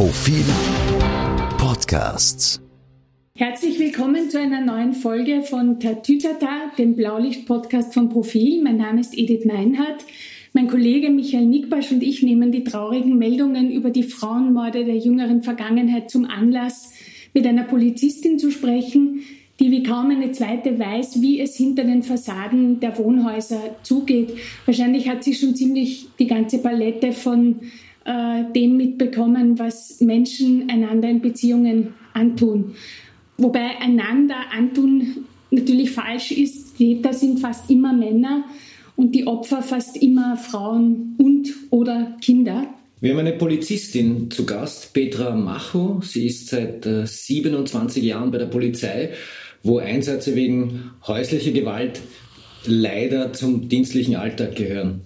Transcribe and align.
Profil 0.00 0.46
Podcasts. 1.58 2.58
Herzlich 3.36 3.78
willkommen 3.78 4.30
zu 4.30 4.40
einer 4.40 4.62
neuen 4.62 4.94
Folge 4.94 5.42
von 5.42 5.78
Tatütata, 5.78 6.72
dem 6.78 6.96
Blaulicht-Podcast 6.96 7.92
von 7.92 8.08
Profil. 8.08 8.62
Mein 8.62 8.78
Name 8.78 9.02
ist 9.02 9.12
Edith 9.14 9.44
Meinhardt. 9.44 10.06
Mein 10.54 10.68
Kollege 10.68 11.10
Michael 11.10 11.44
Nickbasch 11.44 11.92
und 11.92 12.02
ich 12.02 12.22
nehmen 12.22 12.50
die 12.50 12.64
traurigen 12.64 13.18
Meldungen 13.18 13.70
über 13.70 13.90
die 13.90 14.04
Frauenmorde 14.04 14.86
der 14.86 14.96
jüngeren 14.96 15.42
Vergangenheit 15.42 16.10
zum 16.10 16.24
Anlass, 16.24 16.94
mit 17.34 17.46
einer 17.46 17.64
Polizistin 17.64 18.38
zu 18.38 18.50
sprechen, 18.50 19.20
die 19.60 19.70
wie 19.70 19.82
kaum 19.82 20.08
eine 20.10 20.32
zweite 20.32 20.78
weiß, 20.78 21.20
wie 21.20 21.40
es 21.40 21.56
hinter 21.56 21.84
den 21.84 22.02
Fassaden 22.02 22.80
der 22.80 22.96
Wohnhäuser 22.96 23.76
zugeht. 23.82 24.32
Wahrscheinlich 24.64 25.10
hat 25.10 25.24
sie 25.24 25.34
schon 25.34 25.54
ziemlich 25.54 26.06
die 26.18 26.26
ganze 26.26 26.56
Palette 26.56 27.12
von 27.12 27.56
äh, 28.04 28.44
dem 28.54 28.76
mitbekommen, 28.76 29.58
was 29.58 30.00
Menschen 30.00 30.68
einander 30.70 31.08
in 31.08 31.20
Beziehungen 31.20 31.94
antun. 32.12 32.74
Wobei 33.36 33.78
einander 33.80 34.36
antun 34.52 35.24
natürlich 35.50 35.90
falsch 35.90 36.32
ist. 36.32 36.76
Täter 36.76 37.12
sind 37.12 37.40
fast 37.40 37.70
immer 37.70 37.92
Männer 37.92 38.44
und 38.96 39.14
die 39.14 39.26
Opfer 39.26 39.62
fast 39.62 39.96
immer 39.96 40.36
Frauen 40.36 41.16
und 41.18 41.48
oder 41.70 42.16
Kinder. 42.20 42.66
Wir 43.00 43.12
haben 43.12 43.20
eine 43.20 43.32
Polizistin 43.32 44.30
zu 44.30 44.44
Gast, 44.44 44.92
Petra 44.92 45.34
Macho. 45.34 46.00
Sie 46.02 46.26
ist 46.26 46.48
seit 46.48 46.84
27 46.84 48.02
äh, 48.02 48.06
Jahren 48.06 48.30
bei 48.30 48.38
der 48.38 48.46
Polizei 48.46 49.10
wo 49.62 49.78
Einsätze 49.78 50.34
wegen 50.36 50.90
häuslicher 51.06 51.52
Gewalt 51.52 52.00
leider 52.64 53.32
zum 53.32 53.68
dienstlichen 53.68 54.16
Alltag 54.16 54.56
gehören. 54.56 55.02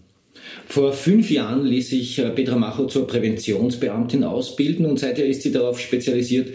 Vor 0.67 0.93
fünf 0.93 1.31
Jahren 1.31 1.65
ließ 1.65 1.91
sich 1.91 2.19
äh, 2.19 2.31
Petra 2.31 2.57
Macho 2.57 2.87
zur 2.87 3.07
Präventionsbeamtin 3.07 4.25
ausbilden 4.25 4.87
und 4.87 4.99
seither 4.99 5.27
ist 5.27 5.43
sie 5.43 5.53
darauf 5.53 5.79
spezialisiert, 5.79 6.49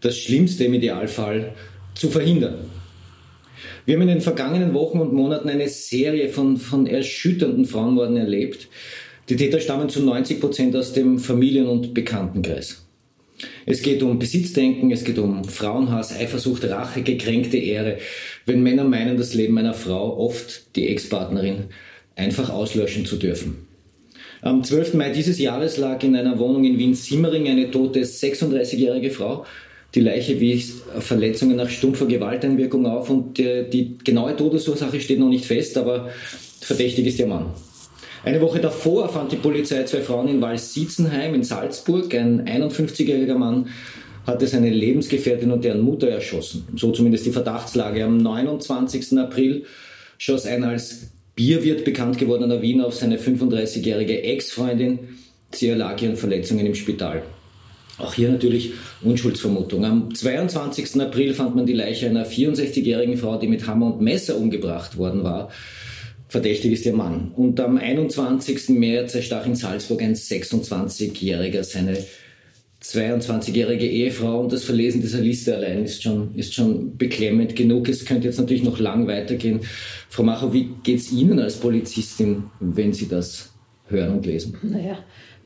das 0.00 0.18
Schlimmste 0.18 0.64
im 0.64 0.74
Idealfall 0.74 1.54
zu 1.94 2.10
verhindern. 2.10 2.70
Wir 3.86 3.94
haben 3.94 4.02
in 4.02 4.08
den 4.08 4.20
vergangenen 4.20 4.74
Wochen 4.74 4.98
und 4.98 5.12
Monaten 5.12 5.48
eine 5.48 5.68
Serie 5.68 6.28
von, 6.28 6.56
von 6.56 6.86
erschütternden 6.86 7.64
Frauenmorden 7.64 8.16
erlebt. 8.16 8.68
Die 9.28 9.36
Täter 9.36 9.60
stammen 9.60 9.88
zu 9.88 10.02
90 10.02 10.40
Prozent 10.40 10.76
aus 10.76 10.92
dem 10.92 11.18
Familien- 11.18 11.68
und 11.68 11.94
Bekanntenkreis. 11.94 12.84
Es 13.66 13.82
geht 13.82 14.02
um 14.02 14.18
Besitzdenken, 14.18 14.90
es 14.90 15.04
geht 15.04 15.18
um 15.18 15.44
Frauenhass, 15.44 16.14
Eifersucht, 16.16 16.64
Rache, 16.64 17.02
gekränkte 17.02 17.56
Ehre. 17.56 17.98
Wenn 18.46 18.62
Männer 18.62 18.84
meinen, 18.84 19.16
das 19.16 19.34
Leben 19.34 19.58
einer 19.58 19.74
Frau, 19.74 20.18
oft 20.18 20.76
die 20.76 20.88
Ex-Partnerin, 20.88 21.64
einfach 22.16 22.50
auslöschen 22.50 23.06
zu 23.06 23.16
dürfen. 23.16 23.66
Am 24.42 24.62
12. 24.62 24.94
Mai 24.94 25.10
dieses 25.10 25.38
Jahres 25.38 25.78
lag 25.78 26.02
in 26.02 26.14
einer 26.16 26.38
Wohnung 26.38 26.64
in 26.64 26.78
Wien-Simmering 26.78 27.48
eine 27.48 27.70
tote 27.70 28.00
36-jährige 28.00 29.10
Frau. 29.10 29.46
Die 29.94 30.00
Leiche 30.00 30.38
wies 30.40 30.82
Verletzungen 30.98 31.56
nach 31.56 31.70
stumpfer 31.70 32.06
Gewalteinwirkung 32.06 32.84
auf 32.86 33.10
und 33.10 33.38
die, 33.38 33.64
die 33.70 33.98
genaue 34.04 34.36
Todesursache 34.36 35.00
steht 35.00 35.20
noch 35.20 35.28
nicht 35.28 35.46
fest, 35.46 35.78
aber 35.78 36.10
verdächtig 36.60 37.06
ist 37.06 37.18
ihr 37.20 37.26
Mann. 37.26 37.46
Eine 38.24 38.40
Woche 38.40 38.58
davor 38.58 39.08
fand 39.08 39.32
die 39.32 39.36
Polizei 39.36 39.82
zwei 39.84 40.00
Frauen 40.00 40.28
in 40.28 40.40
Wals-Sietzenheim 40.40 41.34
in 41.34 41.42
Salzburg. 41.42 42.14
Ein 42.14 42.44
51-jähriger 42.46 43.36
Mann 43.36 43.68
hatte 44.26 44.46
seine 44.46 44.70
Lebensgefährtin 44.70 45.52
und 45.52 45.64
deren 45.64 45.82
Mutter 45.82 46.08
erschossen. 46.08 46.66
So 46.74 46.90
zumindest 46.90 47.26
die 47.26 47.32
Verdachtslage. 47.32 48.04
Am 48.04 48.16
29. 48.16 49.18
April 49.18 49.64
schoss 50.18 50.46
ein 50.46 50.64
als 50.64 51.10
Bierwirt 51.34 51.84
bekannt 51.84 52.18
gewordener 52.18 52.62
Wiener 52.62 52.86
auf 52.86 52.94
seine 52.94 53.18
35-jährige 53.18 54.22
Ex-Freundin. 54.22 55.00
Sie 55.52 55.68
erlag 55.68 56.00
ihren 56.00 56.16
Verletzungen 56.16 56.66
im 56.66 56.74
Spital. 56.74 57.22
Auch 57.98 58.14
hier 58.14 58.28
natürlich 58.28 58.72
Unschuldsvermutung. 59.02 59.84
Am 59.84 60.14
22. 60.14 61.00
April 61.00 61.34
fand 61.34 61.54
man 61.54 61.66
die 61.66 61.72
Leiche 61.72 62.06
einer 62.06 62.26
64-jährigen 62.26 63.16
Frau, 63.16 63.38
die 63.38 63.46
mit 63.46 63.66
Hammer 63.66 63.86
und 63.86 64.00
Messer 64.00 64.36
umgebracht 64.36 64.96
worden 64.96 65.22
war. 65.22 65.50
Verdächtig 66.28 66.72
ist 66.72 66.86
ihr 66.86 66.94
Mann. 66.94 67.32
Und 67.36 67.60
am 67.60 67.78
21. 67.78 68.70
März 68.70 69.14
erstach 69.14 69.46
in 69.46 69.54
Salzburg 69.54 70.02
ein 70.02 70.14
26-Jähriger 70.14 71.62
seine 71.62 71.96
22-jährige 72.84 73.86
Ehefrau 73.86 74.40
und 74.40 74.52
das 74.52 74.64
Verlesen 74.64 75.00
dieser 75.00 75.20
Liste 75.20 75.56
allein 75.56 75.84
ist 75.84 76.02
schon, 76.02 76.34
ist 76.34 76.52
schon 76.52 76.96
beklemmend 76.98 77.56
genug. 77.56 77.88
Es 77.88 78.04
könnte 78.04 78.26
jetzt 78.26 78.38
natürlich 78.38 78.62
noch 78.62 78.78
lang 78.78 79.06
weitergehen. 79.06 79.60
Frau 80.10 80.22
Macher, 80.22 80.52
wie 80.52 80.68
geht 80.82 80.98
es 80.98 81.10
Ihnen 81.10 81.38
als 81.38 81.56
Polizistin, 81.56 82.44
wenn 82.60 82.92
Sie 82.92 83.08
das 83.08 83.54
hören 83.88 84.12
und 84.12 84.26
lesen? 84.26 84.58
Naja, 84.62 84.98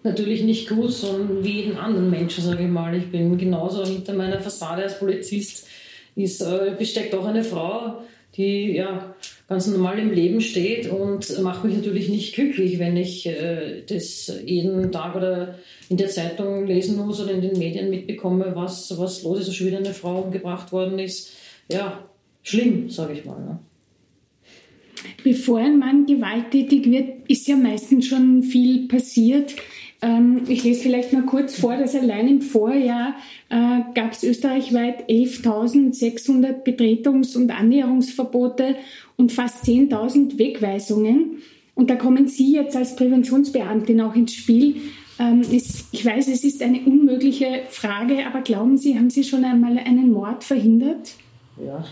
natürlich 0.03 0.43
nicht 0.43 0.69
gut, 0.69 0.91
sondern 0.91 1.45
wie 1.45 1.63
jeden 1.63 1.77
anderen 1.77 2.11
Menschen, 2.11 2.43
sage 2.43 2.65
ich 2.65 2.69
mal. 2.69 2.97
Ich 2.97 3.09
bin 3.11 3.39
genauso 3.39 3.85
hinter 3.87 4.15
meiner 4.15 4.41
Fassade 4.41 4.83
als 4.83 4.99
Polizist. 4.99 5.69
Ist, 6.17 6.43
äh, 6.43 6.73
besteckt 6.77 7.15
auch 7.15 7.27
eine 7.27 7.45
Frau, 7.45 8.03
die 8.39 8.77
ja 8.77 9.15
ganz 9.49 9.67
normal 9.67 9.99
im 9.99 10.13
Leben 10.13 10.41
steht 10.41 10.89
und 10.89 11.43
macht 11.43 11.65
mich 11.65 11.75
natürlich 11.75 12.09
nicht 12.09 12.35
glücklich, 12.35 12.79
wenn 12.79 12.97
ich 12.97 13.27
äh, 13.27 13.83
das 13.87 14.33
jeden 14.45 14.93
Tag 14.93 15.17
oder 15.17 15.57
in 15.89 15.97
der 15.97 16.09
Zeitung 16.09 16.67
lesen 16.67 16.97
muss 16.97 17.21
oder 17.21 17.33
in 17.33 17.41
den 17.41 17.59
Medien 17.59 17.91
mitbekomme, 17.91 18.53
was, 18.55 18.97
was 18.99 19.23
los 19.25 19.41
ist, 19.41 19.49
dass 19.49 19.57
schon 19.57 19.67
wieder 19.67 19.79
eine 19.79 19.95
Frau 19.95 20.23
umgebracht 20.23 20.71
worden 20.71 20.99
ist. 20.99 21.33
Ja, 21.71 22.09
schlimm, 22.43 22.89
sage 22.91 23.15
ich 23.15 23.25
mal. 23.25 23.41
Ne? 23.41 23.59
Bevor 25.25 25.59
ein 25.59 25.79
Mann 25.79 26.07
gewalttätig 26.07 26.91
wird, 26.91 27.29
ist 27.29 27.49
ja 27.49 27.57
meistens 27.57 28.07
schon 28.07 28.43
viel 28.43 28.87
passiert. 28.87 29.55
Ähm, 30.01 30.43
ich 30.49 30.63
lese 30.63 30.83
vielleicht 30.83 31.13
mal 31.13 31.25
kurz 31.25 31.59
vor, 31.59 31.77
dass 31.77 31.95
allein 31.95 32.29
im 32.29 32.41
Vorjahr 32.41 33.15
äh, 33.49 33.81
gab 33.95 34.13
es 34.13 34.23
österreichweit 34.23 35.09
11.600 35.09 36.63
Betretungs- 36.63 37.37
und 37.37 37.51
Annäherungsverbote 37.51 38.77
und 39.17 39.33
fast 39.33 39.65
10.000 39.65 40.39
Wegweisungen. 40.39 41.43
Und 41.75 41.91
da 41.91 41.97
kommen 41.97 42.29
Sie 42.29 42.53
jetzt 42.53 42.77
als 42.77 42.97
Präventionsbeamtin 42.97 44.01
auch 44.01 44.15
ins 44.15 44.35
Spiel. 44.35 44.77
Ähm, 45.19 45.43
ich 45.51 46.05
weiß, 46.05 46.29
es 46.29 46.45
ist 46.45 46.63
eine 46.63 46.81
unmögliche 46.81 47.63
Frage, 47.69 48.25
aber 48.27 48.43
glauben 48.43 48.77
Sie, 48.77 48.97
haben 48.97 49.11
Sie 49.11 49.25
schon 49.25 49.45
einmal 49.45 49.79
einen 49.79 50.13
Mord 50.13 50.45
verhindert? 50.45 51.15
Ja, 51.65 51.85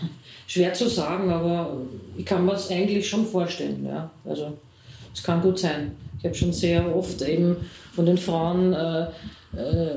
schwer 0.47 0.73
zu 0.73 0.87
sagen, 0.87 1.29
aber 1.29 1.81
ich 2.17 2.25
kann 2.25 2.45
mir 2.45 2.51
das 2.53 2.71
eigentlich 2.71 3.07
schon 3.07 3.25
vorstellen. 3.25 3.85
Ja. 3.85 4.09
Also 4.23 4.57
es 5.13 5.21
kann 5.23 5.41
gut 5.41 5.59
sein. 5.59 5.91
Ich 6.19 6.25
habe 6.25 6.35
schon 6.35 6.53
sehr 6.53 6.95
oft 6.95 7.21
eben 7.21 7.57
von 7.93 8.05
den 8.05 8.17
Frauen, 8.17 8.73
äh, 8.73 9.03
äh, 9.55 9.95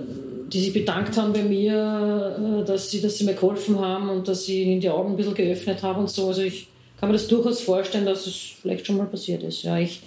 die 0.52 0.60
sich 0.60 0.72
bedankt 0.72 1.16
haben 1.16 1.32
bei 1.32 1.42
mir, 1.42 2.62
äh, 2.62 2.64
dass, 2.64 2.90
sie, 2.90 3.00
dass 3.00 3.18
sie 3.18 3.24
mir 3.24 3.34
geholfen 3.34 3.78
haben 3.78 4.08
und 4.08 4.28
dass 4.28 4.44
sie 4.44 4.62
ihnen 4.62 4.80
die 4.80 4.90
Augen 4.90 5.12
ein 5.12 5.16
bisschen 5.16 5.34
geöffnet 5.34 5.82
haben 5.82 6.00
und 6.00 6.10
so. 6.10 6.28
Also 6.28 6.42
ich 6.42 6.68
kann 6.98 7.08
mir 7.08 7.14
das 7.14 7.28
durchaus 7.28 7.60
vorstellen, 7.60 8.04
dass 8.04 8.26
es 8.26 8.36
vielleicht 8.60 8.86
schon 8.86 8.96
mal 8.96 9.06
passiert 9.06 9.42
ist. 9.42 9.62
Ja, 9.62 9.78
ich 9.78 10.02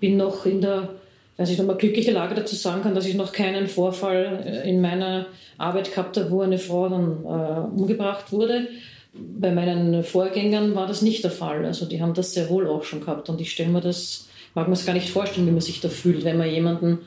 bin 0.00 0.16
noch 0.16 0.46
in 0.46 0.60
der, 0.60 0.90
weiß 1.36 1.50
ich 1.50 1.58
noch 1.58 1.78
glückliche 1.78 2.12
Lage 2.12 2.34
dazu 2.34 2.56
sagen 2.56 2.82
kann, 2.82 2.94
dass 2.94 3.06
ich 3.06 3.14
noch 3.14 3.32
keinen 3.32 3.66
Vorfall 3.66 4.62
in 4.66 4.80
meiner 4.80 5.26
Arbeit 5.58 5.90
gehabt 5.90 6.16
habe, 6.16 6.30
wo 6.30 6.40
eine 6.40 6.58
Frau 6.58 6.88
dann 6.88 7.24
äh, 7.24 7.78
umgebracht 7.80 8.32
wurde. 8.32 8.68
Bei 9.12 9.50
meinen 9.50 10.04
Vorgängern 10.04 10.74
war 10.74 10.86
das 10.86 11.02
nicht 11.02 11.24
der 11.24 11.30
Fall. 11.30 11.64
Also 11.64 11.86
die 11.86 12.00
haben 12.00 12.14
das 12.14 12.32
sehr 12.32 12.50
wohl 12.50 12.66
auch 12.66 12.84
schon 12.84 13.00
gehabt 13.00 13.28
und 13.28 13.40
ich 13.40 13.50
stelle 13.50 13.70
mir 13.70 13.80
das 13.80 14.26
mag 14.56 14.66
man 14.66 14.72
es 14.72 14.86
gar 14.86 14.94
nicht 14.94 15.10
vorstellen, 15.10 15.46
wie 15.46 15.52
man 15.52 15.60
sich 15.60 15.80
da 15.80 15.88
fühlt, 15.88 16.24
wenn 16.24 16.38
man 16.38 16.50
jemanden 16.50 17.00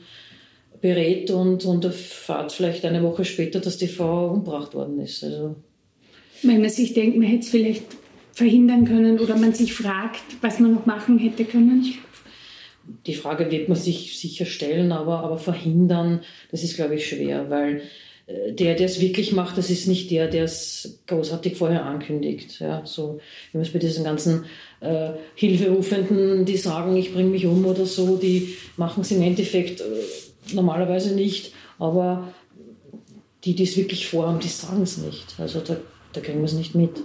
berät 0.80 1.30
und, 1.30 1.64
und 1.64 1.84
erfahrt 1.84 2.52
vielleicht 2.52 2.84
eine 2.84 3.02
Woche 3.02 3.24
später, 3.24 3.60
dass 3.60 3.76
die 3.76 3.88
Frau 3.88 4.28
umgebracht 4.28 4.72
worden 4.72 5.00
ist. 5.00 5.22
Also 5.24 5.56
wenn 6.42 6.60
man 6.60 6.70
sich 6.70 6.94
denkt, 6.94 7.18
man 7.18 7.26
hätte 7.26 7.44
es 7.44 7.50
vielleicht 7.50 7.82
verhindern 8.32 8.86
können 8.86 9.18
oder 9.18 9.36
man 9.36 9.52
sich 9.52 9.74
fragt, 9.74 10.22
was 10.40 10.60
man 10.60 10.72
noch 10.72 10.86
machen 10.86 11.18
hätte 11.18 11.44
können? 11.44 11.84
Die 13.06 13.14
Frage 13.14 13.50
wird 13.50 13.68
man 13.68 13.76
sich 13.76 14.18
sicher 14.18 14.46
stellen, 14.46 14.92
aber, 14.92 15.18
aber 15.18 15.36
verhindern, 15.36 16.20
das 16.50 16.62
ist, 16.62 16.76
glaube 16.76 16.94
ich, 16.94 17.08
schwer, 17.08 17.50
weil 17.50 17.82
der, 18.50 18.74
der 18.74 18.86
es 18.86 19.00
wirklich 19.00 19.32
macht, 19.32 19.58
das 19.58 19.70
ist 19.70 19.86
nicht 19.86 20.10
der, 20.10 20.28
der 20.28 20.44
es 20.44 21.00
großartig 21.06 21.56
vorher 21.56 21.84
ankündigt. 21.84 22.60
Ja, 22.60 22.82
so, 22.84 23.20
wenn 23.52 23.60
man 23.60 23.66
es 23.66 23.72
bei 23.72 23.78
diesen 23.78 24.04
ganzen 24.04 24.44
äh, 24.80 25.10
Hilferufenden, 25.34 26.44
die 26.44 26.56
sagen, 26.56 26.96
ich 26.96 27.12
bringe 27.12 27.30
mich 27.30 27.46
um 27.46 27.64
oder 27.64 27.86
so, 27.86 28.16
die 28.16 28.56
machen 28.76 29.02
es 29.02 29.10
im 29.10 29.22
Endeffekt 29.22 29.80
äh, 29.80 29.84
normalerweise 30.54 31.14
nicht, 31.14 31.52
aber 31.78 32.32
die, 33.44 33.54
die 33.54 33.64
es 33.64 33.76
wirklich 33.76 34.06
vorhaben, 34.06 34.40
die 34.40 34.48
sagen 34.48 34.82
es 34.82 34.98
nicht. 34.98 35.34
Also 35.38 35.60
da, 35.60 35.76
da 36.12 36.20
kriegen 36.20 36.38
wir 36.38 36.46
es 36.46 36.52
nicht 36.52 36.74
mit. 36.74 37.02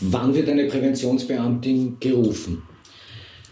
Wann 0.00 0.34
wird 0.34 0.48
eine 0.48 0.66
Präventionsbeamtin 0.66 1.96
gerufen? 2.00 2.62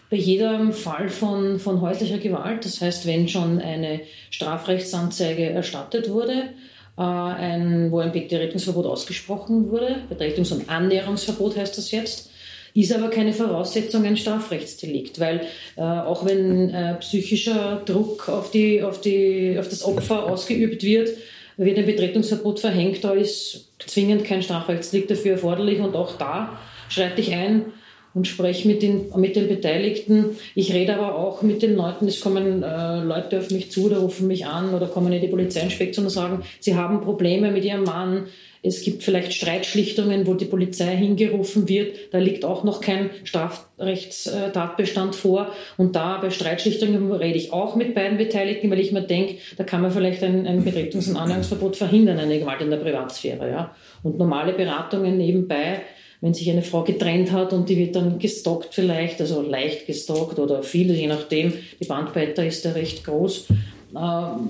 Bei 0.08 0.17
jedem 0.17 0.73
Fall 0.73 1.08
von, 1.08 1.58
von 1.58 1.81
häuslicher 1.81 2.19
Gewalt, 2.19 2.64
das 2.64 2.81
heißt, 2.81 3.06
wenn 3.06 3.29
schon 3.29 3.58
eine 3.58 4.00
Strafrechtsanzeige 4.31 5.50
erstattet 5.50 6.08
wurde, 6.11 6.50
äh, 6.97 7.03
ein, 7.03 7.91
wo 7.91 7.99
ein 7.99 8.12
Betretungsverbot 8.12 8.87
ausgesprochen 8.87 9.69
wurde, 9.70 9.97
Betretungs- 10.08 10.53
und 10.53 10.70
Annäherungsverbot 10.70 11.56
heißt 11.56 11.76
das 11.76 11.91
jetzt, 11.91 12.31
ist 12.73 12.94
aber 12.94 13.08
keine 13.08 13.32
Voraussetzung 13.32 14.05
ein 14.05 14.17
Strafrechtsdelikt, 14.17 15.19
weil 15.19 15.41
äh, 15.76 15.81
auch 15.81 16.25
wenn 16.25 16.70
äh, 16.70 16.94
psychischer 16.97 17.82
Druck 17.85 18.29
auf, 18.29 18.50
die, 18.53 18.82
auf, 18.82 19.00
die, 19.00 19.56
auf 19.58 19.69
das 19.69 19.85
Opfer 19.85 20.31
ausgeübt 20.31 20.85
wird, 20.85 21.08
wird 21.56 21.79
ein 21.79 21.87
Betretungsverbot 21.87 22.61
verhängt, 22.61 23.03
da 23.03 23.12
ist 23.12 23.70
zwingend 23.79 24.25
kein 24.25 24.43
Strafrechtsdelikt 24.43 25.11
dafür 25.11 25.32
erforderlich 25.32 25.81
und 25.81 25.97
auch 25.97 26.17
da 26.19 26.58
schreite 26.88 27.20
ich 27.20 27.32
ein 27.32 27.73
und 28.16 28.26
spreche 28.26 28.66
mit 28.66 28.80
den, 28.80 29.10
mit 29.16 29.36
den 29.36 29.46
Beteiligten. 29.46 30.38
Ich 30.54 30.72
rede 30.72 30.96
aber 30.96 31.16
auch 31.16 31.42
mit 31.42 31.60
den 31.60 31.76
Leuten, 31.76 32.08
es 32.08 32.22
kommen 32.22 32.62
äh, 32.62 33.00
Leute 33.00 33.38
auf 33.38 33.50
mich 33.50 33.70
zu 33.70 33.84
oder 33.84 33.98
rufen 33.98 34.26
mich 34.26 34.46
an 34.46 34.72
oder 34.72 34.86
kommen 34.86 35.12
in 35.12 35.20
die 35.20 35.28
Polizeiinspektion 35.28 36.06
und 36.06 36.10
sagen, 36.10 36.42
sie 36.58 36.76
haben 36.76 37.02
Probleme 37.02 37.50
mit 37.50 37.66
ihrem 37.66 37.84
Mann. 37.84 38.28
Es 38.62 38.80
gibt 38.82 39.02
vielleicht 39.02 39.34
Streitschlichtungen, 39.34 40.26
wo 40.26 40.32
die 40.32 40.46
Polizei 40.46 40.96
hingerufen 40.96 41.68
wird. 41.68 41.94
Da 42.10 42.16
liegt 42.16 42.46
auch 42.46 42.64
noch 42.64 42.80
kein 42.80 43.10
Strafrechtstatbestand 43.24 45.14
vor. 45.14 45.52
Und 45.76 45.94
da 45.94 46.16
bei 46.16 46.30
Streitschlichtungen 46.30 47.12
rede 47.12 47.36
ich 47.36 47.52
auch 47.52 47.76
mit 47.76 47.94
beiden 47.94 48.16
Beteiligten, 48.16 48.70
weil 48.70 48.80
ich 48.80 48.92
mir 48.92 49.02
denke, 49.02 49.36
da 49.58 49.64
kann 49.64 49.82
man 49.82 49.90
vielleicht 49.90 50.22
ein, 50.24 50.46
ein 50.46 50.64
Betretungs- 50.64 51.10
und 51.10 51.16
Annäherungsverbot 51.16 51.76
verhindern, 51.76 52.19
eine 52.19 52.38
Gewalt 52.38 52.62
in 52.62 52.70
der 52.70 52.78
Privatsphäre. 52.78 53.50
Ja. 53.50 53.74
Und 54.02 54.16
normale 54.16 54.54
Beratungen 54.54 55.19
nebenbei 55.19 55.82
wenn 56.20 56.34
sich 56.34 56.50
eine 56.50 56.62
Frau 56.62 56.82
getrennt 56.82 57.32
hat 57.32 57.52
und 57.52 57.68
die 57.68 57.76
wird 57.76 57.96
dann 57.96 58.18
gestalkt 58.18 58.68
vielleicht, 58.74 59.20
also 59.20 59.42
leicht 59.42 59.86
gestalkt 59.86 60.38
oder 60.38 60.62
viel, 60.62 60.92
je 60.92 61.06
nachdem, 61.06 61.52
die 61.80 61.86
Bandbreite 61.86 62.44
ist 62.44 62.64
ja 62.64 62.72
recht 62.72 63.04
groß, 63.04 63.46
äh, 63.50 63.98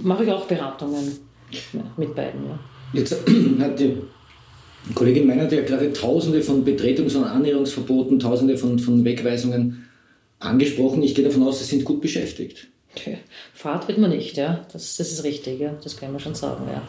mache 0.03 0.25
ich 0.25 0.31
auch 0.31 0.47
Beratungen 0.47 1.19
mit 1.97 2.15
beiden. 2.15 2.47
Ja. 2.47 2.59
Jetzt 2.93 3.17
hat 3.61 3.81
die 3.81 3.97
Kollegin 4.95 5.27
Meinert 5.27 5.53
ja 5.53 5.63
gerade 5.63 5.93
tausende 5.93 6.43
von 6.43 6.65
Betretungs- 6.65 7.17
und 7.17 7.25
Annäherungsverboten, 7.25 8.19
tausende 8.19 8.57
von, 8.57 8.79
von 8.79 9.05
Wegweisungen 9.05 9.87
angesprochen. 10.39 11.03
Ich 11.03 11.15
gehe 11.15 11.25
davon 11.25 11.43
aus, 11.43 11.59
Sie 11.59 11.65
sind 11.65 11.85
gut 11.85 12.01
beschäftigt. 12.01 12.69
Fahrt 13.53 13.89
wird 13.89 13.99
man 13.99 14.11
nicht, 14.11 14.37
ja. 14.37 14.65
Das, 14.73 14.97
das 14.97 15.13
ist 15.13 15.25
richtig, 15.25 15.61
ja. 15.61 15.77
Das 15.83 15.97
kann 15.97 16.13
man 16.13 16.21
schon 16.21 16.35
sagen, 16.35 16.65
ja. 16.73 16.83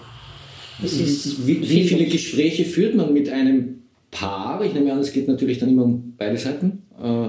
wie, 0.80 1.70
wie 1.70 1.88
viele 1.88 2.06
Gespräche 2.06 2.66
führt 2.66 2.96
man 2.96 3.14
mit 3.14 3.30
einem 3.30 3.77
Paar. 4.12 4.64
Ich 4.64 4.74
nehme 4.74 4.92
an, 4.92 5.00
es 5.00 5.14
geht 5.14 5.28
natürlich 5.28 5.60
dann 5.60 5.70
immer 5.70 5.84
um 5.84 6.16
beide 6.18 6.38
Seiten. 6.38 6.84
Äh, 7.02 7.28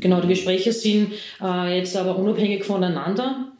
genau, 0.00 0.20
die 0.20 0.28
Gespräche 0.28 0.72
sind 0.72 1.12
äh, 1.42 1.78
jetzt 1.78 1.96
aber 1.96 2.16
unabhängig 2.16 2.64
voneinander. 2.64 3.52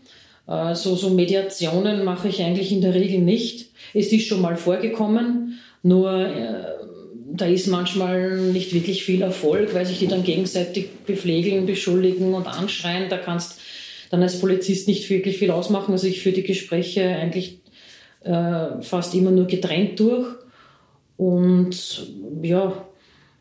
Äh, 0.47 0.75
so, 0.75 0.95
so 0.95 1.11
Mediationen 1.11 2.05
mache 2.05 2.29
ich 2.29 2.43
eigentlich 2.43 2.73
in 2.73 2.81
der 2.81 2.95
Regel 2.95 3.21
nicht. 3.21 3.71
Es 3.93 4.13
ist 4.13 4.27
schon 4.27 4.41
mal 4.41 4.57
vorgekommen, 4.57 5.59
nur 5.83 6.29
da 7.33 7.47
ist 7.47 7.69
manchmal 7.69 8.39
nicht 8.39 8.75
wirklich 8.75 9.05
viel 9.05 9.23
Erfolg, 9.23 9.75
weil 9.75 9.87
sich 9.87 9.99
die 9.99 10.07
dann 10.07 10.23
gegenseitig 10.23 10.91
bepflegeln, 11.07 11.67
beschuldigen 11.67 12.35
und 12.35 12.47
anschreien. 12.47 13.09
Da 13.09 13.17
kannst 13.17 13.61
dann 14.11 14.23
als 14.23 14.39
Polizist 14.39 14.89
nicht 14.89 15.09
wirklich 15.09 15.39
viel 15.39 15.51
ausmachen. 15.51 15.93
Also 15.93 16.07
ich 16.07 16.21
führe 16.21 16.35
die 16.35 16.43
Gespräche 16.43 17.03
eigentlich 17.03 17.61
fast 18.23 19.15
immer 19.15 19.31
nur 19.31 19.47
getrennt 19.47 19.99
durch 19.99 20.27
und 21.21 22.07
ja, 22.41 22.87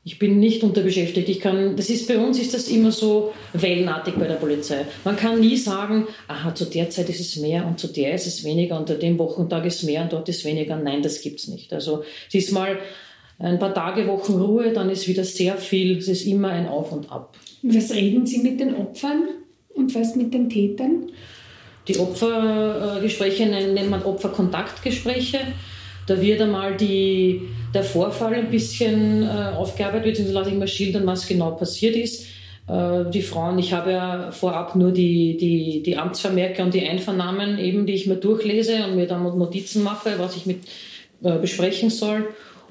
ich 0.04 0.20
bin 0.20 0.38
nicht 0.42 0.64
unterbeschäftigt. 0.64 1.30
Ich 1.30 1.40
kann, 1.40 1.78
das 1.78 1.90
ist 1.90 2.10
bei 2.10 2.18
uns 2.18 2.38
ist 2.38 2.54
das 2.54 2.68
immer 2.68 2.92
so 2.92 3.34
wellenartig 3.54 4.16
bei 4.16 4.28
der 4.28 4.36
Polizei. 4.36 4.86
Man 5.06 5.16
kann 5.16 5.40
nie 5.40 5.56
sagen, 5.56 6.06
aha, 6.28 6.54
zu 6.54 6.66
der 6.66 6.90
Zeit 6.90 7.08
ist 7.08 7.22
es 7.22 7.38
mehr 7.38 7.66
und 7.66 7.80
zu 7.80 7.88
der 7.88 8.14
ist 8.16 8.28
es 8.28 8.44
weniger, 8.44 8.78
unter 8.78 8.96
dem 8.96 9.18
Wochentag 9.18 9.66
ist 9.66 9.84
mehr 9.84 10.02
und 10.02 10.12
dort 10.12 10.28
ist 10.28 10.44
weniger. 10.44 10.76
Nein, 10.76 11.02
das 11.02 11.22
gibt's 11.22 11.48
nicht. 11.48 11.72
Also 11.72 12.04
es 12.28 12.36
ist 12.36 12.52
mal 12.52 12.80
ein 13.38 13.60
paar 13.60 13.74
Tage, 13.74 14.08
Wochen 14.08 14.34
Ruhe, 14.34 14.74
dann 14.74 14.90
ist 14.90 15.08
wieder 15.08 15.24
sehr 15.24 15.56
viel. 15.56 16.00
Es 16.00 16.10
ist 16.10 16.26
immer 16.26 16.50
ein 16.50 16.68
Auf 16.68 16.92
und 16.92 17.10
Ab. 17.10 17.38
Was 17.62 17.94
reden 17.94 18.26
Sie 18.26 18.40
mit 18.40 18.60
den 18.60 18.76
Opfern 18.76 19.24
und 19.70 19.96
was 19.96 20.18
mit 20.18 20.34
den 20.34 20.50
Tätern? 20.50 21.14
Die 21.88 21.98
Opfergespräche 21.98 23.46
nennt 23.46 23.90
man 23.90 24.04
Opferkontaktgespräche. 24.04 25.40
Da 26.10 26.20
wird 26.20 26.42
einmal 26.42 26.76
die, 26.76 27.42
der 27.74 27.84
Vorfall 27.84 28.34
ein 28.34 28.50
bisschen 28.50 29.24
äh, 29.24 29.28
aufgearbeitet, 29.56 30.06
beziehungsweise 30.06 30.40
lasse 30.40 30.50
ich 30.52 30.58
mal 30.58 30.68
schildern, 30.68 31.06
was 31.06 31.28
genau 31.28 31.52
passiert 31.52 31.96
ist. 31.96 32.28
Äh, 32.68 33.10
die 33.12 33.22
Frauen, 33.22 33.60
ich 33.60 33.74
habe 33.74 33.92
ja 33.92 34.32
vorab 34.32 34.76
nur 34.76 34.92
die, 34.92 35.38
die, 35.38 35.84
die 35.84 35.98
Amtsvermerke 35.98 36.64
und 36.64 36.74
die 36.74 36.88
Einvernahmen 36.88 37.60
eben, 37.60 37.86
die 37.86 37.94
ich 37.94 38.08
mir 38.08 38.16
durchlese 38.16 38.86
und 38.86 38.96
mir 38.96 39.08
dann 39.08 39.24
Notizen 39.24 39.84
mache, 39.84 40.16
was 40.18 40.36
ich 40.36 40.46
mit 40.46 40.60
äh, 41.24 41.38
besprechen 41.38 41.90
soll. 41.90 42.28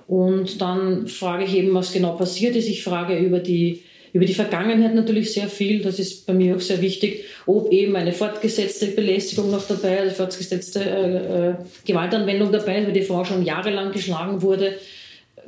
Und 0.06 0.60
dann 0.62 1.06
frage 1.06 1.44
ich 1.44 1.54
eben, 1.54 1.74
was 1.74 1.92
genau 1.92 2.12
passiert 2.12 2.56
ist. 2.56 2.68
Ich 2.68 2.82
frage 2.82 3.18
über 3.18 3.40
die 3.40 3.82
über 4.12 4.24
die 4.24 4.34
Vergangenheit 4.34 4.94
natürlich 4.94 5.32
sehr 5.32 5.48
viel, 5.48 5.82
das 5.82 5.98
ist 5.98 6.26
bei 6.26 6.32
mir 6.32 6.56
auch 6.56 6.60
sehr 6.60 6.80
wichtig, 6.80 7.24
ob 7.46 7.72
eben 7.72 7.96
eine 7.96 8.12
fortgesetzte 8.12 8.88
Belästigung 8.88 9.50
noch 9.50 9.66
dabei, 9.66 10.00
eine 10.00 10.10
fortgesetzte 10.10 10.80
äh, 10.80 11.48
äh, 11.50 11.54
Gewaltanwendung 11.84 12.52
dabei 12.52 12.86
weil 12.86 12.92
die 12.92 13.02
Frau 13.02 13.24
schon 13.24 13.44
jahrelang 13.44 13.92
geschlagen 13.92 14.42
wurde. 14.42 14.74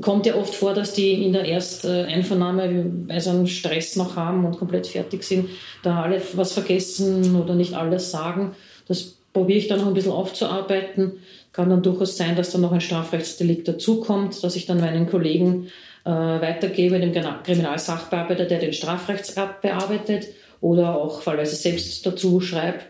Kommt 0.01 0.25
ja 0.25 0.35
oft 0.35 0.55
vor, 0.55 0.73
dass 0.73 0.95
die 0.95 1.25
in 1.25 1.33
der 1.33 1.47
Ersteinvernahme, 1.47 2.87
weil 3.07 3.21
sie 3.21 3.31
einen 3.31 3.47
Stress 3.47 3.97
noch 3.97 4.17
haben 4.17 4.45
und 4.45 4.59
komplett 4.59 4.87
fertig 4.87 5.23
sind, 5.25 5.51
da 5.83 6.03
alle 6.03 6.23
was 6.35 6.53
vergessen 6.53 7.37
oder 7.37 7.55
nicht 7.55 7.75
alles 7.75 8.11
sagen. 8.11 8.53
Das 8.89 9.17
probiere 9.33 9.59
ich 9.59 9.69
dann 9.69 9.81
noch 9.81 9.89
ein 9.89 9.95
bisschen 9.95 10.12
aufzuarbeiten. 10.12 11.12
Kann 11.53 11.69
dann 11.69 11.83
durchaus 11.83 12.17
sein, 12.17 12.37
dass 12.37 12.51
dann 12.51 12.61
noch 12.61 12.73
ein 12.73 12.81
Strafrechtsdelikt 12.81 13.69
dazukommt, 13.69 14.43
dass 14.43 14.57
ich 14.57 14.67
dann 14.67 14.81
meinen 14.81 15.09
Kollegen 15.11 15.69
äh, 16.05 16.11
weitergebe 16.11 16.99
dem 16.99 17.12
Kriminalsachbearbeiter, 17.44 18.47
der 18.47 18.58
den 18.58 18.73
Strafrechtsrat 18.73 19.61
bearbeitet 19.62 20.29
oder 20.61 20.94
auch 20.94 21.23
fallweise 21.23 21.56
selbst 21.56 22.05
dazu 22.05 22.41
schreibt. 22.41 22.87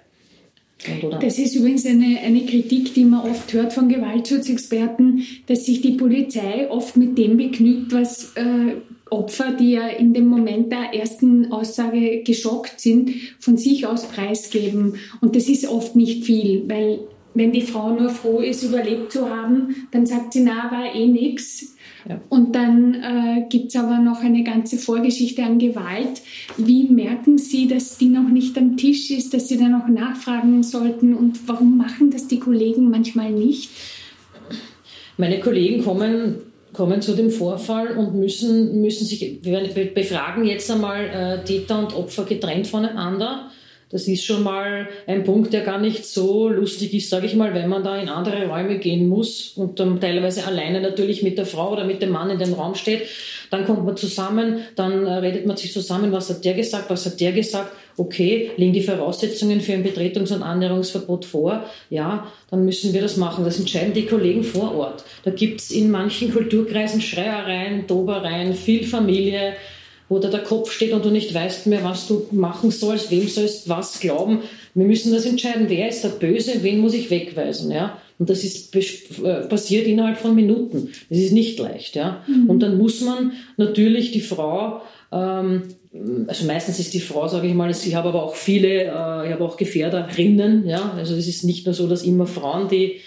Das 1.21 1.39
ist 1.39 1.55
übrigens 1.57 1.85
eine, 1.85 2.21
eine 2.21 2.47
Kritik, 2.47 2.95
die 2.95 3.05
man 3.05 3.31
oft 3.31 3.53
hört 3.53 3.73
von 3.73 3.89
Gewaltschutzexperten, 3.89 5.27
dass 5.47 5.67
sich 5.67 5.83
die 5.83 5.93
Polizei 5.93 6.71
oft 6.71 6.97
mit 6.97 7.19
dem 7.19 7.37
begnügt, 7.37 7.93
was 7.93 8.35
äh, 8.37 8.77
Opfer, 9.11 9.53
die 9.53 9.73
ja 9.73 9.89
in 9.89 10.15
dem 10.15 10.27
Moment 10.27 10.73
der 10.73 10.95
ersten 10.95 11.53
Aussage 11.53 12.23
geschockt 12.23 12.81
sind, 12.81 13.11
von 13.41 13.57
sich 13.57 13.87
aus 13.87 14.07
preisgeben. 14.07 14.95
Und 15.21 15.37
das 15.37 15.49
ist 15.49 15.69
oft 15.69 15.97
nicht 15.97 16.25
viel, 16.25 16.65
weil 16.69 17.01
wenn 17.35 17.53
die 17.53 17.63
Frau 17.63 17.91
nur 17.91 18.09
froh 18.09 18.41
ist, 18.41 18.63
überlebt 18.63 19.13
zu 19.13 19.29
haben, 19.29 19.87
dann 19.93 20.07
sagt 20.07 20.33
sie, 20.33 20.41
na, 20.41 20.71
war 20.71 20.95
eh 20.95 21.07
nix. 21.07 21.77
Ja. 22.09 22.21
Und 22.29 22.55
dann 22.55 22.95
äh, 22.95 23.47
gibt 23.49 23.69
es 23.69 23.77
aber 23.77 23.99
noch 23.99 24.21
eine 24.21 24.43
ganze 24.43 24.79
Vorgeschichte 24.79 25.43
an 25.43 25.59
Gewalt. 25.59 26.23
Wie 26.57 26.85
merken 26.85 27.39
Sie, 27.39 27.69
dass 27.69 27.99
die 27.99 28.09
noch 28.09 28.29
nicht 28.29 28.57
am 28.59 28.77
Tisch 28.77 29.11
ist, 29.11 29.35
dass 29.35 29.49
Sie 29.49 29.59
da 29.59 29.69
noch 29.69 29.89
nachfragen 29.89 30.63
sollten? 30.63 31.15
Und 31.15 31.49
warum 31.49 31.77
machen 31.77 32.11
das 32.11 32.29
die 32.29 32.39
Kollegen 32.39 32.91
manchmal 32.91 33.31
nicht? 33.31 33.71
Meine 35.17 35.41
Kollegen 35.41 35.85
kommen 35.85 36.37
kommen 36.73 37.03
zu 37.03 37.15
dem 37.15 37.31
Vorfall 37.31 37.97
und 37.97 38.15
müssen, 38.15 38.81
müssen 38.81 39.05
sich, 39.05 39.41
wir 39.43 39.61
befragen 39.93 40.45
jetzt 40.45 40.71
einmal 40.71 41.05
äh, 41.09 41.45
Täter 41.45 41.81
und 41.81 41.97
Opfer 41.97 42.25
getrennt 42.25 42.67
voneinander 42.69 43.50
das 43.91 44.07
ist 44.07 44.25
schon 44.25 44.45
mal 44.45 44.89
ein 45.09 45.25
Punkt, 45.25 45.53
der 45.53 45.63
gar 45.63 45.79
nicht 45.79 46.07
so 46.07 46.49
lustig 46.49 46.95
ist, 46.95 47.11
sage 47.11 47.27
ich 47.27 47.35
mal, 47.35 47.55
wenn 47.55 47.69
man 47.69 47.83
da 47.83 47.99
in 47.99 48.09
andere 48.09 48.47
Räume 48.47 48.79
gehen 48.79 49.09
muss 49.09 49.53
und 49.57 49.81
dann 49.81 50.01
teilweise 50.01 50.47
alleine 50.47 50.81
natürlich 50.81 51.25
mit 51.25 51.37
der 51.39 51.47
Frau 51.47 51.73
oder 51.73 51.85
mit 51.85 52.01
dem 52.01 52.11
Mann 52.11 52.31
in 52.31 52.39
dem 52.39 52.53
Raum 52.53 52.77
steht. 52.77 53.03
Dann 53.51 53.67
kommt 53.67 53.85
man 53.85 53.97
zusammen, 53.97 54.61
dann 54.77 55.07
äh, 55.07 55.15
redet 55.15 55.45
man 55.45 55.57
sich 55.57 55.73
zusammen, 55.73 56.13
was 56.13 56.31
hat 56.31 56.45
der 56.45 56.55
gesagt, 56.55 56.89
was 56.89 57.05
hat 57.05 57.21
der 57.21 57.33
gesagt. 57.33 57.73
Okay, 57.97 58.53
liegen 58.57 58.73
die 58.73 58.83
Voraussetzungen 58.83 59.61
für 59.61 59.73
ein 59.73 59.85
Betretungs- 59.85 60.33
und 60.33 60.45
Annäherungsverbot 60.45 61.25
vor? 61.25 61.65
Ja, 61.91 62.29
dann 62.49 62.65
müssen 62.65 62.95
wir 62.95 63.03
das 63.03 63.17
machen. 63.17 63.45
Das 63.45 63.59
entscheiden 63.59 63.93
die 63.93 64.07
Kollegen 64.07 64.45
vor 64.45 64.75
Ort. 64.77 65.05
Da 65.25 65.33
gibt's 65.33 65.73
in 65.73 65.91
manchen 65.91 66.33
Kulturkreisen 66.33 67.01
Schreiereien, 67.01 67.89
Dobereien, 67.89 68.55
viel 68.55 68.85
Familie 68.85 69.55
wo 70.11 70.19
da 70.19 70.29
der 70.29 70.43
Kopf 70.43 70.71
steht 70.71 70.93
und 70.93 71.05
du 71.05 71.11
nicht 71.11 71.33
weißt 71.33 71.67
mehr, 71.69 71.83
was 71.83 72.07
du 72.07 72.27
machen 72.33 72.71
sollst, 72.71 73.11
wem 73.11 73.27
sollst 73.29 73.71
was 73.71 74.01
glauben. 74.01 74.41
Wir 74.75 74.85
müssen 74.85 75.13
das 75.13 75.25
entscheiden, 75.25 75.67
wer 75.69 75.89
ist 75.89 76.05
der 76.05 76.11
Böse, 76.11 76.63
wen 76.63 76.81
muss 76.81 76.93
ich 76.93 77.09
wegweisen, 77.09 77.71
ja. 77.71 77.97
Und 78.19 78.29
das 78.29 78.45
ist 78.45 78.77
äh, 78.77 79.47
passiert 79.49 79.87
innerhalb 79.87 80.19
von 80.19 80.35
Minuten. 80.35 80.91
Das 81.09 81.19
ist 81.19 81.33
nicht 81.33 81.59
leicht, 81.59 81.97
ja. 81.97 82.23
Mhm. 82.27 82.51
Und 82.51 82.61
dann 82.61 82.77
muss 82.77 83.01
man 83.01 83.33
natürlich 83.57 84.13
die 84.13 84.21
Frau 84.21 84.83
ähm, 85.13 85.63
also 86.29 86.47
meistens 86.47 86.79
ist 86.79 86.95
die 86.95 87.01
Frau, 87.01 87.27
sage 87.27 87.49
ich 87.49 87.55
mal, 87.55 87.71
ich 87.71 87.95
habe 87.95 88.11
aber 88.11 88.23
auch 88.23 88.37
viele, 88.37 88.85
äh, 88.85 89.27
ich 89.27 89.33
habe 89.33 89.41
auch 89.41 89.57
Gefährderinnen, 89.57 90.67
ja, 90.67 90.93
also 90.97 91.17
es 91.17 91.27
ist 91.27 91.45
nicht 91.45 91.67
nur 91.67 91.75
so, 91.75 91.89
dass 91.89 92.05
immer 92.05 92.27
Frauen 92.27 92.69
die 92.69 93.01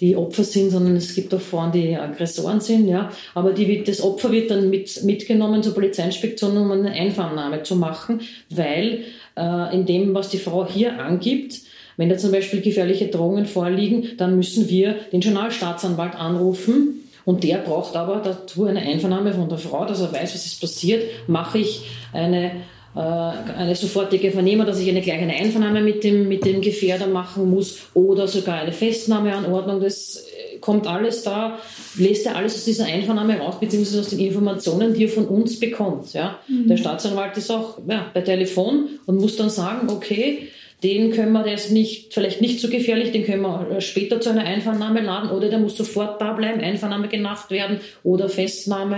die 0.00 0.16
Opfer 0.16 0.44
sind, 0.44 0.70
sondern 0.70 0.96
es 0.96 1.14
gibt 1.14 1.34
auch 1.34 1.40
Frauen, 1.40 1.72
die 1.72 1.96
Aggressoren 1.96 2.60
sind. 2.60 2.88
Ja. 2.88 3.10
Aber 3.34 3.52
die, 3.52 3.82
das 3.82 4.00
Opfer 4.00 4.30
wird 4.30 4.50
dann 4.50 4.70
mit, 4.70 5.02
mitgenommen 5.04 5.62
zur 5.62 5.74
Polizeiinspektion, 5.74 6.56
um 6.56 6.70
eine 6.70 6.92
Einvernahme 6.92 7.62
zu 7.64 7.76
machen, 7.76 8.20
weil 8.50 9.04
äh, 9.36 9.74
in 9.74 9.86
dem, 9.86 10.14
was 10.14 10.28
die 10.28 10.38
Frau 10.38 10.66
hier 10.66 11.00
angibt, 11.00 11.60
wenn 11.96 12.08
da 12.08 12.16
zum 12.16 12.30
Beispiel 12.30 12.60
gefährliche 12.60 13.08
Drohungen 13.08 13.46
vorliegen, 13.46 14.10
dann 14.18 14.36
müssen 14.36 14.68
wir 14.68 14.94
den 15.12 15.20
Journalstaatsanwalt 15.20 16.14
anrufen 16.14 17.00
Und 17.24 17.44
der 17.44 17.58
braucht 17.58 17.96
aber 17.96 18.22
dazu 18.24 18.64
eine 18.64 18.80
Einvernahme 18.80 19.34
von 19.34 19.48
der 19.48 19.58
Frau, 19.58 19.84
dass 19.84 20.00
er 20.00 20.12
weiß, 20.12 20.32
was 20.32 20.46
ist 20.46 20.60
passiert. 20.60 21.02
Mache 21.26 21.58
ich 21.58 21.82
eine 22.12 22.52
eine 22.94 23.76
sofortige 23.76 24.30
Vernehmung, 24.30 24.66
dass 24.66 24.80
ich 24.80 24.88
eine 24.88 25.02
gleich 25.02 25.20
eine 25.20 25.34
Einvernahme 25.34 25.82
mit 25.82 26.02
dem, 26.04 26.26
mit 26.26 26.44
dem 26.44 26.60
Gefährder 26.60 27.06
machen 27.06 27.50
muss 27.50 27.80
oder 27.94 28.26
sogar 28.26 28.60
eine 28.60 28.72
Festnahmeanordnung. 28.72 29.80
Das 29.80 30.16
äh, 30.16 30.58
kommt 30.58 30.86
alles 30.86 31.22
da, 31.22 31.58
lässt 31.96 32.26
er 32.26 32.36
alles 32.36 32.54
aus 32.54 32.64
dieser 32.64 32.86
Einvernahme 32.86 33.38
raus, 33.38 33.56
beziehungsweise 33.60 34.00
aus 34.00 34.08
den 34.08 34.20
Informationen, 34.20 34.94
die 34.94 35.04
er 35.04 35.10
von 35.10 35.26
uns 35.26 35.60
bekommt. 35.60 36.12
Ja? 36.14 36.38
Mhm. 36.48 36.68
Der 36.68 36.76
Staatsanwalt 36.76 37.36
ist 37.36 37.50
auch 37.50 37.78
ja, 37.86 38.06
bei 38.14 38.22
Telefon 38.22 38.88
und 39.06 39.20
muss 39.20 39.36
dann 39.36 39.50
sagen, 39.50 39.90
okay, 39.90 40.48
den 40.82 41.10
können 41.10 41.32
wir, 41.32 41.42
der 41.42 41.54
ist 41.54 41.72
nicht, 41.72 42.14
vielleicht 42.14 42.40
nicht 42.40 42.60
so 42.60 42.68
gefährlich, 42.68 43.12
den 43.12 43.24
können 43.24 43.42
wir 43.42 43.70
äh, 43.70 43.80
später 43.80 44.20
zu 44.20 44.30
einer 44.30 44.44
Einvernahme 44.44 45.02
laden 45.02 45.30
oder 45.30 45.50
der 45.50 45.58
muss 45.58 45.76
sofort 45.76 46.20
da 46.20 46.32
bleiben, 46.32 46.60
Einvernahme 46.60 47.08
gemacht 47.08 47.50
werden 47.50 47.80
oder 48.02 48.28
Festnahme. 48.28 48.96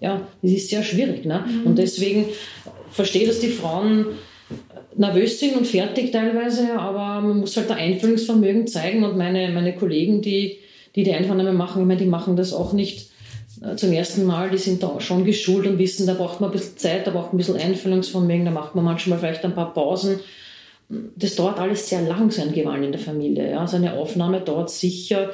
Ja, 0.00 0.26
das 0.42 0.52
ist 0.52 0.70
sehr 0.70 0.82
schwierig. 0.82 1.26
Ne? 1.26 1.44
Mhm. 1.46 1.66
Und 1.66 1.78
deswegen 1.78 2.26
verstehe, 2.90 3.26
dass 3.26 3.40
die 3.40 3.48
Frauen 3.48 4.06
nervös 4.96 5.38
sind 5.38 5.56
und 5.56 5.66
fertig 5.66 6.10
teilweise, 6.10 6.78
aber 6.78 7.20
man 7.20 7.40
muss 7.40 7.56
halt 7.56 7.70
da 7.70 7.74
Einfühlungsvermögen 7.74 8.66
zeigen 8.66 9.04
und 9.04 9.16
meine, 9.16 9.50
meine 9.50 9.74
Kollegen, 9.74 10.22
die, 10.22 10.58
die 10.96 11.04
die 11.04 11.12
Einvernahme 11.12 11.52
machen, 11.52 11.82
ich 11.82 11.88
meine, 11.88 12.00
die 12.00 12.06
machen 12.06 12.36
das 12.36 12.52
auch 12.52 12.72
nicht 12.72 13.10
äh, 13.62 13.76
zum 13.76 13.92
ersten 13.92 14.24
Mal, 14.24 14.50
die 14.50 14.58
sind 14.58 14.82
da 14.82 15.00
schon 15.00 15.24
geschult 15.24 15.66
und 15.66 15.78
wissen, 15.78 16.06
da 16.06 16.14
braucht 16.14 16.40
man 16.40 16.50
ein 16.50 16.52
bisschen 16.52 16.76
Zeit, 16.76 17.06
da 17.06 17.12
braucht 17.12 17.26
man 17.26 17.34
ein 17.34 17.38
bisschen 17.38 17.56
Einfühlungsvermögen, 17.56 18.44
da 18.44 18.50
macht 18.50 18.74
man 18.74 18.84
manchmal 18.84 19.18
vielleicht 19.18 19.44
ein 19.44 19.54
paar 19.54 19.72
Pausen. 19.72 20.20
Das 20.88 21.36
dauert 21.36 21.60
alles 21.60 21.88
sehr 21.88 22.02
lang, 22.02 22.32
so 22.32 22.42
ein 22.42 22.52
Gewalt 22.52 22.84
in 22.84 22.90
der 22.90 23.00
Familie. 23.00 23.48
Ja. 23.48 23.64
So 23.68 23.76
eine 23.76 23.92
Aufnahme 23.92 24.40
dauert 24.40 24.70
sicher 24.70 25.30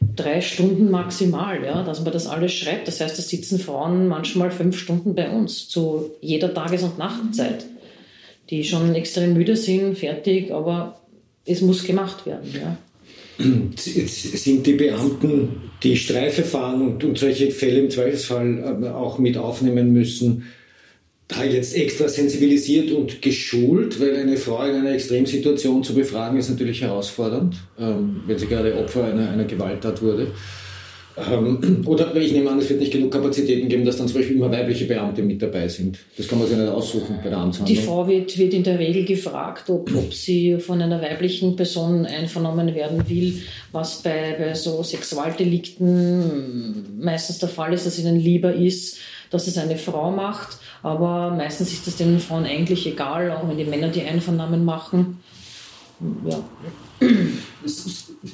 drei 0.00 0.40
Stunden 0.40 0.90
maximal, 0.90 1.62
ja, 1.64 1.82
dass 1.82 2.02
man 2.02 2.12
das 2.12 2.26
alles 2.26 2.52
schreibt. 2.52 2.88
Das 2.88 3.00
heißt, 3.00 3.18
da 3.18 3.22
sitzen 3.22 3.58
Frauen 3.58 4.08
manchmal 4.08 4.50
fünf 4.50 4.78
Stunden 4.78 5.14
bei 5.14 5.30
uns 5.30 5.68
zu 5.68 6.10
jeder 6.20 6.52
Tages- 6.54 6.82
und 6.82 6.98
Nachtzeit, 6.98 7.64
die 8.50 8.64
schon 8.64 8.94
extrem 8.94 9.34
müde 9.34 9.56
sind, 9.56 9.98
fertig, 9.98 10.52
aber 10.52 11.00
es 11.44 11.60
muss 11.60 11.84
gemacht 11.84 12.26
werden. 12.26 12.50
Ja. 12.54 12.76
Sind 13.76 14.66
die 14.66 14.72
Beamten, 14.72 15.70
die 15.82 15.96
Streife 15.96 16.42
fahren 16.42 16.82
und, 16.82 17.04
und 17.04 17.18
solche 17.18 17.50
Fälle 17.52 17.80
im 17.80 17.90
Zweifelsfall 17.90 18.82
äh, 18.82 18.88
auch 18.88 19.18
mit 19.18 19.36
aufnehmen 19.36 19.92
müssen, 19.92 20.44
da 21.28 21.44
jetzt 21.44 21.76
extra 21.76 22.08
sensibilisiert 22.08 22.90
und 22.90 23.20
geschult, 23.20 24.00
weil 24.00 24.16
eine 24.16 24.38
Frau 24.38 24.64
in 24.64 24.76
einer 24.76 24.92
Extremsituation 24.92 25.84
zu 25.84 25.94
befragen 25.94 26.38
ist 26.38 26.48
natürlich 26.48 26.80
herausfordernd, 26.80 27.54
ähm, 27.78 28.22
wenn 28.26 28.38
sie 28.38 28.46
gerade 28.46 28.74
Opfer 28.76 29.04
einer, 29.04 29.30
einer 29.30 29.44
Gewalttat 29.44 30.00
wurde. 30.00 30.28
Ähm, 31.30 31.82
oder 31.86 32.14
ich 32.16 32.32
nehme 32.32 32.50
an, 32.50 32.58
es 32.58 32.70
wird 32.70 32.80
nicht 32.80 32.92
genug 32.92 33.12
Kapazitäten 33.12 33.68
geben, 33.68 33.84
dass 33.84 33.96
dann 33.96 34.08
zum 34.08 34.18
Beispiel 34.18 34.36
immer 34.36 34.50
weibliche 34.50 34.86
Beamte 34.86 35.22
mit 35.22 35.42
dabei 35.42 35.68
sind. 35.68 35.98
Das 36.16 36.28
kann 36.28 36.38
man 36.38 36.48
sich 36.48 36.56
nicht 36.56 36.68
aussuchen 36.68 37.18
bei 37.22 37.28
der 37.28 37.38
Amtshandlung. 37.38 37.76
Die 37.76 37.82
Frau 37.82 38.08
wird, 38.08 38.38
wird 38.38 38.54
in 38.54 38.62
der 38.62 38.78
Regel 38.78 39.04
gefragt, 39.04 39.68
ob, 39.68 39.94
ob 39.94 40.14
sie 40.14 40.58
von 40.58 40.80
einer 40.80 41.02
weiblichen 41.02 41.56
Person 41.56 42.06
einvernommen 42.06 42.74
werden 42.74 43.06
will, 43.08 43.34
was 43.72 44.02
bei, 44.02 44.36
bei 44.38 44.54
so 44.54 44.82
Sexualdelikten 44.82 47.00
meistens 47.00 47.38
der 47.38 47.48
Fall 47.48 47.72
ist, 47.72 47.86
dass 47.86 47.98
ihnen 47.98 48.20
lieber 48.20 48.54
ist, 48.54 48.98
dass 49.30 49.46
es 49.46 49.58
eine 49.58 49.76
Frau 49.76 50.10
macht 50.10 50.58
aber 50.82 51.30
meistens 51.30 51.72
ist 51.72 51.86
das 51.86 51.96
den 51.96 52.18
Frauen 52.20 52.44
eigentlich 52.44 52.86
egal, 52.86 53.30
auch 53.32 53.48
wenn 53.48 53.56
die 53.56 53.64
Männer 53.64 53.88
die 53.88 54.02
Einvernahmen 54.02 54.64
machen. 54.64 55.20
Ja. 56.28 56.44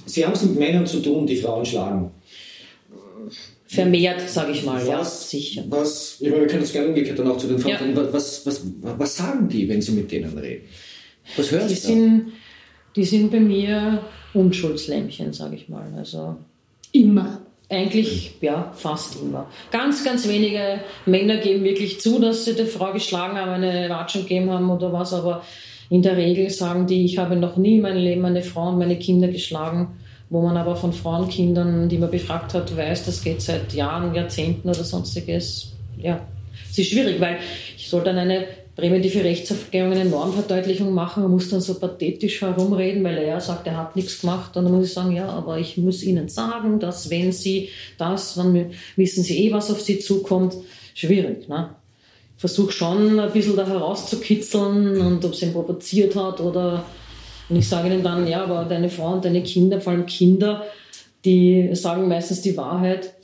Sie 0.05 0.25
haben 0.25 0.33
es 0.33 0.43
mit 0.43 0.59
Männern 0.59 0.87
zu 0.87 1.01
tun, 1.01 1.27
die 1.27 1.37
Frauen 1.37 1.65
schlagen. 1.65 2.11
Vermehrt, 3.67 4.29
sage 4.29 4.53
ich 4.53 4.65
mal, 4.65 4.81
was, 4.81 4.89
ja, 4.89 5.05
sicher. 5.05 5.65
Was, 5.69 6.19
ich 6.21 6.29
meine, 6.29 6.43
wir 6.43 6.47
können 6.49 6.61
das 6.61 6.73
gerne 6.73 6.89
umgekehrt 6.89 7.19
dann 7.19 7.29
auch 7.29 7.39
zu 7.39 7.49
den 7.49 7.59
Frauen 7.59 7.97
ja. 7.97 8.13
was, 8.13 8.47
was, 8.47 8.63
was 8.81 9.17
sagen 9.17 9.49
die, 9.49 9.69
wenn 9.69 9.81
Sie 9.83 9.93
mit 9.93 10.13
denen 10.13 10.37
reden? 10.39 10.67
Was 11.37 11.51
hören 11.51 11.67
die 11.67 11.75
Sie 11.75 11.81
sind, 11.81 12.33
Die 12.95 13.05
sind 13.05 13.33
bei 13.33 13.41
mir 13.41 14.03
Unschuldslämmchen, 14.35 15.33
sage 15.33 15.57
ich 15.57 15.69
mal. 15.69 15.93
Also 15.97 16.37
immer. 16.93 17.41
Eigentlich, 17.75 18.33
ja, 18.40 18.73
fast 18.76 19.21
immer. 19.21 19.47
Ganz, 19.71 20.04
ganz 20.04 20.28
wenige 20.28 20.81
Männer 21.07 21.38
geben 21.38 21.64
wirklich 21.64 22.00
zu, 22.00 22.21
dass 22.21 22.45
sie 22.45 22.54
der 22.54 22.66
Frau 22.66 22.93
geschlagen 22.93 23.37
haben, 23.37 23.50
eine 23.50 23.88
Watschung 23.90 24.23
gegeben 24.23 24.50
haben 24.50 24.71
oder 24.71 24.93
was, 24.93 25.12
aber 25.12 25.43
in 25.90 26.02
der 26.02 26.16
Regel 26.16 26.49
sagen 26.50 26.87
die, 26.87 27.04
ich 27.04 27.19
habe 27.19 27.37
noch 27.37 27.57
nie 27.57 27.76
in 27.76 27.83
meinem 27.83 27.99
Leben 27.99 28.23
meine 28.23 28.43
Frau 28.43 28.69
und 28.69 28.78
meine 28.78 28.99
Kinder 28.99 29.28
geschlagen, 29.28 29.88
wo 30.31 30.40
man 30.40 30.57
aber 30.57 30.76
von 30.76 30.93
Frauenkindern, 30.93 31.88
die 31.88 31.99
man 31.99 32.11
befragt 32.11 32.54
hat, 32.54 32.76
weiß, 32.76 33.07
das 33.07 33.23
geht 33.23 33.43
seit 33.43 33.73
Jahren, 33.75 34.14
Jahrzehnten 34.14 34.69
oder 34.69 34.85
sonstiges. 34.85 35.73
Ja, 35.99 36.21
es 36.71 36.78
ist 36.78 36.90
schwierig, 36.90 37.21
weil 37.21 37.38
ich 37.76 37.88
soll 37.88 38.02
dann 38.02 38.19
eine 38.19 38.47
präventive 38.76 39.23
Rechtsaufklärung 39.23 39.93
eine 39.93 40.04
Normverdeutlichung 40.04 40.93
machen. 40.93 41.23
Man 41.23 41.33
muss 41.33 41.50
dann 41.50 41.61
so 41.61 41.75
pathetisch 41.75 42.40
herumreden, 42.43 43.04
weil 43.04 43.19
er 43.19 43.26
ja 43.26 43.40
sagt, 43.40 43.66
er 43.66 43.76
hat 43.76 43.97
nichts 43.97 44.21
gemacht. 44.21 44.57
Und 44.57 44.64
dann 44.64 44.73
muss 44.73 44.87
ich 44.87 44.93
sagen, 44.93 45.12
ja, 45.12 45.28
aber 45.28 45.59
ich 45.59 45.76
muss 45.76 46.02
Ihnen 46.02 46.28
sagen, 46.28 46.81
dass 46.81 47.11
wenn 47.11 47.33
Sie 47.33 47.69
das, 47.99 48.35
dann 48.35 48.73
wissen 48.97 49.23
Sie 49.23 49.47
eh, 49.47 49.52
was 49.52 49.71
auf 49.71 49.81
Sie 49.81 49.99
zukommt. 49.99 50.54
Schwierig, 50.95 51.49
ne? 51.49 51.71
Ich 52.37 52.40
versuche 52.40 52.73
schon 52.73 53.19
ein 53.19 53.33
bisschen 53.33 53.57
da 53.57 53.66
herauszukitzeln 53.66 55.00
und 55.00 55.25
ob 55.25 55.35
sie 55.35 55.47
ihn 55.47 55.52
provoziert 55.52 56.16
hat 56.16 56.40
oder 56.40 56.85
und 57.49 57.57
ich 57.57 57.69
sage 57.69 57.88
ihnen 57.88 58.02
dann, 58.02 58.26
ja, 58.26 58.45
aber 58.45 58.64
deine 58.64 58.88
Frau 58.88 59.12
und 59.12 59.25
deine 59.25 59.43
Kinder, 59.43 59.81
vor 59.81 59.93
allem 59.93 60.07
Kinder, 60.07 60.64
die 61.25 61.71
sagen 61.75 62.09
meistens 62.09 62.40
die 62.43 62.57
Wahrheit 62.57 63.14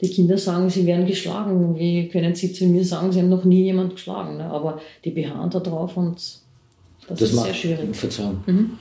die 0.00 0.08
Kinder 0.08 0.38
sagen, 0.38 0.70
sie 0.70 0.86
werden 0.86 1.06
geschlagen. 1.06 1.78
Wie 1.78 2.08
können 2.08 2.34
sie 2.34 2.52
zu 2.52 2.66
mir 2.66 2.84
sagen, 2.84 3.12
sie 3.12 3.20
haben 3.20 3.28
noch 3.28 3.44
nie 3.44 3.64
jemand 3.64 3.94
geschlagen? 3.94 4.36
Ne? 4.36 4.44
Aber 4.44 4.80
die 5.04 5.10
beharren 5.10 5.50
da 5.50 5.60
drauf 5.60 5.96
und 5.96 6.16
das, 6.16 6.42
das 7.08 7.22
ist 7.22 7.34
macht, 7.34 7.46
sehr 7.46 7.54
schwierig. 7.54 7.96
Verzeihung. 7.96 8.42
Mhm. 8.46 8.78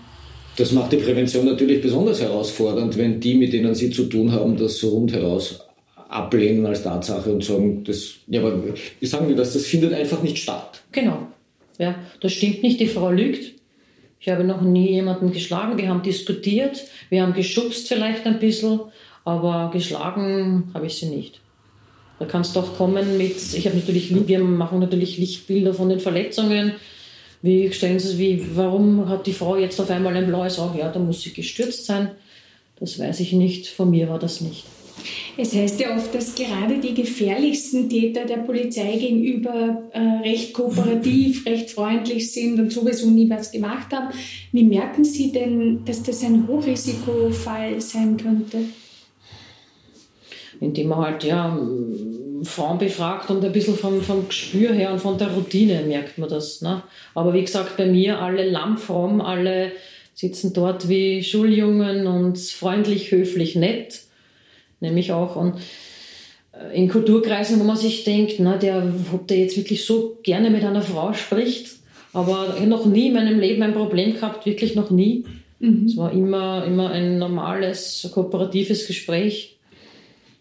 Das 0.55 0.72
macht 0.72 0.91
die 0.91 0.98
Prävention 0.98 1.46
natürlich 1.46 1.82
besonders 1.82 2.22
herausfordernd, 2.22 2.98
wenn 2.98 3.20
die, 3.20 3.36
mit 3.36 3.53
denen 3.53 3.74
sie 3.74 3.89
zu 3.89 4.05
tun 4.05 4.32
haben, 4.32 4.55
das 4.55 4.77
so 4.77 4.89
rundheraus 4.89 5.67
ablehnen 6.10 6.65
als 6.65 6.84
Tatsache 6.84 7.34
und 7.34 7.43
sagen, 7.43 7.84
das, 7.84 8.15
ja, 8.27 8.41
aber 8.41 8.63
wie 9.00 9.05
sagen 9.05 9.27
wir 9.27 9.36
das, 9.36 9.53
das 9.53 9.65
findet 9.65 9.93
einfach 9.93 10.22
nicht 10.22 10.38
statt. 10.38 10.84
Genau. 10.91 11.27
Ja, 11.79 11.96
das 12.22 12.34
stimmt 12.34 12.62
nicht, 12.62 12.79
die 12.79 12.88
Frau 12.88 13.10
lügt. 13.10 13.53
Ich 14.20 14.29
habe 14.29 14.43
noch 14.43 14.62
nie 14.62 14.91
jemanden 14.91 15.32
geschlagen. 15.32 15.77
Wir 15.77 15.89
haben 15.89 16.03
diskutiert, 16.03 16.84
wir 17.10 17.24
haben 17.24 17.34
geschubst 17.34 17.88
vielleicht 17.88 18.25
ein 18.25 18.39
bisschen, 18.39 18.79
aber 19.25 19.70
geschlagen 19.72 20.72
habe 20.74 20.88
ich 20.88 20.96
sie 20.96 21.08
nicht. 21.08 21.39
Da 22.20 22.25
kann 22.25 22.42
es 22.42 22.53
doch 22.53 22.77
kommen 22.77 23.18
mit, 23.18 23.36
ich 23.53 23.65
habe 23.65 23.77
natürlich, 23.77 24.13
wir 24.27 24.39
machen 24.39 24.80
natürlich 24.80 25.18
Lichtbilder 25.18 25.74
von 25.74 25.89
den 25.89 26.00
Verletzungen. 26.00 26.74
Wie 27.42 27.72
stellen 27.74 28.00
Sie 28.00 28.08
es, 28.08 28.18
wie, 28.18 28.46
warum 28.56 29.10
hat 29.10 29.27
die 29.27 29.34
Frau 29.34 29.58
jetzt 29.58 29.80
auf 29.82 29.89
einmal 29.89 30.15
ein 30.15 30.27
blaues 30.27 30.60
Auge? 30.60 30.80
Ja, 30.80 30.89
da 30.89 31.00
muss 31.00 31.22
sie 31.22 31.34
gestürzt 31.34 31.86
sein. 31.86 32.12
Das 32.80 32.98
weiß 32.98 33.20
ich 33.20 33.34
nicht, 33.34 33.68
von 33.68 33.89
mir 33.89 34.08
war 34.08 34.20
das 34.20 34.42
nicht. 34.42 34.63
Es 35.38 35.53
heißt 35.53 35.80
ja 35.80 35.96
oft, 35.96 36.13
dass 36.13 36.36
gerade 36.36 36.80
die 36.80 36.94
gefährlichsten 36.94 37.89
Täter 37.89 38.25
der 38.25 38.38
Polizei 38.38 38.96
gegenüber 38.98 39.84
äh, 39.92 40.00
recht 40.00 40.53
kooperativ, 40.53 41.46
recht 41.46 41.72
freundlich 41.72 42.32
sind 42.32 42.60
und 42.60 42.72
sowieso 42.72 43.10
nie 43.10 43.30
was 43.30 43.51
gemacht 43.51 43.92
haben. 43.92 44.13
Wie 44.51 44.63
merken 44.63 45.03
Sie 45.03 45.32
denn, 45.32 45.84
dass 45.84 46.03
das 46.03 46.24
ein 46.24 46.48
Hochrisikofall 46.48 47.82
sein 47.82 48.15
könnte? 48.18 48.60
Indem 50.63 50.89
man 50.89 51.00
halt 51.00 51.24
ja, 51.24 51.58
Frauen 52.43 52.77
befragt 52.77 53.29
und 53.29 53.43
ein 53.43 53.51
bisschen 53.51 53.75
vom, 53.75 54.01
vom 54.01 54.27
Gespür 54.27 54.74
her 54.74 54.91
und 54.91 55.00
von 55.00 55.17
der 55.17 55.32
Routine 55.32 55.84
merkt 55.88 56.17
man 56.17 56.29
das. 56.29 56.62
Ne? 56.62 56.84
Aber 57.13 57.34
wie 57.34 57.41
gesagt, 57.41 57.77
bei 57.77 57.86
mir 57.86 58.20
alle 58.20 58.50
lammfromm, 58.50 59.22
alle 59.22 59.72
sitzen 60.13 60.53
dort 60.53 60.89
wie 60.89 61.24
Schuljungen 61.24 62.08
und 62.08 62.38
freundlich, 62.38 63.12
höflich, 63.12 63.55
nett. 63.55 64.01
Nämlich 64.79 65.12
auch 65.12 65.36
und 65.36 65.55
äh, 66.51 66.75
in 66.77 66.89
Kulturkreisen, 66.89 67.60
wo 67.60 67.63
man 67.63 67.77
sich 67.77 68.03
denkt, 68.03 68.36
na, 68.39 68.58
der, 68.58 68.93
ob 69.13 69.27
der 69.27 69.38
jetzt 69.38 69.58
wirklich 69.58 69.86
so 69.86 70.20
gerne 70.24 70.50
mit 70.50 70.63
einer 70.63 70.82
Frau 70.82 71.13
spricht, 71.13 71.77
aber 72.12 72.58
noch 72.65 72.86
nie 72.86 73.08
in 73.08 73.13
meinem 73.13 73.39
Leben 73.39 73.63
ein 73.63 73.74
Problem 73.74 74.13
gehabt, 74.13 74.46
wirklich 74.46 74.75
noch 74.75 74.91
nie. 74.91 75.25
Mhm. 75.60 75.86
Es 75.88 75.98
war 75.98 76.12
immer, 76.12 76.65
immer 76.65 76.91
ein 76.91 77.17
normales, 77.17 78.08
kooperatives 78.13 78.86
Gespräch 78.86 79.53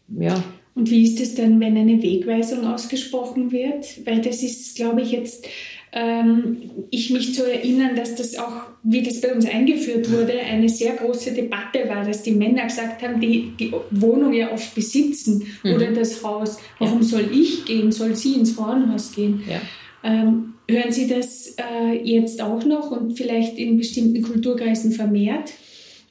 ja. 0.08 0.42
Und 0.74 0.90
wie 0.90 1.04
ist 1.04 1.20
es 1.20 1.34
dann, 1.34 1.60
wenn 1.60 1.76
eine 1.76 2.02
Wegweisung 2.02 2.66
ausgesprochen 2.66 3.52
wird? 3.52 4.06
Weil 4.06 4.22
das 4.22 4.42
ist, 4.42 4.74
glaube 4.76 5.02
ich, 5.02 5.12
jetzt, 5.12 5.46
ähm, 5.92 6.56
ich 6.90 7.10
mich 7.10 7.34
zu 7.34 7.50
erinnern, 7.50 7.94
dass 7.94 8.14
das 8.14 8.38
auch, 8.38 8.68
wie 8.82 9.02
das 9.02 9.20
bei 9.20 9.34
uns 9.34 9.44
eingeführt 9.46 10.10
wurde, 10.10 10.32
eine 10.32 10.70
sehr 10.70 10.94
große 10.94 11.32
Debatte 11.32 11.86
war, 11.88 12.06
dass 12.06 12.22
die 12.22 12.32
Männer 12.32 12.64
gesagt 12.64 13.02
haben, 13.02 13.20
die 13.20 13.52
die 13.60 13.70
Wohnung 13.90 14.32
ja 14.32 14.50
oft 14.50 14.74
besitzen 14.74 15.44
mhm. 15.62 15.74
oder 15.74 15.92
das 15.92 16.24
Haus. 16.24 16.58
Warum 16.78 17.02
ja. 17.02 17.04
soll 17.04 17.28
ich 17.30 17.66
gehen? 17.66 17.92
Soll 17.92 18.16
sie 18.16 18.34
ins 18.34 18.52
Frauenhaus 18.52 19.12
gehen? 19.12 19.42
Ja. 19.46 19.60
Ähm, 20.04 20.54
hören 20.68 20.90
Sie 20.90 21.06
das 21.06 21.54
äh, 21.58 21.94
jetzt 22.02 22.42
auch 22.42 22.64
noch 22.64 22.90
und 22.90 23.16
vielleicht 23.16 23.58
in 23.58 23.76
bestimmten 23.76 24.22
Kulturkreisen 24.22 24.92
vermehrt? 24.92 25.52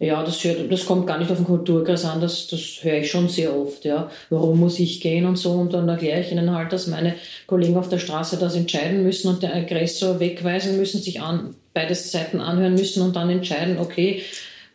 Ja, 0.01 0.23
das, 0.23 0.43
hört, 0.43 0.71
das 0.71 0.87
kommt 0.87 1.05
gar 1.05 1.19
nicht 1.19 1.29
auf 1.29 1.37
den 1.37 1.45
Kulturkreis 1.45 2.05
an, 2.05 2.21
das, 2.21 2.47
das 2.47 2.79
höre 2.81 2.97
ich 2.97 3.11
schon 3.11 3.29
sehr 3.29 3.55
oft. 3.55 3.85
Ja. 3.85 4.09
Warum 4.31 4.59
muss 4.59 4.79
ich 4.79 4.99
gehen 4.99 5.27
und 5.27 5.35
so? 5.35 5.51
Und 5.51 5.73
dann 5.73 5.87
erkläre 5.87 6.21
ich 6.21 6.31
ihnen 6.31 6.51
halt, 6.51 6.73
dass 6.73 6.87
meine 6.87 7.13
Kollegen 7.45 7.77
auf 7.77 7.87
der 7.87 7.99
Straße 7.99 8.37
das 8.37 8.55
entscheiden 8.55 9.03
müssen 9.03 9.27
und 9.27 9.43
den 9.43 9.51
Aggressor 9.51 10.19
wegweisen 10.19 10.77
müssen, 10.77 10.99
sich 10.99 11.21
an, 11.21 11.53
beide 11.75 11.93
Seiten 11.93 12.41
anhören 12.41 12.73
müssen 12.73 13.03
und 13.03 13.15
dann 13.15 13.29
entscheiden, 13.29 13.77
okay, 13.77 14.23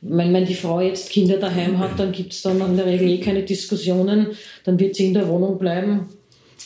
wenn, 0.01 0.33
wenn 0.33 0.47
die 0.47 0.55
Frau 0.55 0.81
jetzt 0.81 1.11
Kinder 1.11 1.39
daheim 1.39 1.81
hat, 1.81 1.99
dann 1.99 2.13
gibt 2.13 2.33
es 2.33 2.43
dann 2.43 2.61
in 2.61 2.77
der 2.77 2.87
Regel 2.87 3.09
eh 3.09 3.19
keine 3.19 3.43
Diskussionen, 3.43 4.29
dann 4.63 4.79
wird 4.79 4.95
sie 4.95 5.07
in 5.07 5.15
der 5.15 5.27
Wohnung 5.27 5.59
bleiben. 5.59 6.07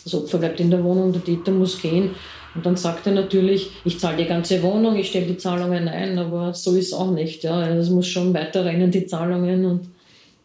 Das 0.04 0.14
Opfer 0.14 0.36
bleibt 0.36 0.60
in 0.60 0.70
der 0.70 0.84
Wohnung, 0.84 1.14
der 1.14 1.24
Täter 1.24 1.52
muss 1.52 1.80
gehen. 1.80 2.10
Und 2.54 2.66
dann 2.66 2.76
sagt 2.76 3.06
er 3.06 3.12
natürlich, 3.12 3.70
ich 3.84 4.00
zahle 4.00 4.16
die 4.16 4.26
ganze 4.26 4.62
Wohnung, 4.62 4.96
ich 4.96 5.08
stelle 5.08 5.26
die 5.26 5.36
Zahlungen 5.36 5.86
ein, 5.88 6.18
aber 6.18 6.52
so 6.52 6.74
ist 6.74 6.88
es 6.88 6.92
auch 6.92 7.12
nicht. 7.12 7.44
Ja. 7.44 7.68
Es 7.68 7.90
muss 7.90 8.08
schon 8.08 8.34
weiterrennen, 8.34 8.90
die 8.90 9.06
Zahlungen, 9.06 9.64
und 9.64 9.88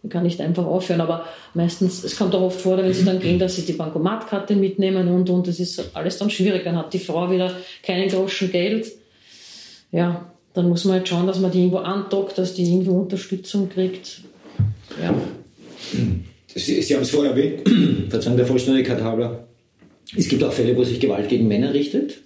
man 0.04 0.10
kann 0.12 0.24
nicht 0.24 0.40
einfach 0.40 0.66
aufhören. 0.66 1.02
Aber 1.02 1.26
meistens, 1.56 2.04
es 2.04 2.16
kommt 2.16 2.36
auch 2.36 2.42
oft 2.42 2.62
vor, 2.62 2.78
wenn 2.78 2.94
sie 2.94 3.06
dann 3.06 3.20
gehen, 3.20 3.40
dass 3.40 3.56
sie 3.56 3.64
die 3.64 3.74
Bankomatkarte 3.74 4.56
mitnehmen 4.56 5.08
und, 5.08 5.30
und, 5.30 5.48
das 5.48 5.60
ist 5.60 5.96
alles 5.96 6.20
dann 6.20 6.30
schwierig. 6.30 6.64
Dann 6.64 6.78
hat 6.78 6.94
die 6.94 7.00
Frau 7.00 7.32
wieder 7.32 7.52
keinen 7.82 8.08
Groschen 8.08 8.52
Geld. 8.52 8.92
Ja, 9.92 10.32
dann 10.54 10.70
muss 10.70 10.86
man 10.86 10.98
halt 10.98 11.08
schauen, 11.08 11.26
dass 11.26 11.40
man 11.40 11.52
die 11.52 11.60
irgendwo 11.60 11.78
andockt, 11.78 12.38
dass 12.38 12.54
die 12.54 12.64
irgendwo 12.64 13.00
Unterstützung 13.00 13.68
kriegt. 13.68 14.22
Ja. 15.02 15.14
Sie, 16.54 16.82
Sie 16.82 16.94
haben 16.94 17.02
es 17.02 17.10
vorher 17.10 17.32
erwähnt, 17.32 17.68
Verzeihung 18.10 18.38
der 18.38 18.46
Vollständigkeit 18.46 19.02
halber. 19.02 19.48
Es 20.16 20.28
gibt 20.28 20.44
auch 20.44 20.54
Fälle, 20.54 20.76
wo 20.76 20.84
sich 20.84 21.00
Gewalt 21.00 21.30
gegen 21.30 21.48
Männer 21.48 21.74
richtet. 21.74 22.22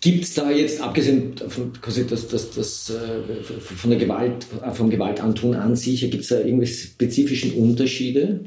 Gibt 0.00 0.24
es 0.24 0.34
da 0.34 0.50
jetzt, 0.50 0.80
abgesehen 0.80 1.34
von, 1.48 1.72
das, 1.82 2.28
das, 2.28 2.50
das, 2.52 2.90
äh, 2.90 3.42
von 3.42 3.90
der 3.90 3.98
Gewalt, 3.98 4.46
vom 4.74 4.90
Gewaltantun 4.90 5.56
an 5.56 5.74
sich, 5.74 6.00
gibt 6.02 6.22
es 6.22 6.28
da 6.28 6.38
irgendwelche 6.38 6.74
spezifischen 6.74 7.54
Unterschiede? 7.54 8.40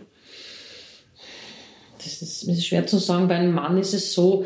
Das 1.97 2.21
ist, 2.21 2.47
das 2.47 2.57
ist 2.57 2.65
schwer 2.65 2.87
zu 2.87 2.99
sagen. 2.99 3.27
Bei 3.27 3.35
einem 3.35 3.53
Mann 3.53 3.77
ist 3.77 3.93
es 3.93 4.13
so, 4.13 4.45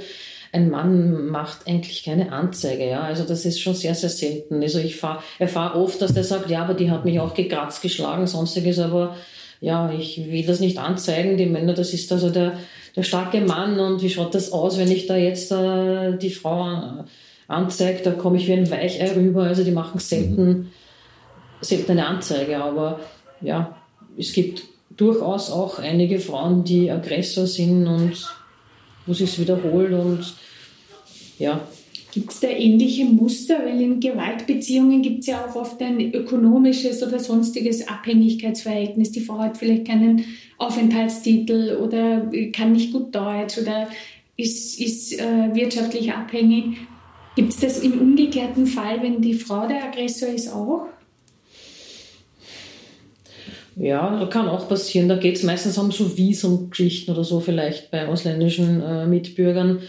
ein 0.52 0.72
Mann 0.72 1.28
macht 1.28 1.68
eigentlich 1.68 2.04
keine 2.04 2.32
Anzeige, 2.32 2.88
ja. 2.88 3.02
Also 3.02 3.24
das 3.24 3.46
ist 3.46 3.60
schon 3.60 3.76
sehr, 3.76 3.94
sehr 3.94 4.10
selten. 4.10 4.64
Also 4.64 4.80
ich 4.80 5.00
erfahre 5.38 5.78
oft, 5.78 6.02
dass 6.02 6.14
der 6.14 6.24
sagt, 6.24 6.50
ja, 6.50 6.64
aber 6.64 6.74
die 6.74 6.90
hat 6.90 7.06
mich 7.06 7.20
auch 7.20 7.36
gekratzt, 7.36 7.84
geschlagen, 7.84 8.26
sonstiges, 8.26 8.80
aber 8.80 9.16
ja, 9.62 9.94
ich 9.94 10.18
will 10.32 10.46
das 10.46 10.60
nicht 10.60 10.78
anzeigen. 10.80 11.38
Die 11.38 11.46
Männer, 11.46 11.74
das 11.74 11.94
ist 11.94 12.12
also 12.12 12.30
der, 12.30 12.58
der 12.96 13.04
starke 13.04 13.42
Mann 13.42 13.80
und 13.80 14.02
wie 14.02 14.10
schaut 14.10 14.36
das 14.36 14.52
aus, 14.52 14.78
wenn 14.78 14.92
ich 14.92 15.08
da 15.08 15.18
jetzt 15.18 15.52
äh, 15.52 16.18
die 16.18 16.30
Frau 16.30 17.04
anzeige, 17.48 18.04
da 18.04 18.12
komme 18.12 18.38
ich 18.38 18.48
wie 18.48 18.54
ein 18.54 18.72
Weichei 18.72 19.12
rüber. 19.14 19.44
Also 19.44 19.64
die 19.64 19.72
machen 19.72 20.00
selten, 20.00 20.48
mhm. 20.48 20.68
selten 21.62 21.92
eine 21.92 22.08
Anzeige, 22.08 22.62
aber 22.62 23.00
ja, 23.42 23.76
es 24.18 24.34
gibt 24.34 24.64
durchaus 24.96 25.52
auch 25.52 25.80
einige 25.80 26.20
Frauen, 26.20 26.64
die 26.64 26.90
Aggressor 26.90 27.48
sind 27.48 27.86
und 27.88 28.34
wo 29.06 29.14
sich 29.14 29.40
wiederholt 29.40 29.94
und 29.94 30.34
ja. 31.38 31.60
Gibt 32.16 32.32
es 32.32 32.40
da 32.40 32.48
ähnliche 32.48 33.04
Muster? 33.04 33.60
Weil 33.66 33.82
in 33.82 34.00
Gewaltbeziehungen 34.00 35.02
gibt 35.02 35.20
es 35.20 35.28
ja 35.28 35.46
auch 35.46 35.56
oft 35.58 35.82
ein 35.82 36.14
ökonomisches 36.14 37.04
oder 37.04 37.20
sonstiges 37.20 37.90
Abhängigkeitsverhältnis. 37.90 39.12
Die 39.12 39.20
Frau 39.20 39.40
hat 39.40 39.58
vielleicht 39.58 39.86
keinen 39.86 40.24
Aufenthaltstitel 40.58 41.76
oder 41.76 42.32
kann 42.54 42.72
nicht 42.72 42.94
gut 42.94 43.14
Deutsch 43.14 43.58
oder 43.58 43.90
ist, 44.38 44.80
ist 44.80 45.20
äh, 45.20 45.54
wirtschaftlich 45.54 46.14
abhängig. 46.14 46.78
Gibt 47.36 47.52
es 47.52 47.60
das 47.60 47.80
im 47.80 48.00
umgekehrten 48.00 48.66
Fall, 48.66 49.04
wenn 49.04 49.22
die 49.22 49.34
Frau 49.34 49.68
der 49.68 49.84
Aggressor 49.84 50.30
ist, 50.30 50.48
auch? 50.54 50.88
Ja, 53.76 54.26
kann 54.32 54.48
auch 54.48 54.70
passieren. 54.70 55.10
Da 55.10 55.18
geht 55.18 55.36
es 55.36 55.44
meistens 55.44 55.78
um 55.78 55.92
so 55.92 56.18
Visumgeschichten 56.18 57.14
oder 57.14 57.26
so 57.26 57.42
vielleicht 57.42 57.92
bei 57.92 58.08
ausländischen 58.08 58.82
äh, 58.82 59.06
Mitbürgern, 59.06 59.82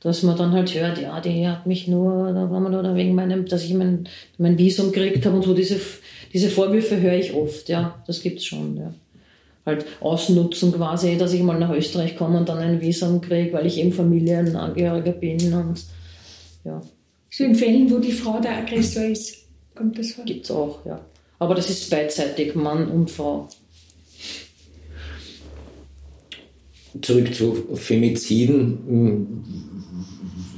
dass 0.00 0.22
man 0.22 0.36
dann 0.36 0.52
halt 0.52 0.74
hört, 0.74 1.00
ja, 1.00 1.20
die 1.20 1.46
hat 1.46 1.66
mich 1.66 1.88
nur, 1.88 2.32
da 2.32 2.50
war 2.50 2.60
man 2.60 2.72
nur 2.72 2.94
wegen 2.94 3.14
meinem, 3.14 3.46
dass 3.46 3.64
ich 3.64 3.74
mein, 3.74 4.08
mein 4.38 4.58
Visum 4.58 4.92
gekriegt 4.92 5.24
habe 5.26 5.36
und 5.36 5.42
so 5.42 5.54
diese, 5.54 5.80
diese 6.32 6.50
Vorwürfe 6.50 7.00
höre 7.00 7.14
ich 7.14 7.34
oft, 7.34 7.68
ja, 7.68 8.02
das 8.06 8.22
gibt's 8.22 8.44
schon, 8.44 8.76
ja. 8.76 8.94
Halt 9.64 9.84
ausnutzen 10.00 10.72
quasi, 10.72 11.18
dass 11.18 11.32
ich 11.32 11.42
mal 11.42 11.58
nach 11.58 11.72
Österreich 11.72 12.16
komme 12.16 12.38
und 12.38 12.48
dann 12.48 12.58
ein 12.58 12.80
Visum 12.80 13.20
kriege, 13.20 13.52
weil 13.52 13.66
ich 13.66 13.78
eben 13.78 13.92
Familienangehöriger 13.92 15.12
bin 15.12 15.54
und 15.54 15.84
ja. 16.64 16.80
So 17.30 17.44
in 17.44 17.54
Fällen, 17.54 17.90
wo 17.90 17.98
die 17.98 18.12
Frau 18.12 18.40
der 18.40 18.58
Aggressor 18.58 19.04
ist, 19.04 19.46
kommt 19.74 19.98
das 19.98 20.12
vor? 20.12 20.24
Gibt's 20.24 20.50
auch, 20.50 20.84
ja. 20.86 21.00
Aber 21.38 21.54
das 21.54 21.68
ist 21.68 21.90
beidseitig, 21.90 22.54
Mann 22.54 22.88
und 22.88 23.10
Frau. 23.10 23.48
Zurück 27.02 27.34
zu 27.34 27.66
Femiziden. 27.74 29.75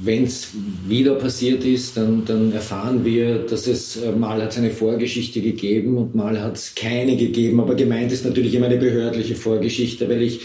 Wenn 0.01 0.23
es 0.23 0.49
wieder 0.87 1.15
passiert 1.15 1.63
ist, 1.65 1.97
dann, 1.97 2.23
dann, 2.25 2.51
erfahren 2.53 3.03
wir, 3.03 3.39
dass 3.39 3.67
es 3.67 3.97
äh, 3.97 4.11
mal 4.11 4.41
hat 4.41 4.51
es 4.51 4.57
eine 4.57 4.71
Vorgeschichte 4.71 5.41
gegeben 5.41 5.97
und 5.97 6.15
mal 6.15 6.41
hat 6.41 6.55
es 6.55 6.75
keine 6.75 7.17
gegeben. 7.17 7.59
Aber 7.59 7.75
gemeint 7.75 8.11
ist 8.11 8.25
natürlich 8.25 8.53
immer 8.53 8.67
eine 8.67 8.77
behördliche 8.77 9.35
Vorgeschichte, 9.35 10.07
weil 10.07 10.21
ich 10.21 10.41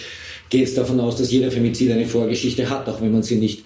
gehe 0.50 0.60
jetzt 0.60 0.76
davon 0.76 0.98
aus, 1.00 1.16
dass 1.16 1.30
jeder 1.30 1.50
Femizid 1.50 1.92
eine 1.92 2.06
Vorgeschichte 2.06 2.68
hat, 2.68 2.88
auch 2.88 3.00
wenn 3.00 3.12
man 3.12 3.22
sie 3.22 3.36
nicht 3.36 3.64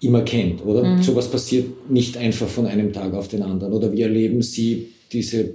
immer 0.00 0.22
kennt, 0.22 0.64
oder? 0.64 0.84
Mhm. 0.84 1.02
Sowas 1.02 1.30
passiert 1.30 1.90
nicht 1.90 2.16
einfach 2.16 2.48
von 2.48 2.66
einem 2.66 2.92
Tag 2.92 3.14
auf 3.14 3.28
den 3.28 3.42
anderen. 3.42 3.72
Oder 3.72 3.92
wie 3.92 4.02
erleben 4.02 4.42
Sie 4.42 4.88
diese 5.12 5.54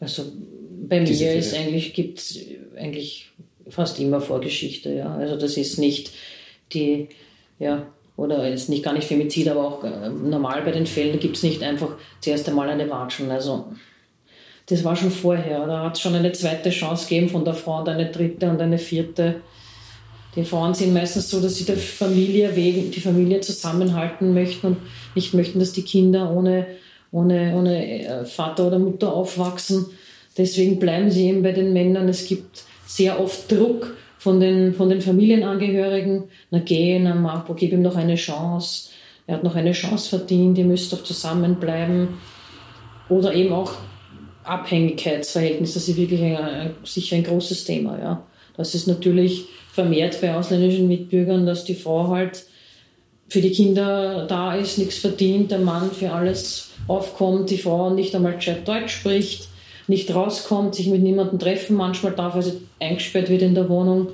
also 0.00 0.24
bei 0.88 1.00
mir 1.00 1.34
ist 1.34 1.54
eigentlich, 1.54 1.94
gibt 1.94 2.18
es 2.18 2.38
eigentlich 2.76 3.30
fast 3.68 3.98
immer 3.98 4.20
Vorgeschichte, 4.20 4.92
ja. 4.92 5.14
Also 5.14 5.36
das 5.36 5.56
ist 5.56 5.78
nicht 5.78 6.12
die, 6.72 7.08
ja, 7.58 7.92
oder 8.16 8.48
ist 8.50 8.68
nicht 8.68 8.82
gar 8.82 8.94
nicht 8.94 9.06
Femizid, 9.06 9.48
aber 9.48 9.64
auch 9.64 9.84
äh, 9.84 10.08
normal 10.08 10.62
bei 10.62 10.72
den 10.72 10.86
Fällen 10.86 11.18
gibt 11.18 11.36
es 11.36 11.42
nicht 11.42 11.62
einfach 11.62 11.90
zuerst 12.20 12.48
einmal 12.48 12.68
eine 12.68 12.88
Watschen. 12.88 13.30
Also 13.30 13.66
das 14.66 14.82
war 14.84 14.96
schon 14.96 15.10
vorher. 15.10 15.66
Da 15.66 15.84
hat 15.84 15.96
es 15.96 16.00
schon 16.00 16.14
eine 16.14 16.32
zweite 16.32 16.70
Chance 16.70 17.08
gegeben 17.08 17.28
von 17.28 17.44
der 17.44 17.54
Frau 17.54 17.80
und 17.80 17.88
eine 17.88 18.10
dritte 18.10 18.48
und 18.48 18.60
eine 18.60 18.78
vierte. 18.78 19.36
Die 20.34 20.44
Frauen 20.44 20.74
sind 20.74 20.92
meistens 20.92 21.30
so, 21.30 21.40
dass 21.40 21.56
sie 21.56 21.64
der 21.64 21.76
Familie 21.76 22.54
wegen, 22.56 22.90
die 22.90 23.00
Familie 23.00 23.40
zusammenhalten 23.40 24.34
möchten 24.34 24.66
und 24.66 24.76
nicht 25.14 25.32
möchten, 25.34 25.58
dass 25.58 25.72
die 25.72 25.82
Kinder 25.82 26.30
ohne 26.30 26.66
ohne, 27.12 27.56
ohne 27.56 28.04
äh, 28.04 28.24
Vater 28.24 28.66
oder 28.66 28.78
Mutter 28.78 29.12
aufwachsen. 29.12 29.86
Deswegen 30.36 30.78
bleiben 30.78 31.10
sie 31.10 31.28
eben 31.28 31.42
bei 31.42 31.52
den 31.52 31.72
Männern. 31.72 32.08
Es 32.08 32.26
gibt 32.26 32.64
sehr 32.86 33.18
oft 33.20 33.50
Druck 33.50 33.96
von 34.26 34.40
den, 34.40 34.74
von 34.74 34.88
den 34.88 35.00
Familienangehörigen. 35.00 36.24
Na 36.50 36.58
geh, 36.58 36.98
na 36.98 37.14
Marco, 37.14 37.54
gib 37.54 37.72
ihm 37.72 37.82
noch 37.82 37.94
eine 37.94 38.16
Chance. 38.16 38.90
Er 39.28 39.36
hat 39.36 39.44
noch 39.44 39.54
eine 39.54 39.70
Chance 39.70 40.08
verdient, 40.08 40.58
ihr 40.58 40.64
müsst 40.64 40.92
doch 40.92 41.04
zusammenbleiben. 41.04 42.08
Oder 43.08 43.34
eben 43.34 43.52
auch 43.52 43.74
Abhängigkeitsverhältnis, 44.42 45.74
das 45.74 45.86
ist 45.86 45.96
wirklich 45.96 46.22
ein, 46.22 46.74
sicher 46.82 47.14
ein 47.14 47.22
großes 47.22 47.66
Thema. 47.66 48.00
Ja. 48.00 48.26
Das 48.56 48.74
ist 48.74 48.88
natürlich 48.88 49.44
vermehrt 49.72 50.20
bei 50.20 50.34
ausländischen 50.34 50.88
Mitbürgern, 50.88 51.46
dass 51.46 51.64
die 51.64 51.76
Frau 51.76 52.08
halt 52.08 52.46
für 53.28 53.40
die 53.40 53.52
Kinder 53.52 54.26
da 54.26 54.56
ist, 54.56 54.76
nichts 54.76 54.98
verdient, 54.98 55.52
der 55.52 55.60
Mann 55.60 55.92
für 55.92 56.10
alles 56.10 56.72
aufkommt, 56.88 57.50
die 57.50 57.58
Frau 57.58 57.90
nicht 57.90 58.12
einmal 58.12 58.34
gescheit 58.34 58.66
Deutsch 58.66 58.92
spricht, 58.92 59.46
nicht 59.88 60.14
rauskommt, 60.14 60.74
sich 60.74 60.88
mit 60.88 61.02
niemandem 61.02 61.38
treffen 61.38 61.76
manchmal 61.76 62.12
darf, 62.12 62.40
sie 62.42 62.60
eingesperrt 62.80 63.28
wird 63.28 63.42
in 63.42 63.54
der 63.54 63.68
Wohnung. 63.68 64.08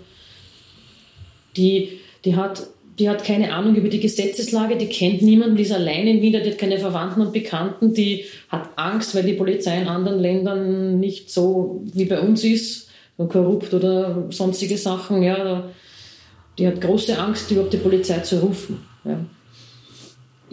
Die, 1.57 2.01
die, 2.25 2.37
hat, 2.37 2.67
die 2.99 3.09
hat 3.09 3.25
keine 3.25 3.53
Ahnung 3.55 3.75
über 3.75 3.89
die 3.89 4.01
Gesetzeslage, 4.01 4.77
die 4.77 4.87
kennt 4.87 5.23
niemanden, 5.23 5.57
die 5.57 5.63
ist 5.63 5.73
allein 5.73 6.07
in 6.07 6.23
Wien, 6.23 6.33
die 6.33 6.51
hat 6.51 6.59
keine 6.59 6.79
Verwandten 6.79 7.21
und 7.21 7.33
Bekannten, 7.33 7.95
die 7.95 8.25
hat 8.49 8.71
Angst, 8.77 9.15
weil 9.15 9.25
die 9.25 9.35
Polizei 9.35 9.81
in 9.81 9.89
anderen 9.89 10.21
Ländern 10.21 11.01
nicht 11.01 11.31
so 11.31 11.83
wie 11.93 12.05
bei 12.07 12.21
uns 12.21 12.45
ist, 12.45 12.89
korrupt 13.17 13.73
oder 13.75 14.27
sonstige 14.31 14.77
Sachen. 14.77 15.23
Ja, 15.23 15.71
die 16.59 16.67
hat 16.67 16.81
große 16.81 17.19
Angst, 17.19 17.51
überhaupt 17.51 17.73
die 17.73 17.79
Polizei 17.79 18.19
zu 18.21 18.41
rufen. 18.41 18.85
Ja. 19.05 19.19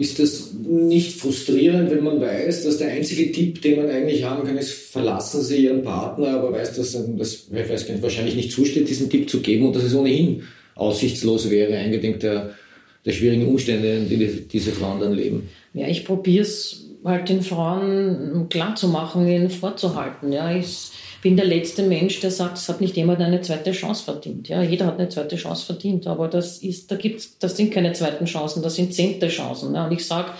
Ist 0.00 0.18
das 0.18 0.54
nicht 0.54 1.18
frustrierend, 1.18 1.90
wenn 1.90 2.02
man 2.02 2.22
weiß, 2.22 2.64
dass 2.64 2.78
der 2.78 2.88
einzige 2.88 3.30
Tipp, 3.32 3.60
den 3.60 3.76
man 3.76 3.90
eigentlich 3.90 4.24
haben 4.24 4.46
kann, 4.46 4.56
ist, 4.56 4.72
verlassen 4.72 5.42
Sie 5.42 5.64
Ihren 5.64 5.82
Partner, 5.82 6.28
aber 6.28 6.52
weiß, 6.52 6.74
dass 6.74 6.92
das 7.18 7.48
ich 7.52 7.68
weiß 7.68 7.86
wahrscheinlich 8.00 8.34
nicht 8.34 8.50
zusteht, 8.50 8.88
diesen 8.88 9.10
Tipp 9.10 9.28
zu 9.28 9.40
geben 9.40 9.66
und 9.66 9.76
dass 9.76 9.82
es 9.82 9.94
ohnehin 9.94 10.44
aussichtslos 10.74 11.50
wäre, 11.50 11.76
eingedenk 11.76 12.20
der, 12.20 12.54
der 13.04 13.12
schwierigen 13.12 13.46
Umstände, 13.46 13.96
in 13.96 14.08
denen 14.08 14.48
diese 14.50 14.72
Frauen 14.72 15.00
dann 15.00 15.12
leben? 15.12 15.50
Ja, 15.74 15.86
ich 15.86 16.06
probiere 16.06 16.44
es 16.44 16.86
halt 17.04 17.28
den 17.28 17.42
Frauen 17.42 18.46
klar 18.48 18.76
zu 18.76 18.88
machen, 18.88 19.28
ihnen 19.28 19.50
vorzuhalten. 19.50 20.32
Ja, 20.32 20.56
ich, 20.56 20.92
bin 21.22 21.36
der 21.36 21.44
letzte 21.44 21.82
Mensch, 21.82 22.20
der 22.20 22.30
sagt, 22.30 22.56
es 22.56 22.68
hat 22.68 22.80
nicht 22.80 22.96
jemand 22.96 23.20
eine 23.20 23.40
zweite 23.40 23.72
Chance 23.72 24.04
verdient. 24.04 24.48
Ja, 24.48 24.62
jeder 24.62 24.86
hat 24.86 24.98
eine 24.98 25.08
zweite 25.08 25.36
Chance 25.36 25.66
verdient, 25.66 26.06
aber 26.06 26.28
das 26.28 26.58
ist, 26.58 26.90
da 26.90 26.96
gibt's, 26.96 27.36
das 27.38 27.56
sind 27.56 27.72
keine 27.72 27.92
zweiten 27.92 28.24
Chancen, 28.24 28.62
das 28.62 28.76
sind 28.76 28.94
zehnte 28.94 29.28
Chancen. 29.28 29.74
Ja. 29.74 29.86
Und 29.86 29.92
ich 29.92 30.06
sage, 30.06 30.30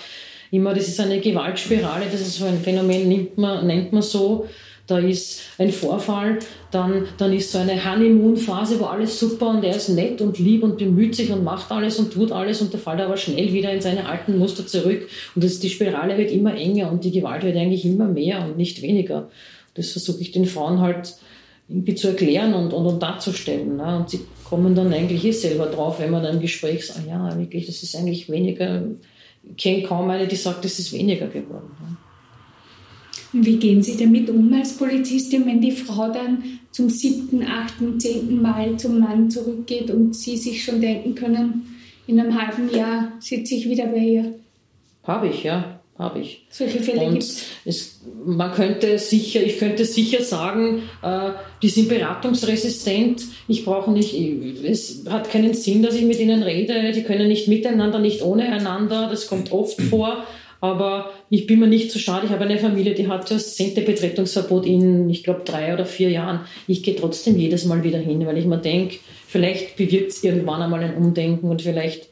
immer, 0.50 0.72
das 0.74 0.88
ist 0.88 1.00
eine 1.00 1.20
Gewaltspirale, 1.20 2.06
das 2.10 2.20
ist 2.20 2.36
so 2.36 2.46
ein 2.46 2.60
Phänomen, 2.60 3.08
nennt 3.08 3.38
man, 3.38 3.66
nennt 3.66 3.92
man 3.92 4.02
so. 4.02 4.46
Da 4.86 4.98
ist 4.98 5.42
ein 5.58 5.70
Vorfall, 5.70 6.40
dann, 6.72 7.04
dann 7.16 7.32
ist 7.32 7.52
so 7.52 7.58
eine 7.58 7.84
Honeymoon-Phase, 7.84 8.80
wo 8.80 8.86
alles 8.86 9.20
super 9.20 9.50
und 9.50 9.62
er 9.62 9.76
ist 9.76 9.88
nett 9.88 10.20
und 10.20 10.40
lieb 10.40 10.64
und 10.64 10.78
bemüht 10.78 11.14
sich 11.14 11.30
und 11.30 11.44
macht 11.44 11.70
alles 11.70 12.00
und 12.00 12.12
tut 12.12 12.32
alles 12.32 12.60
und 12.60 12.72
der 12.72 12.80
fällt 12.80 13.00
aber 13.00 13.16
schnell 13.16 13.52
wieder 13.52 13.72
in 13.72 13.80
seine 13.80 14.06
alten 14.06 14.36
Muster 14.36 14.66
zurück 14.66 15.08
und 15.36 15.44
das, 15.44 15.60
die 15.60 15.70
Spirale 15.70 16.18
wird 16.18 16.32
immer 16.32 16.56
enger 16.56 16.90
und 16.90 17.04
die 17.04 17.12
Gewalt 17.12 17.44
wird 17.44 17.56
eigentlich 17.56 17.84
immer 17.84 18.08
mehr 18.08 18.44
und 18.44 18.56
nicht 18.56 18.82
weniger. 18.82 19.28
Das 19.74 19.90
versuche 19.90 20.20
ich 20.20 20.32
den 20.32 20.46
Frauen 20.46 20.80
halt 20.80 21.14
irgendwie 21.68 21.94
zu 21.94 22.08
erklären 22.08 22.52
und, 22.54 22.72
und, 22.72 22.86
und 22.86 23.00
darzustellen. 23.00 23.76
Ne? 23.76 23.98
Und 23.98 24.10
sie 24.10 24.20
kommen 24.44 24.74
dann 24.74 24.92
eigentlich 24.92 25.24
eh 25.24 25.30
selber 25.30 25.66
drauf, 25.66 26.00
wenn 26.00 26.10
man 26.10 26.22
dann 26.22 26.36
im 26.36 26.40
Gespräch 26.40 26.86
sagt, 26.86 27.06
ja, 27.06 27.38
wirklich, 27.38 27.66
das 27.66 27.82
ist 27.82 27.94
eigentlich 27.94 28.28
weniger. 28.28 28.82
Ich 29.44 29.56
kenne 29.56 29.82
kaum 29.84 30.10
eine, 30.10 30.26
die 30.26 30.36
sagt, 30.36 30.64
das 30.64 30.78
ist 30.78 30.92
weniger 30.92 31.28
geworden. 31.28 31.70
Ne? 31.80 31.96
Wie 33.32 33.58
gehen 33.58 33.80
Sie 33.80 33.96
damit 33.96 34.28
um 34.28 34.52
als 34.52 34.76
Polizistin, 34.76 35.46
wenn 35.46 35.60
die 35.60 35.70
Frau 35.70 36.12
dann 36.12 36.42
zum 36.72 36.90
siebten, 36.90 37.44
achten, 37.44 38.00
zehnten 38.00 38.42
Mal 38.42 38.76
zum 38.76 38.98
Mann 38.98 39.30
zurückgeht 39.30 39.90
und 39.92 40.16
Sie 40.16 40.36
sich 40.36 40.64
schon 40.64 40.80
denken 40.80 41.14
können, 41.14 41.76
in 42.08 42.18
einem 42.18 42.40
halben 42.40 42.74
Jahr 42.74 43.12
sitze 43.20 43.54
ich 43.54 43.68
wieder 43.68 43.86
bei 43.86 43.98
ihr? 43.98 44.34
Habe 45.04 45.28
ich, 45.28 45.44
ja 45.44 45.79
habe 46.00 46.20
ich. 46.20 46.42
Solche 46.50 46.80
Fälle 46.80 47.10
gibt 47.10 47.22
es. 47.64 48.00
Man 48.24 48.52
könnte 48.52 48.98
sicher, 48.98 49.42
ich 49.42 49.58
könnte 49.58 49.84
sicher 49.84 50.22
sagen, 50.22 50.82
äh, 51.02 51.30
die 51.62 51.68
sind 51.68 51.88
beratungsresistent. 51.88 53.22
Ich 53.48 53.64
brauche 53.64 53.90
nicht, 53.90 54.14
es 54.64 55.04
hat 55.08 55.30
keinen 55.30 55.54
Sinn, 55.54 55.82
dass 55.82 55.94
ich 55.94 56.02
mit 56.02 56.18
ihnen 56.18 56.42
rede. 56.42 56.92
Die 56.92 57.02
können 57.02 57.28
nicht 57.28 57.48
miteinander, 57.48 57.98
nicht 57.98 58.22
ohne 58.22 58.50
einander. 58.50 59.08
Das 59.10 59.28
kommt 59.28 59.52
oft 59.52 59.80
vor. 59.80 60.24
Aber 60.60 61.12
ich 61.30 61.46
bin 61.46 61.58
mir 61.58 61.66
nicht 61.66 61.90
zu 61.90 61.98
so 61.98 62.04
schade. 62.04 62.26
Ich 62.26 62.32
habe 62.32 62.44
eine 62.44 62.58
Familie, 62.58 62.94
die 62.94 63.08
hat 63.08 63.30
das 63.30 63.56
zehnte 63.56 63.80
Betretungsverbot 63.80 64.66
in, 64.66 65.08
ich 65.08 65.24
glaube, 65.24 65.42
drei 65.44 65.72
oder 65.72 65.86
vier 65.86 66.10
Jahren. 66.10 66.40
Ich 66.66 66.82
gehe 66.82 66.96
trotzdem 66.96 67.38
jedes 67.38 67.64
Mal 67.64 67.82
wieder 67.82 67.98
hin, 67.98 68.26
weil 68.26 68.36
ich 68.36 68.44
mir 68.44 68.58
denke, 68.58 68.98
vielleicht 69.26 69.76
bewirkt 69.76 70.10
es 70.10 70.22
irgendwann 70.22 70.60
einmal 70.60 70.82
ein 70.82 70.96
Umdenken 70.96 71.48
und 71.48 71.62
vielleicht 71.62 72.10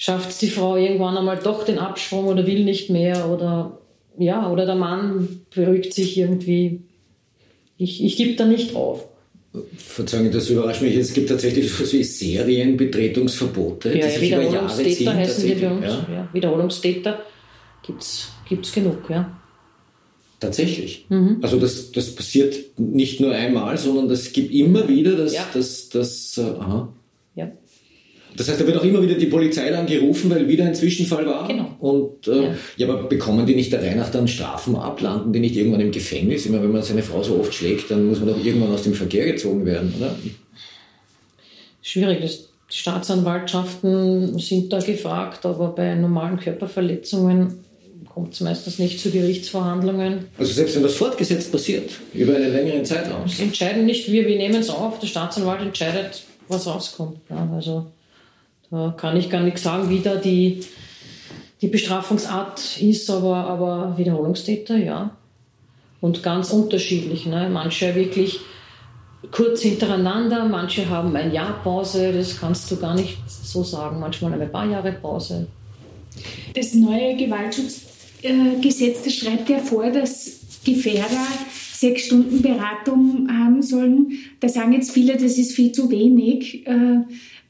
schafft 0.00 0.30
es 0.30 0.38
die 0.38 0.48
Frau 0.48 0.76
irgendwann 0.76 1.18
einmal 1.18 1.38
doch 1.38 1.62
den 1.62 1.78
Absprung 1.78 2.24
oder 2.24 2.46
will 2.46 2.64
nicht 2.64 2.88
mehr 2.88 3.28
oder 3.28 3.78
ja, 4.18 4.50
oder 4.50 4.64
der 4.64 4.74
Mann 4.74 5.42
beruhigt 5.54 5.92
sich 5.92 6.16
irgendwie. 6.16 6.80
Ich, 7.76 8.02
ich 8.02 8.16
gebe 8.16 8.34
da 8.34 8.46
nicht 8.46 8.74
auf. 8.74 9.06
Verzeihung, 9.76 10.30
das 10.30 10.48
überrascht 10.48 10.80
mich. 10.80 10.96
Es 10.96 11.12
gibt 11.12 11.28
tatsächlich 11.28 11.70
so 11.70 11.92
wie 11.92 12.02
Serienbetretungsverbote, 12.02 13.98
ja, 13.98 14.06
die 14.06 14.18
sich 14.18 14.32
über 14.32 14.42
Jahre 14.42 14.82
ziehen. 14.84 15.14
Heißen 15.14 15.46
die 15.46 15.54
bei 15.54 15.70
uns. 15.70 15.84
Ja. 15.84 16.06
Ja, 16.12 16.28
Wiederholungstäter 16.32 17.20
gibt 17.86 18.02
es 18.02 18.72
genug, 18.72 19.08
ja. 19.10 19.38
Tatsächlich. 20.38 21.06
Mhm. 21.10 21.38
Also 21.42 21.58
das, 21.58 21.92
das 21.92 22.14
passiert 22.14 22.78
nicht 22.78 23.20
nur 23.20 23.32
einmal, 23.32 23.76
sondern 23.76 24.08
das 24.08 24.32
gibt 24.32 24.54
immer 24.54 24.88
wieder 24.88 25.12
das, 25.16 25.34
ja. 25.34 25.46
das, 25.52 25.90
das, 25.90 26.32
das 26.34 26.44
uh, 26.44 26.60
aha. 26.60 26.92
Das 28.36 28.48
heißt, 28.48 28.60
da 28.60 28.66
wird 28.66 28.78
auch 28.78 28.84
immer 28.84 29.02
wieder 29.02 29.14
die 29.14 29.26
Polizei 29.26 29.70
dann 29.70 29.86
gerufen, 29.86 30.30
weil 30.30 30.46
wieder 30.48 30.64
ein 30.64 30.74
Zwischenfall 30.74 31.26
war. 31.26 31.46
Genau. 31.48 31.76
Und 31.80 32.28
äh, 32.28 32.44
ja. 32.44 32.54
ja. 32.76 32.88
aber 32.88 33.04
bekommen 33.04 33.46
die 33.46 33.54
nicht 33.54 33.72
der 33.72 33.82
Reihe 33.82 33.96
nach 33.96 34.10
dann 34.10 34.28
Strafen 34.28 34.76
ab? 34.76 35.00
Landen 35.00 35.32
die 35.32 35.40
nicht 35.40 35.56
irgendwann 35.56 35.80
im 35.80 35.90
Gefängnis? 35.90 36.46
Immer 36.46 36.62
wenn 36.62 36.72
man 36.72 36.82
seine 36.82 37.02
Frau 37.02 37.22
so 37.22 37.38
oft 37.38 37.52
schlägt, 37.52 37.90
dann 37.90 38.06
muss 38.06 38.20
man 38.20 38.28
doch 38.28 38.44
irgendwann 38.44 38.72
aus 38.72 38.82
dem 38.82 38.94
Verkehr 38.94 39.26
gezogen 39.26 39.66
werden, 39.66 39.92
oder? 39.98 40.14
Schwierig. 41.82 42.20
Das, 42.20 42.48
die 42.70 42.76
Staatsanwaltschaften 42.76 44.38
sind 44.38 44.72
da 44.72 44.78
gefragt, 44.78 45.44
aber 45.44 45.68
bei 45.68 45.94
normalen 45.94 46.38
Körperverletzungen 46.38 47.64
kommt 48.12 48.34
es 48.34 48.40
meistens 48.40 48.78
nicht 48.78 49.00
zu 49.00 49.10
Gerichtsverhandlungen. 49.10 50.26
Also 50.38 50.52
selbst 50.52 50.76
wenn 50.76 50.82
das 50.82 50.94
fortgesetzt 50.94 51.50
passiert, 51.50 51.90
über 52.12 52.36
einen 52.36 52.52
längeren 52.52 52.84
Zeitraum? 52.84 53.22
Das 53.24 53.40
entscheiden 53.40 53.86
nicht 53.86 54.10
wir, 54.10 54.26
wir 54.26 54.36
nehmen 54.36 54.56
es 54.56 54.70
auf. 54.70 54.98
Der 54.98 55.06
Staatsanwalt 55.06 55.60
entscheidet, 55.62 56.22
was 56.48 56.66
rauskommt. 56.66 57.18
Ja, 57.28 57.48
also 57.54 57.86
da 58.70 58.94
kann 58.96 59.16
ich 59.16 59.30
gar 59.30 59.42
nicht 59.42 59.58
sagen, 59.58 59.90
wie 59.90 60.00
da 60.00 60.16
die, 60.16 60.60
die 61.60 61.68
Bestrafungsart 61.68 62.80
ist, 62.80 63.10
aber, 63.10 63.36
aber 63.36 63.98
Wiederholungstäter, 63.98 64.76
ja. 64.76 65.16
Und 66.00 66.22
ganz 66.22 66.50
unterschiedlich. 66.50 67.26
Ne? 67.26 67.50
Manche 67.52 67.94
wirklich 67.94 68.40
kurz 69.30 69.60
hintereinander, 69.60 70.46
manche 70.46 70.88
haben 70.88 71.14
ein 71.14 71.32
Jahr 71.32 71.62
Pause, 71.62 72.12
das 72.12 72.40
kannst 72.40 72.70
du 72.70 72.76
gar 72.76 72.94
nicht 72.94 73.18
so 73.28 73.62
sagen. 73.62 74.00
Manchmal 74.00 74.40
ein 74.40 74.50
paar 74.50 74.66
Jahre 74.66 74.92
Pause. 74.92 75.46
Das 76.54 76.74
neue 76.74 77.16
Gewaltschutzgesetz 77.16 79.04
das 79.04 79.14
schreibt 79.14 79.48
ja 79.50 79.58
vor, 79.58 79.90
dass 79.90 80.40
Gefährder 80.64 81.26
sechs 81.72 82.06
Stunden 82.06 82.42
Beratung 82.42 83.28
haben 83.30 83.62
sollen. 83.62 84.12
Da 84.40 84.48
sagen 84.48 84.72
jetzt 84.72 84.90
viele, 84.90 85.14
das 85.14 85.38
ist 85.38 85.52
viel 85.52 85.72
zu 85.72 85.90
wenig. 85.90 86.66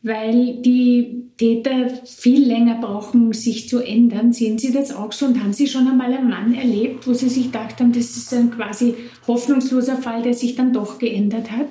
Weil 0.02 0.56
die 0.62 1.24
Täter 1.36 1.90
viel 2.04 2.46
länger 2.46 2.80
brauchen, 2.80 3.32
sich 3.32 3.68
zu 3.68 3.80
ändern. 3.80 4.32
Sehen 4.32 4.58
Sie 4.58 4.72
das 4.72 4.94
auch 4.94 5.12
so 5.12 5.26
und 5.26 5.42
haben 5.42 5.52
Sie 5.52 5.66
schon 5.66 5.88
einmal 5.88 6.12
einen 6.12 6.28
Mann 6.28 6.54
erlebt, 6.54 7.06
wo 7.06 7.14
Sie 7.14 7.28
sich 7.28 7.46
gedacht 7.46 7.80
haben, 7.80 7.92
das 7.92 8.16
ist 8.16 8.32
ein 8.34 8.50
quasi 8.50 8.94
hoffnungsloser 9.26 9.96
Fall, 9.96 10.22
der 10.22 10.34
sich 10.34 10.54
dann 10.54 10.72
doch 10.72 10.98
geändert 10.98 11.50
hat? 11.50 11.68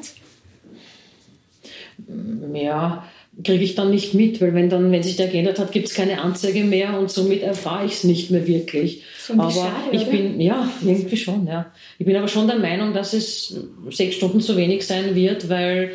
Ja, 2.53 3.03
kriege 3.43 3.63
ich 3.63 3.75
dann 3.75 3.91
nicht 3.91 4.13
mit, 4.13 4.41
weil 4.41 4.53
wenn 4.53 4.69
dann, 4.69 4.91
wenn 4.91 5.03
sich 5.03 5.15
der 5.15 5.27
geändert 5.27 5.59
hat, 5.59 5.71
gibt 5.71 5.87
es 5.87 5.93
keine 5.93 6.21
Anzeige 6.21 6.63
mehr 6.63 6.99
und 6.99 7.11
somit 7.11 7.41
erfahre 7.41 7.85
ich 7.85 7.93
es 7.93 8.03
nicht 8.03 8.31
mehr 8.31 8.47
wirklich. 8.47 9.03
aber 9.29 9.51
schade, 9.51 9.73
ich 9.91 10.01
oder? 10.01 10.11
bin, 10.11 10.41
ja, 10.41 10.67
irgendwie 10.83 11.17
schon, 11.17 11.47
ja. 11.47 11.71
Ich 11.99 12.05
bin 12.05 12.15
aber 12.15 12.27
schon 12.27 12.47
der 12.47 12.57
Meinung, 12.57 12.93
dass 12.93 13.13
es 13.13 13.55
sechs 13.91 14.15
Stunden 14.15 14.41
zu 14.41 14.57
wenig 14.57 14.85
sein 14.85 15.15
wird, 15.15 15.47
weil 15.49 15.91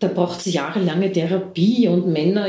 da 0.00 0.08
braucht 0.08 0.40
es 0.40 0.52
jahrelange 0.52 1.12
Therapie 1.12 1.86
und 1.86 2.08
Männer 2.08 2.48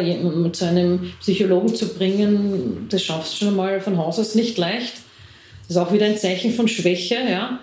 zu 0.53 0.65
einem 0.65 1.11
Psychologen 1.19 1.75
zu 1.75 1.93
bringen, 1.93 2.87
das 2.89 3.03
schaffst 3.03 3.33
du 3.33 3.45
schon 3.45 3.55
mal 3.57 3.81
von 3.81 3.97
Haus 3.97 4.19
aus 4.19 4.35
nicht 4.35 4.57
leicht. 4.57 4.93
Das 5.67 5.75
ist 5.75 5.77
auch 5.77 5.91
wieder 5.91 6.05
ein 6.05 6.17
Zeichen 6.17 6.53
von 6.53 6.69
Schwäche, 6.69 7.17
ja. 7.29 7.59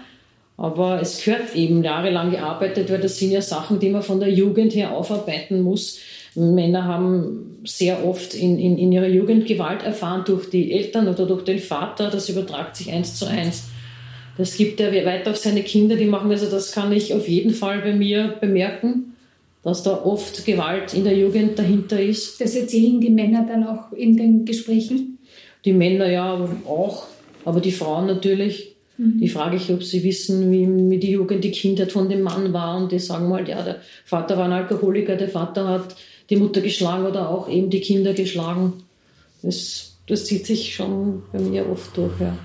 Aber 0.59 1.01
es 1.01 1.25
gehört 1.25 1.55
eben 1.55 1.83
jahrelang 1.83 2.33
gearbeitet, 2.33 2.91
weil 2.91 3.01
das 3.01 3.17
sind 3.17 3.31
ja 3.31 3.41
Sachen, 3.41 3.81
die 3.81 3.89
man 3.89 4.03
von 4.03 4.21
der 4.21 4.31
Jugend 4.31 4.75
her 4.75 4.93
aufarbeiten 4.93 5.63
muss. 5.63 5.99
Männer 6.35 6.85
haben 6.85 7.61
sehr 7.65 8.05
oft 8.07 8.35
in, 8.35 8.59
in, 8.59 8.77
in 8.77 8.93
ihrer 8.93 9.09
Jugend 9.09 9.47
Gewalt 9.47 9.85
erfahren 9.85 10.25
durch 10.27 10.51
die 10.51 10.73
Eltern 10.73 11.09
oder 11.09 11.27
durch 11.27 11.45
den 11.45 11.61
Vater. 11.61 12.11
Das 12.11 12.29
übertragt 12.29 12.77
sich 12.77 12.93
eins 12.93 13.19
zu 13.19 13.25
eins. 13.25 13.69
Das 14.37 14.57
gibt 14.57 14.81
er 14.81 14.93
weiter 15.07 15.31
auf 15.31 15.37
seine 15.37 15.63
Kinder, 15.63 15.97
die 15.97 16.05
machen 16.05 16.29
das. 16.29 16.43
Also 16.43 16.57
das 16.57 16.73
kann 16.73 16.93
ich 16.93 17.15
auf 17.15 17.27
jeden 17.27 17.55
Fall 17.55 17.81
bei 17.81 17.95
mir 17.95 18.35
bemerken 18.41 19.08
dass 19.63 19.83
da 19.83 20.05
oft 20.05 20.45
Gewalt 20.47 20.95
in 20.95 21.05
der 21.05 21.17
Jugend 21.17 21.59
dahinter 21.59 22.01
ist. 22.01 22.41
Das 22.41 22.55
erzählen 22.55 23.01
die 23.01 23.11
Männer 23.11 23.47
dann 23.47 23.67
auch 23.67 23.93
in 23.93 24.17
den 24.17 24.45
Gesprächen? 24.45 25.19
Die 25.65 25.73
Männer 25.73 26.11
ja 26.11 26.35
auch, 26.67 27.07
aber 27.45 27.61
die 27.61 27.73
Frauen 27.73 28.07
natürlich. 28.07 28.77
Mhm. 28.97 29.19
Die 29.21 29.29
frage 29.29 29.57
ich, 29.57 29.71
ob 29.71 29.83
sie 29.83 30.03
wissen, 30.05 30.51
wie, 30.51 30.91
wie 30.91 30.99
die 30.99 31.11
Jugend, 31.11 31.43
die 31.45 31.51
Kindheit 31.51 31.93
von 31.93 32.09
dem 32.09 32.23
Mann 32.23 32.53
war 32.53 32.77
und 32.77 32.93
die 32.93 32.99
sagen 32.99 33.29
mal, 33.29 33.49
ja, 33.49 33.63
der 33.63 33.81
Vater 34.05 34.37
war 34.37 34.45
ein 34.45 34.53
Alkoholiker, 34.53 35.17
der 35.17 35.29
Vater 35.29 35.69
hat 35.69 35.97
die 36.31 36.37
Mutter 36.37 36.61
geschlagen 36.61 37.07
oder 37.07 37.29
auch 37.29 37.49
eben 37.49 37.71
die 37.71 37.81
Kinder 37.81 38.13
geschlagen. 38.13 38.75
Das, 39.43 39.97
das 40.07 40.25
zieht 40.25 40.47
sich 40.47 40.75
schon 40.75 41.23
bei 41.33 41.41
mir 41.41 41.69
oft 41.69 41.97
durch, 41.97 42.13
ja. 42.21 42.37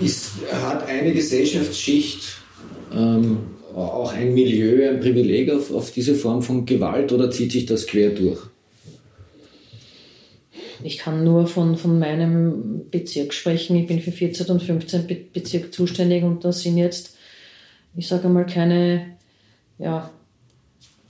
Ist, 0.00 0.32
hat 0.50 0.86
eine 0.88 1.12
Gesellschaftsschicht 1.12 2.22
ähm, 2.92 3.38
auch 3.74 4.12
ein 4.12 4.34
Milieu, 4.34 4.88
ein 4.88 5.00
Privileg 5.00 5.50
auf, 5.50 5.72
auf 5.72 5.92
diese 5.92 6.14
Form 6.14 6.42
von 6.42 6.66
Gewalt 6.66 7.12
oder 7.12 7.30
zieht 7.30 7.52
sich 7.52 7.66
das 7.66 7.86
quer 7.86 8.10
durch? 8.10 8.38
Ich 10.84 10.98
kann 10.98 11.24
nur 11.24 11.46
von, 11.46 11.76
von 11.76 11.98
meinem 11.98 12.90
Bezirk 12.90 13.32
sprechen. 13.32 13.76
Ich 13.76 13.86
bin 13.86 14.00
für 14.00 14.12
14 14.12 14.46
und 14.46 14.62
15 14.62 15.06
Be 15.06 15.16
Bezirk 15.32 15.72
zuständig 15.72 16.24
und 16.24 16.44
da 16.44 16.52
sind 16.52 16.76
jetzt, 16.76 17.16
ich 17.96 18.08
sage 18.08 18.28
mal, 18.28 18.46
keine 18.46 19.16
ja, 19.78 20.10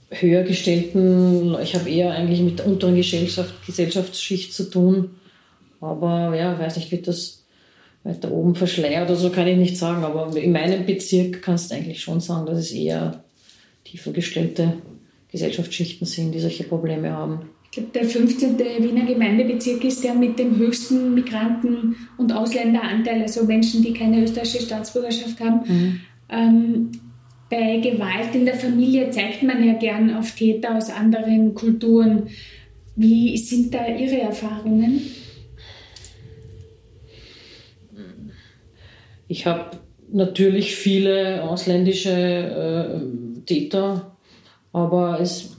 höher 0.09 0.43
gestellten, 0.43 1.55
ich 1.61 1.75
habe 1.75 1.89
eher 1.89 2.11
eigentlich 2.11 2.41
mit 2.41 2.59
der 2.59 2.67
unteren 2.67 2.95
Gesellschaft, 2.95 3.53
Gesellschaftsschicht 3.65 4.53
zu 4.53 4.69
tun. 4.69 5.11
Aber 5.81 6.35
ja, 6.35 6.57
weiß 6.57 6.77
nicht, 6.77 6.91
wird 6.91 7.07
das 7.07 7.42
weiter 8.03 8.31
oben 8.31 8.55
verschleiert 8.55 9.09
oder 9.09 9.17
so 9.17 9.29
kann 9.29 9.47
ich 9.47 9.57
nicht 9.57 9.77
sagen, 9.77 10.03
aber 10.03 10.35
in 10.35 10.51
meinem 10.51 10.85
Bezirk 10.85 11.41
kannst 11.41 11.71
du 11.71 11.75
eigentlich 11.75 12.01
schon 12.01 12.19
sagen, 12.19 12.45
dass 12.45 12.57
es 12.57 12.71
eher 12.71 13.23
tiefer 13.85 14.11
gestellte 14.11 14.73
Gesellschaftsschichten 15.31 16.05
sind, 16.05 16.33
die 16.33 16.39
solche 16.39 16.63
Probleme 16.63 17.11
haben. 17.11 17.49
Ich 17.65 17.71
glaube, 17.71 17.89
der 17.93 18.05
15. 18.05 18.59
Wiener 18.59 19.05
Gemeindebezirk 19.05 19.83
ist 19.83 20.03
der 20.03 20.13
mit 20.13 20.37
dem 20.37 20.57
höchsten 20.57 21.15
Migranten- 21.15 21.95
und 22.17 22.31
Ausländeranteil, 22.31 23.23
also 23.23 23.45
Menschen, 23.45 23.81
die 23.81 23.93
keine 23.93 24.21
österreichische 24.21 24.61
Staatsbürgerschaft 24.61 25.39
haben. 25.39 25.61
Mhm. 25.65 25.99
Ähm, 26.29 26.91
bei 27.49 27.77
Gewalt 27.77 28.33
in 28.33 28.45
der 28.45 28.55
Familie 28.55 29.09
zeigt 29.09 29.43
man 29.43 29.65
ja 29.65 29.73
gern 29.73 30.15
auf 30.15 30.35
Täter 30.35 30.75
aus 30.75 30.89
anderen 30.89 31.55
Kulturen. 31.55 32.27
Wie 32.95 33.35
sind 33.37 33.73
da 33.73 33.87
Ihre 33.87 34.21
Erfahrungen? 34.21 35.01
Ich 39.27 39.45
habe 39.45 39.77
natürlich 40.11 40.75
viele 40.75 41.43
ausländische 41.43 42.11
äh, 42.11 43.45
Täter, 43.45 44.15
aber 44.71 45.19
es 45.19 45.57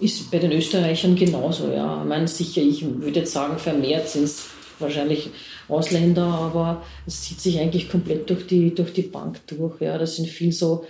ist 0.00 0.30
bei 0.30 0.38
den 0.38 0.52
Österreichern 0.52 1.16
genauso. 1.16 1.70
Ja. 1.70 2.02
Ich 2.02 2.08
meine, 2.08 2.28
sicher, 2.28 2.62
ich 2.62 2.84
würde 2.84 3.20
jetzt 3.20 3.32
sagen, 3.32 3.58
vermehrt 3.58 4.08
sind 4.08 4.24
es 4.24 4.48
wahrscheinlich 4.78 5.30
Ausländer, 5.68 6.24
aber 6.24 6.82
es 7.06 7.22
zieht 7.22 7.40
sich 7.40 7.60
eigentlich 7.60 7.90
komplett 7.90 8.28
durch 8.30 8.46
die, 8.46 8.74
durch 8.74 8.92
die 8.92 9.02
Bank 9.02 9.46
durch. 9.46 9.80
Ja. 9.80 9.98
Da 9.98 10.06
sind 10.06 10.28
viel 10.28 10.52
so 10.52 10.84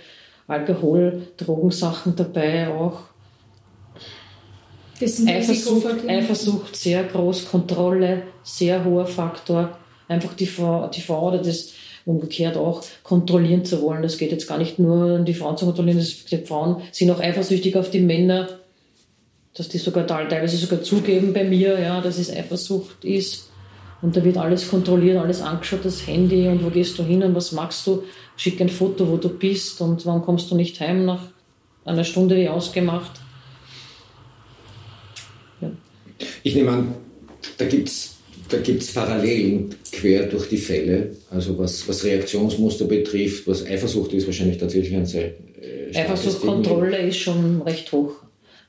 Alkohol, 0.47 1.27
Drogensachen 1.37 2.15
dabei 2.15 2.69
auch. 2.69 3.01
Eifersucht, 5.01 6.07
Eifersucht, 6.07 6.75
sehr 6.75 7.03
groß, 7.03 7.49
Kontrolle, 7.49 8.23
sehr 8.43 8.85
hoher 8.85 9.07
Faktor. 9.07 9.77
Einfach 10.07 10.35
die 10.35 10.45
Frau, 10.45 10.87
die 10.87 11.01
Frau 11.01 11.29
oder 11.29 11.39
das 11.39 11.73
umgekehrt 12.05 12.57
auch 12.57 12.83
kontrollieren 13.03 13.65
zu 13.65 13.81
wollen. 13.81 14.01
Das 14.01 14.17
geht 14.17 14.31
jetzt 14.31 14.47
gar 14.47 14.57
nicht 14.57 14.79
nur 14.79 15.15
um 15.15 15.25
die 15.25 15.33
Frauen 15.33 15.57
zu 15.57 15.65
kontrollieren, 15.65 16.05
die 16.31 16.37
Frauen 16.37 16.81
sind 16.91 17.11
auch 17.11 17.19
eifersüchtig 17.19 17.75
auf 17.75 17.89
die 17.89 17.99
Männer, 17.99 18.47
dass 19.53 19.69
die 19.69 19.77
sogar 19.77 20.07
teilweise 20.07 20.57
sogar 20.57 20.81
zugeben 20.81 21.33
bei 21.33 21.43
mir, 21.43 21.79
ja, 21.79 22.01
dass 22.01 22.17
es 22.17 22.31
Eifersucht 22.31 23.03
ist. 23.03 23.49
Und 24.01 24.17
da 24.17 24.23
wird 24.23 24.37
alles 24.37 24.69
kontrolliert, 24.69 25.17
alles 25.17 25.41
angeschaut, 25.41 25.85
das 25.85 26.07
Handy 26.07 26.47
und 26.47 26.63
wo 26.63 26.69
gehst 26.69 26.97
du 26.97 27.03
hin 27.03 27.21
und 27.21 27.35
was 27.35 27.51
machst 27.51 27.85
du? 27.85 28.03
Schick 28.35 28.59
ein 28.59 28.69
Foto, 28.69 29.07
wo 29.07 29.17
du 29.17 29.29
bist 29.29 29.79
und 29.81 30.05
wann 30.07 30.23
kommst 30.23 30.49
du 30.49 30.55
nicht 30.55 30.79
heim 30.79 31.05
nach 31.05 31.21
einer 31.85 32.03
Stunde 32.03 32.35
wie 32.35 32.49
ausgemacht. 32.49 33.11
Ja. 35.59 35.69
Ich 36.41 36.55
nehme 36.55 36.71
an, 36.71 36.95
da 37.57 37.65
gibt 37.65 37.89
es 37.89 38.20
da 38.51 38.57
gibt's 38.57 38.93
Parallelen 38.93 39.73
quer 39.91 40.27
durch 40.27 40.49
die 40.49 40.57
Fälle, 40.57 41.15
also 41.29 41.57
was, 41.57 41.87
was 41.87 42.03
Reaktionsmuster 42.03 42.85
betrifft, 42.85 43.47
was 43.47 43.65
Eifersucht 43.65 44.13
ist 44.13 44.27
wahrscheinlich 44.27 44.57
tatsächlich 44.57 44.95
ein 44.95 45.05
sehr 45.05 45.33
äh, 45.61 45.95
Eifersuchtkontrolle 45.95 46.97
ist 46.97 47.17
schon 47.17 47.61
recht 47.61 47.91
hoch 47.91 48.15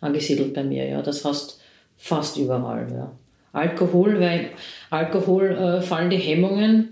angesiedelt 0.01 0.55
bei 0.55 0.64
mir, 0.64 0.87
ja. 0.87 1.03
Das 1.03 1.25
heißt 1.25 1.61
fast 1.97 2.37
überall, 2.37 2.87
ja. 2.92 3.12
Alkohol, 3.53 4.18
weil 4.21 4.51
Alkohol 4.90 5.51
äh, 5.51 5.83
fallen 5.83 6.11
die 6.11 6.16
Hemmungen. 6.16 6.88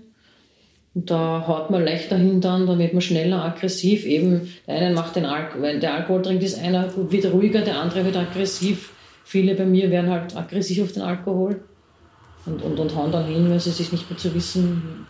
Da 0.93 1.47
haut 1.47 1.69
man 1.69 1.85
leichter 1.85 2.17
hin 2.17 2.41
dann, 2.41 2.67
da 2.67 2.77
wird 2.77 2.91
man 2.91 3.01
schneller 3.01 3.43
aggressiv. 3.45 4.05
Eben, 4.05 4.51
der 4.67 4.75
eine 4.75 4.93
macht 4.93 5.15
den 5.15 5.25
Alkohol, 5.25 5.61
wenn 5.61 5.79
der 5.79 5.93
Alkohol 5.93 6.21
trinkt, 6.21 6.43
ist 6.43 6.59
einer 6.59 6.93
wird 7.09 7.31
ruhiger, 7.31 7.61
der 7.61 7.79
andere 7.79 8.03
wird 8.03 8.17
aggressiv. 8.17 8.91
Viele 9.23 9.55
bei 9.55 9.65
mir 9.65 9.89
werden 9.89 10.09
halt 10.09 10.35
aggressiv 10.35 10.83
auf 10.83 10.91
den 10.91 11.03
Alkohol 11.03 11.61
und, 12.45 12.61
und, 12.61 12.79
und 12.79 12.95
hauen 12.95 13.11
dann 13.11 13.25
hin, 13.25 13.49
weil 13.49 13.59
sie 13.59 13.71
sich 13.71 13.91
nicht 13.91 14.09
mehr 14.09 14.17
zu 14.17 14.33
wissen, 14.33 15.05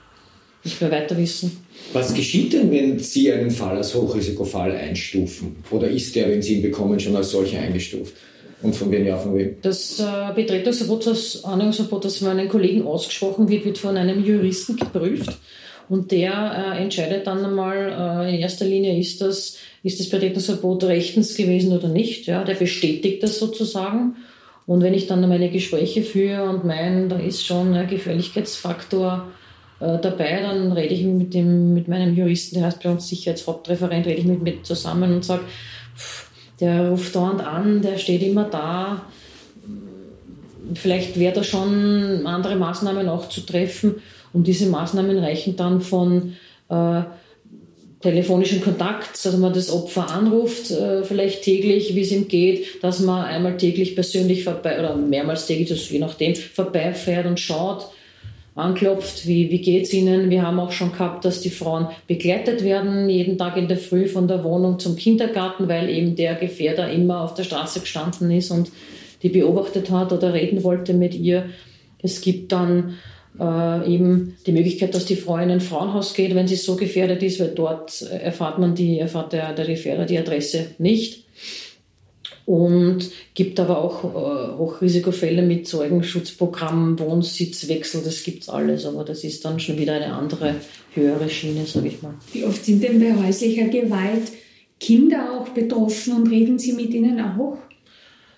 nicht 0.64 0.80
mehr 0.82 0.92
weiter 0.92 1.18
wissen. 1.18 1.64
Was 1.94 2.14
geschieht 2.14 2.54
denn, 2.54 2.72
wenn 2.72 3.00
Sie 3.00 3.32
einen 3.32 3.52
Fall 3.52 3.78
als 3.78 3.96
Hochrisikofall 3.96 4.76
einstufen? 4.76 5.56
Oder 5.72 5.88
ist 5.90 6.16
der, 6.16 6.30
wenn 6.30 6.42
Sie 6.42 6.56
ihn 6.56 6.62
bekommen, 6.62 7.00
schon 7.00 7.16
als 7.16 7.32
solcher 7.32 7.60
eingestuft? 7.60 8.14
Und 8.62 8.76
von 8.76 8.92
wem 8.92 9.06
ja, 9.06 9.18
von 9.18 9.36
wem? 9.36 9.56
Das 9.64 10.00
äh, 10.00 10.34
Betretungsverbot, 10.36 11.08
das 11.08 11.44
Anhängungsverbot, 11.44 12.06
das 12.06 12.18
von 12.18 12.28
einem 12.28 12.48
Kollegen 12.48 12.86
ausgesprochen 12.86 13.50
wird, 13.50 13.66
wird 13.66 13.80
von 13.80 13.98
einem 13.98 14.24
Juristen 14.24 14.76
geprüft. 14.76 15.36
Und 15.90 16.12
der 16.12 16.76
äh, 16.78 16.82
entscheidet 16.84 17.26
dann 17.26 17.44
einmal, 17.44 18.26
äh, 18.28 18.36
in 18.36 18.40
erster 18.40 18.66
Linie 18.66 18.98
ist 19.00 19.20
das, 19.20 19.58
ist 19.82 20.00
das 20.00 20.10
Betretungsverbot 20.10 20.84
rechtens 20.84 21.36
gewesen 21.36 21.74
oder 21.74 21.88
nicht. 21.88 22.28
Ja? 22.28 22.44
Der 22.44 22.54
bestätigt 22.54 23.24
das 23.24 23.40
sozusagen. 23.40 24.16
Und 24.66 24.82
wenn 24.82 24.94
ich 24.94 25.08
dann 25.08 25.28
meine 25.28 25.50
Gespräche 25.50 26.04
führe 26.04 26.44
und 26.50 26.66
meine, 26.66 27.08
da 27.08 27.18
ist 27.18 27.46
schon 27.46 27.74
ein 27.74 27.88
Gefährlichkeitsfaktor 27.88 29.28
äh, 29.80 29.98
dabei, 30.00 30.42
dann 30.42 30.72
rede 30.72 30.94
ich 30.94 31.04
mit, 31.04 31.34
dem, 31.34 31.74
mit 31.74 31.88
meinem 31.88 32.16
Juristen, 32.16 32.56
der 32.56 32.66
heißt 32.66 32.84
bei 32.84 32.90
uns 32.90 33.08
Sicherheitshauptreferent, 33.08 34.06
rede 34.06 34.20
ich 34.20 34.26
mit 34.26 34.44
mir 34.44 34.64
zusammen 34.64 35.14
und 35.14 35.26
sage, 35.26 35.44
der 36.60 36.90
ruft 36.90 37.16
dauernd 37.16 37.42
an, 37.42 37.82
der 37.82 37.98
steht 37.98 38.22
immer 38.22 38.44
da. 38.44 39.02
Vielleicht 40.76 41.20
wäre 41.20 41.34
da 41.34 41.44
schon 41.44 42.26
andere 42.26 42.56
Maßnahmen 42.56 43.10
auch 43.10 43.28
zu 43.28 43.42
treffen. 43.42 43.96
Und 44.32 44.48
diese 44.48 44.68
Maßnahmen 44.68 45.18
reichen 45.18 45.56
dann 45.56 45.82
von 45.82 46.36
äh, 46.70 47.02
telefonischen 48.02 48.62
Kontakt, 48.62 49.24
dass 49.24 49.38
man 49.38 49.54
das 49.54 49.72
Opfer 49.72 50.10
anruft, 50.10 50.72
äh, 50.72 51.04
vielleicht 51.04 51.44
täglich, 51.44 51.96
wie 51.96 52.02
es 52.02 52.12
ihm 52.12 52.28
geht, 52.28 52.84
dass 52.84 53.00
man 53.00 53.26
einmal 53.26 53.58
täglich 53.58 53.96
persönlich 53.96 54.44
vorbei 54.44 54.80
oder 54.80 54.96
mehrmals 54.96 55.46
täglich, 55.46 55.70
das 55.70 55.90
je 55.90 56.00
nachdem, 56.00 56.36
vorbeifährt 56.36 57.26
und 57.26 57.40
schaut, 57.40 57.88
anklopft, 58.56 59.28
wie, 59.28 59.50
wie 59.50 59.62
geht's 59.62 59.94
ihnen. 59.94 60.30
Wir 60.30 60.42
haben 60.42 60.60
auch 60.60 60.72
schon 60.72 60.92
gehabt, 60.92 61.24
dass 61.24 61.42
die 61.42 61.50
Frauen 61.50 61.88
begleitet 62.08 62.64
werden, 62.64 63.10
jeden 63.10 63.38
Tag 63.38 63.56
in 63.56 63.68
der 63.68 63.78
Früh 63.78 64.08
von 64.08 64.28
der 64.28 64.44
Wohnung 64.44 64.80
zum 64.80 64.96
Kindergarten, 64.96 65.68
weil 65.68 65.90
eben 65.90 66.16
der 66.16 66.36
Gefährder 66.36 66.92
immer 66.92 67.22
auf 67.22 67.34
der 67.34 67.44
Straße 67.44 67.80
gestanden 67.80 68.30
ist 68.32 68.52
und 68.52 68.72
die 69.24 69.30
beobachtet 69.30 69.92
hat 69.92 70.12
oder 70.12 70.34
reden 70.34 70.64
wollte 70.64 70.94
mit 70.94 71.14
ihr. 71.14 71.46
Es 72.02 72.22
gibt 72.22 72.52
dann 72.52 72.98
äh, 73.40 73.94
eben 73.94 74.36
die 74.46 74.52
Möglichkeit, 74.52 74.94
dass 74.94 75.06
die 75.06 75.16
Frau 75.16 75.38
in 75.38 75.52
ein 75.52 75.62
Frauenhaus 75.62 76.14
geht, 76.14 76.36
wenn 76.36 76.48
sie 76.48 76.56
so 76.56 76.76
gefährdet 76.76 77.24
ist, 77.24 77.40
weil 77.40 77.50
dort 77.50 78.02
erfahrt 78.02 78.60
man 78.60 78.76
die, 78.76 79.00
erfahrt 79.00 79.34
der, 79.34 79.54
der 79.54 79.66
Gefährder 79.66 80.06
die 80.06 80.18
Adresse 80.18 80.68
nicht. 80.78 81.26
Und 82.46 83.12
gibt 83.34 83.60
aber 83.60 83.82
auch 83.82 84.04
äh, 84.04 84.58
Hochrisikofälle 84.58 85.42
mit 85.42 85.68
Zeugenschutzprogramm, 85.68 87.00
Wohnsitzwechsel, 87.00 88.02
das 88.04 88.24
gibt 88.24 88.44
es 88.44 88.50
alles, 88.50 88.86
aber 88.86 89.06
das 89.06 89.24
ist 89.24 89.46
dann 89.46 89.60
schon 89.60 89.78
wieder 89.78 89.94
eine 89.94 90.14
andere, 90.14 90.56
höhere 90.94 91.30
Schiene, 91.30 91.66
sage 91.66 91.88
ich 91.88 92.02
mal. 92.02 92.16
Wie 92.34 92.44
oft 92.44 92.66
sind 92.66 92.84
denn 92.84 93.00
bei 93.00 93.16
häuslicher 93.16 93.68
Gewalt 93.68 94.24
Kinder 94.80 95.40
auch 95.40 95.50
betroffen 95.50 96.14
und 96.16 96.30
reden 96.30 96.58
Sie 96.58 96.74
mit 96.74 96.90
ihnen 96.94 97.22
auch? 97.22 97.58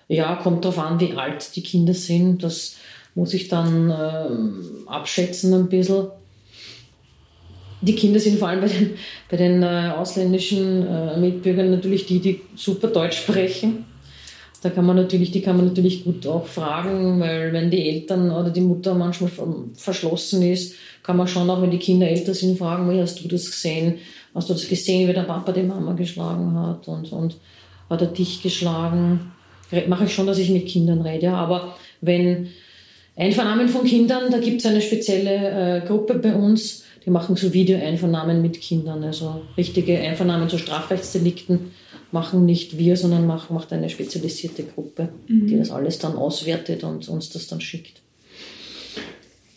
Ja, 0.08 0.36
kommt 0.36 0.64
darauf 0.64 0.78
an, 0.78 1.00
wie 1.00 1.14
alt 1.14 1.56
die 1.56 1.62
Kinder 1.62 1.94
sind. 1.94 2.44
Das 2.44 2.76
muss 3.14 3.34
ich 3.34 3.48
dann 3.48 3.90
äh, 3.90 4.88
abschätzen 4.88 5.54
ein 5.54 5.68
bisschen. 5.68 6.08
Die 7.80 7.94
Kinder 7.94 8.18
sind 8.18 8.38
vor 8.38 8.48
allem 8.48 8.62
bei 8.62 8.68
den, 8.68 8.90
bei 9.30 9.36
den 9.36 9.62
äh, 9.62 9.92
ausländischen 9.96 10.86
äh, 10.86 11.18
Mitbürgern 11.18 11.70
natürlich 11.70 12.06
die, 12.06 12.20
die 12.20 12.40
super 12.56 12.88
Deutsch 12.88 13.18
sprechen. 13.18 13.84
Da 14.62 14.70
kann 14.70 14.86
man 14.86 14.96
natürlich, 14.96 15.30
die 15.30 15.42
kann 15.42 15.58
man 15.58 15.66
natürlich 15.66 16.04
gut 16.04 16.26
auch 16.26 16.46
fragen, 16.46 17.20
weil 17.20 17.52
wenn 17.52 17.70
die 17.70 17.86
Eltern 17.86 18.30
oder 18.30 18.48
die 18.48 18.62
Mutter 18.62 18.94
manchmal 18.94 19.30
verschlossen 19.74 20.40
ist, 20.40 20.76
kann 21.02 21.18
man 21.18 21.28
schon 21.28 21.50
auch, 21.50 21.60
wenn 21.60 21.70
die 21.70 21.78
Kinder 21.78 22.08
älter 22.08 22.32
sind, 22.32 22.56
fragen, 22.56 22.90
wie 22.90 22.98
hast 22.98 23.22
du 23.22 23.28
das 23.28 23.44
gesehen? 23.44 23.96
Hast 24.34 24.48
du 24.48 24.54
das 24.54 24.66
gesehen, 24.66 25.06
wie 25.06 25.12
der 25.12 25.24
Papa 25.24 25.52
die 25.52 25.62
Mama 25.62 25.92
geschlagen 25.92 26.58
hat 26.58 26.88
und, 26.88 27.12
und 27.12 27.36
hat 27.90 28.00
er 28.00 28.06
dich 28.06 28.42
geschlagen? 28.42 29.32
Mache 29.86 30.04
ich 30.04 30.14
schon, 30.14 30.26
dass 30.26 30.38
ich 30.38 30.48
mit 30.48 30.66
Kindern 30.66 31.02
rede, 31.02 31.32
aber 31.32 31.76
wenn 32.00 32.48
Einvernahmen 33.16 33.68
von 33.68 33.84
Kindern, 33.84 34.30
da 34.30 34.38
gibt 34.38 34.60
es 34.60 34.66
eine 34.66 34.80
spezielle 34.80 35.82
äh, 35.82 35.86
Gruppe 35.86 36.14
bei 36.14 36.34
uns, 36.34 36.84
die 37.04 37.10
machen 37.10 37.36
so 37.36 37.52
Videoeinvernahmen 37.52 38.42
mit 38.42 38.60
Kindern, 38.60 39.04
also 39.04 39.42
richtige 39.56 39.98
Einvernahmen 39.98 40.48
zu 40.48 40.58
Strafrechtsdelikten 40.58 41.72
machen 42.14 42.46
nicht 42.46 42.78
wir, 42.78 42.96
sondern 42.96 43.26
macht, 43.26 43.50
macht 43.50 43.72
eine 43.72 43.90
spezialisierte 43.90 44.62
Gruppe, 44.62 45.10
mhm. 45.26 45.48
die 45.48 45.58
das 45.58 45.70
alles 45.70 45.98
dann 45.98 46.14
auswertet 46.14 46.84
und 46.84 47.08
uns 47.08 47.28
das 47.28 47.48
dann 47.48 47.60
schickt. 47.60 48.00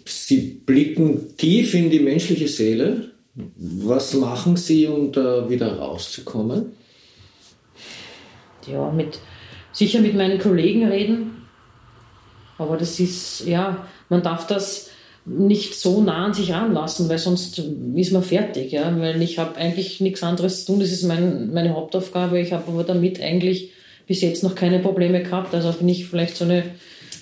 Sie 0.06 0.60
blicken 0.66 1.38
tief 1.38 1.74
in 1.74 1.90
die 1.90 2.00
menschliche 2.00 2.48
Seele. 2.48 3.12
Was 3.56 4.16
machen 4.16 4.58
Sie, 4.58 4.88
um 4.88 5.12
da 5.12 5.48
wieder 5.50 5.78
rauszukommen? 5.78 6.72
Ja, 8.70 8.92
mit, 8.92 9.20
sicher 9.72 10.02
mit 10.02 10.16
meinen 10.16 10.40
Kollegen 10.40 10.86
reden, 10.86 11.37
aber 12.58 12.78
das 12.78 13.00
ist, 13.00 13.46
ja, 13.46 13.88
man 14.10 14.24
darf 14.24 14.48
das 14.48 14.90
nicht 15.28 15.76
so 15.76 16.02
nah 16.02 16.26
an 16.26 16.34
sich 16.34 16.54
ranlassen, 16.54 17.10
weil 17.10 17.18
sonst 17.18 17.62
ist 17.96 18.14
man 18.14 18.24
fertig. 18.24 18.72
Ja? 18.72 18.98
Weil 18.98 19.22
ich 19.22 19.38
habe 19.40 19.58
eigentlich 19.58 20.00
nichts 20.00 20.24
anderes 20.24 20.62
zu 20.62 20.72
tun. 20.72 20.80
Das 20.80 20.92
ist 20.92 21.04
mein, 21.04 21.54
meine 21.54 21.74
Hauptaufgabe. 21.74 22.40
Ich 22.40 22.54
habe 22.54 22.64
aber 22.72 22.84
damit 22.84 23.22
eigentlich 23.22 23.72
bis 24.08 24.22
jetzt 24.22 24.44
noch 24.44 24.56
keine 24.56 24.80
Probleme 24.80 25.22
gehabt. 25.22 25.54
Also 25.54 25.74
bin 25.74 25.90
ich 25.90 26.08
vielleicht 26.08 26.38
so 26.38 26.46
eine, 26.46 26.64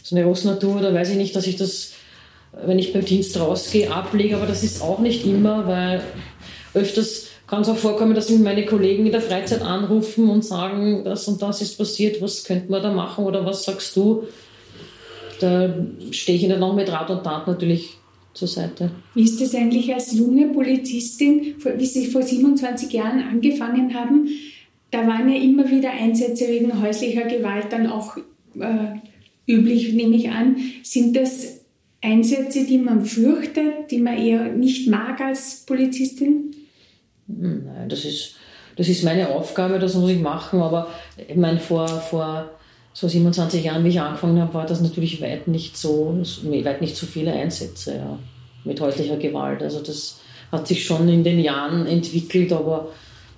so 0.03 0.15
eine 0.15 0.25
Rossnatur 0.25 0.77
oder 0.77 0.93
weiß 0.93 1.09
ich 1.09 1.17
nicht, 1.17 1.35
dass 1.35 1.47
ich 1.47 1.55
das, 1.55 1.93
wenn 2.63 2.77
ich 2.77 2.93
beim 2.93 3.03
Dienst 3.03 3.39
rausgehe, 3.39 3.91
ablege. 3.91 4.35
Aber 4.35 4.45
das 4.45 4.63
ist 4.63 4.83
auch 4.83 4.99
nicht 4.99 5.25
immer, 5.25 5.65
weil 5.65 6.03
öfters 6.75 7.27
kann 7.47 7.63
es 7.63 7.69
auch 7.69 7.77
vorkommen, 7.77 8.13
dass 8.13 8.29
mich 8.29 8.39
meine 8.39 8.65
Kollegen 8.65 9.07
in 9.07 9.11
der 9.11 9.21
Freizeit 9.21 9.61
anrufen 9.61 10.29
und 10.29 10.45
sagen, 10.45 11.03
das 11.03 11.27
und 11.27 11.41
das 11.41 11.61
ist 11.61 11.77
passiert, 11.77 12.21
was 12.21 12.43
könnte 12.43 12.71
man 12.71 12.83
da 12.83 12.91
machen 12.91 13.25
oder 13.25 13.45
was 13.45 13.63
sagst 13.63 13.95
du? 13.95 14.27
Da 15.39 15.73
stehe 16.11 16.37
ich 16.37 16.43
Ihnen 16.43 16.59
noch 16.59 16.75
mit 16.75 16.91
Rat 16.91 17.09
und 17.09 17.23
Tat 17.23 17.47
natürlich 17.47 17.97
zur 18.33 18.47
Seite. 18.47 18.91
Wie 19.13 19.23
ist 19.23 19.41
das 19.41 19.55
eigentlich 19.55 19.93
als 19.93 20.13
junge 20.13 20.47
Polizistin, 20.47 21.55
wie 21.77 21.85
Sie 21.85 22.07
vor 22.07 22.21
27 22.21 22.91
Jahren 22.91 23.21
angefangen 23.21 23.93
haben? 23.93 24.29
Da 24.91 25.07
waren 25.07 25.29
ja 25.29 25.41
immer 25.41 25.69
wieder 25.69 25.91
Einsätze 25.91 26.47
wegen 26.47 26.81
häuslicher 26.81 27.23
Gewalt 27.23 27.67
dann 27.71 27.87
auch 27.87 28.17
äh, 28.17 29.51
üblich, 29.51 29.93
nehme 29.93 30.15
ich 30.15 30.29
an. 30.29 30.57
Sind 30.83 31.15
das 31.15 31.61
Einsätze, 32.01 32.65
die 32.65 32.77
man 32.77 33.05
fürchtet, 33.05 33.91
die 33.91 33.99
man 33.99 34.17
eher 34.17 34.51
nicht 34.51 34.87
mag 34.87 35.19
als 35.21 35.65
Polizistin? 35.65 36.55
Nein, 37.27 37.89
das 37.89 38.05
ist, 38.05 38.35
das 38.75 38.87
ist 38.87 39.03
meine 39.03 39.29
Aufgabe, 39.29 39.79
das 39.79 39.95
muss 39.95 40.11
ich 40.11 40.19
machen. 40.19 40.61
Aber 40.61 40.89
ich 41.27 41.35
meine, 41.35 41.59
vor, 41.59 41.87
vor 41.87 42.51
so 42.95 43.10
27 43.10 43.65
Jahren, 43.65 43.84
wie 43.84 43.89
ich 43.89 43.99
angefangen 43.99 44.39
habe, 44.39 44.53
war 44.53 44.65
das 44.65 44.79
natürlich 44.79 45.21
weit 45.21 45.49
nicht 45.49 45.75
so, 45.75 46.17
weit 46.43 46.79
nicht 46.79 46.95
so 46.95 47.05
viele 47.05 47.34
Einsätze 47.34 47.97
ja, 47.97 48.19
mit 48.63 48.79
häuslicher 48.79 49.17
Gewalt. 49.17 49.62
Also 49.62 49.81
das 49.81 50.21
hat 50.49 50.65
sich 50.65 50.86
schon 50.86 51.10
in 51.10 51.25
den 51.25 51.41
Jahren 51.41 51.86
entwickelt, 51.88 52.53
aber 52.53 52.88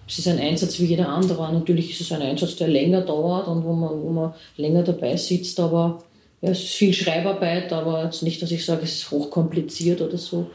es 0.08 0.20
ist 0.20 0.28
ein 0.28 0.38
Einsatz 0.38 0.80
wie 0.80 0.86
jeder 0.86 1.10
andere. 1.10 1.52
Natürlich 1.52 1.89
ist 1.89 2.02
es 2.02 2.12
ein 2.12 2.22
Einsatz, 2.22 2.56
der 2.58 2.67
länger 2.67 3.02
dauert 3.02 3.48
und 3.48 3.63
wo 3.63 3.74
man, 3.74 4.04
wo 4.04 4.12
man 4.12 4.36
länger 4.58 4.84
dabei 4.84 5.17
sitzt, 5.17 5.60
aber 5.60 6.04
ja, 6.43 6.52
es 6.52 6.60
ist 6.60 6.76
viel 6.76 6.93
Schreibarbeit, 6.93 7.74
aber 7.74 8.04
jetzt 8.04 8.22
nicht, 8.22 8.39
dass 8.39 8.52
ich 8.52 8.63
sage, 8.63 8.84
es 8.84 8.93
ist 8.93 9.10
hochkompliziert 9.10 10.02
oder 10.02 10.20
so. 10.20 10.52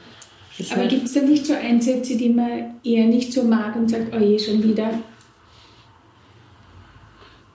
Aber 0.71 0.87
gibt 0.87 1.07
es 1.07 1.15
da 1.15 1.23
nicht 1.23 1.45
so 1.45 1.55
Einsätze, 1.55 2.17
die 2.17 2.29
man 2.29 2.77
eher 2.85 3.07
nicht 3.07 3.33
so 3.33 3.43
mag 3.43 3.75
und 3.75 3.91
sagt, 3.91 4.15
oh 4.15 4.21
je, 4.21 4.39
schon 4.39 4.63
wieder? 4.63 4.91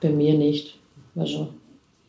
Bei 0.01 0.09
mir 0.09 0.33
nicht. 0.33 0.76
Also, 1.17 1.49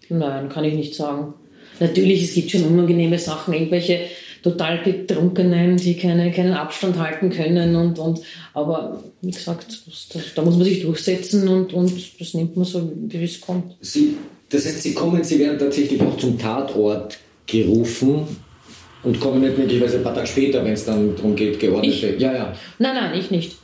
nein, 0.09 0.49
kann 0.49 0.64
ich 0.64 0.75
nicht 0.75 0.94
sagen. 0.94 1.35
Natürlich, 1.81 2.25
es 2.25 2.35
gibt 2.35 2.51
schon 2.51 2.64
unangenehme 2.64 3.18
Sachen, 3.18 3.55
irgendwelche 3.55 4.01
total 4.42 4.79
Betrunkenen, 4.79 5.77
die 5.77 5.97
keine, 5.97 6.31
keinen 6.33 6.55
Abstand 6.55 6.99
halten 6.99 7.31
können. 7.31 7.75
Und, 7.77 7.99
und, 7.99 8.21
aber 8.55 9.03
wie 9.21 9.31
gesagt, 9.31 9.83
das, 9.87 10.35
da 10.35 10.42
muss 10.42 10.57
man 10.57 10.64
sich 10.64 10.83
durchsetzen 10.83 11.49
und, 11.49 11.73
und 11.73 11.92
das 12.21 12.35
nimmt 12.35 12.57
man 12.57 12.64
so, 12.64 12.90
wie 12.94 13.25
es 13.25 13.40
kommt. 13.40 13.77
Sie, 13.81 14.16
das 14.49 14.66
heißt, 14.66 14.83
Sie 14.83 14.94
kommen, 14.94 15.23
Sie 15.25 15.38
werden 15.38 15.59
tatsächlich 15.59 16.01
auch 16.01 16.16
zum 16.16 16.38
Tatort 16.38 17.18
gerufen 17.47 18.27
und 19.03 19.21
kommen 19.21 19.40
nicht 19.40 19.59
möglicherweise 19.59 19.99
ein 19.99 20.03
paar 20.03 20.14
Tage 20.14 20.27
später, 20.27 20.64
wenn 20.64 20.73
es 20.73 20.85
dann 20.85 21.14
darum 21.16 21.35
geht, 21.35 21.59
geordnete. 21.59 22.09
Ich? 22.09 22.21
Ja, 22.21 22.33
ja. 22.33 22.53
Nein, 22.79 22.94
nein, 22.94 23.18
ich 23.18 23.31
nicht. 23.31 23.57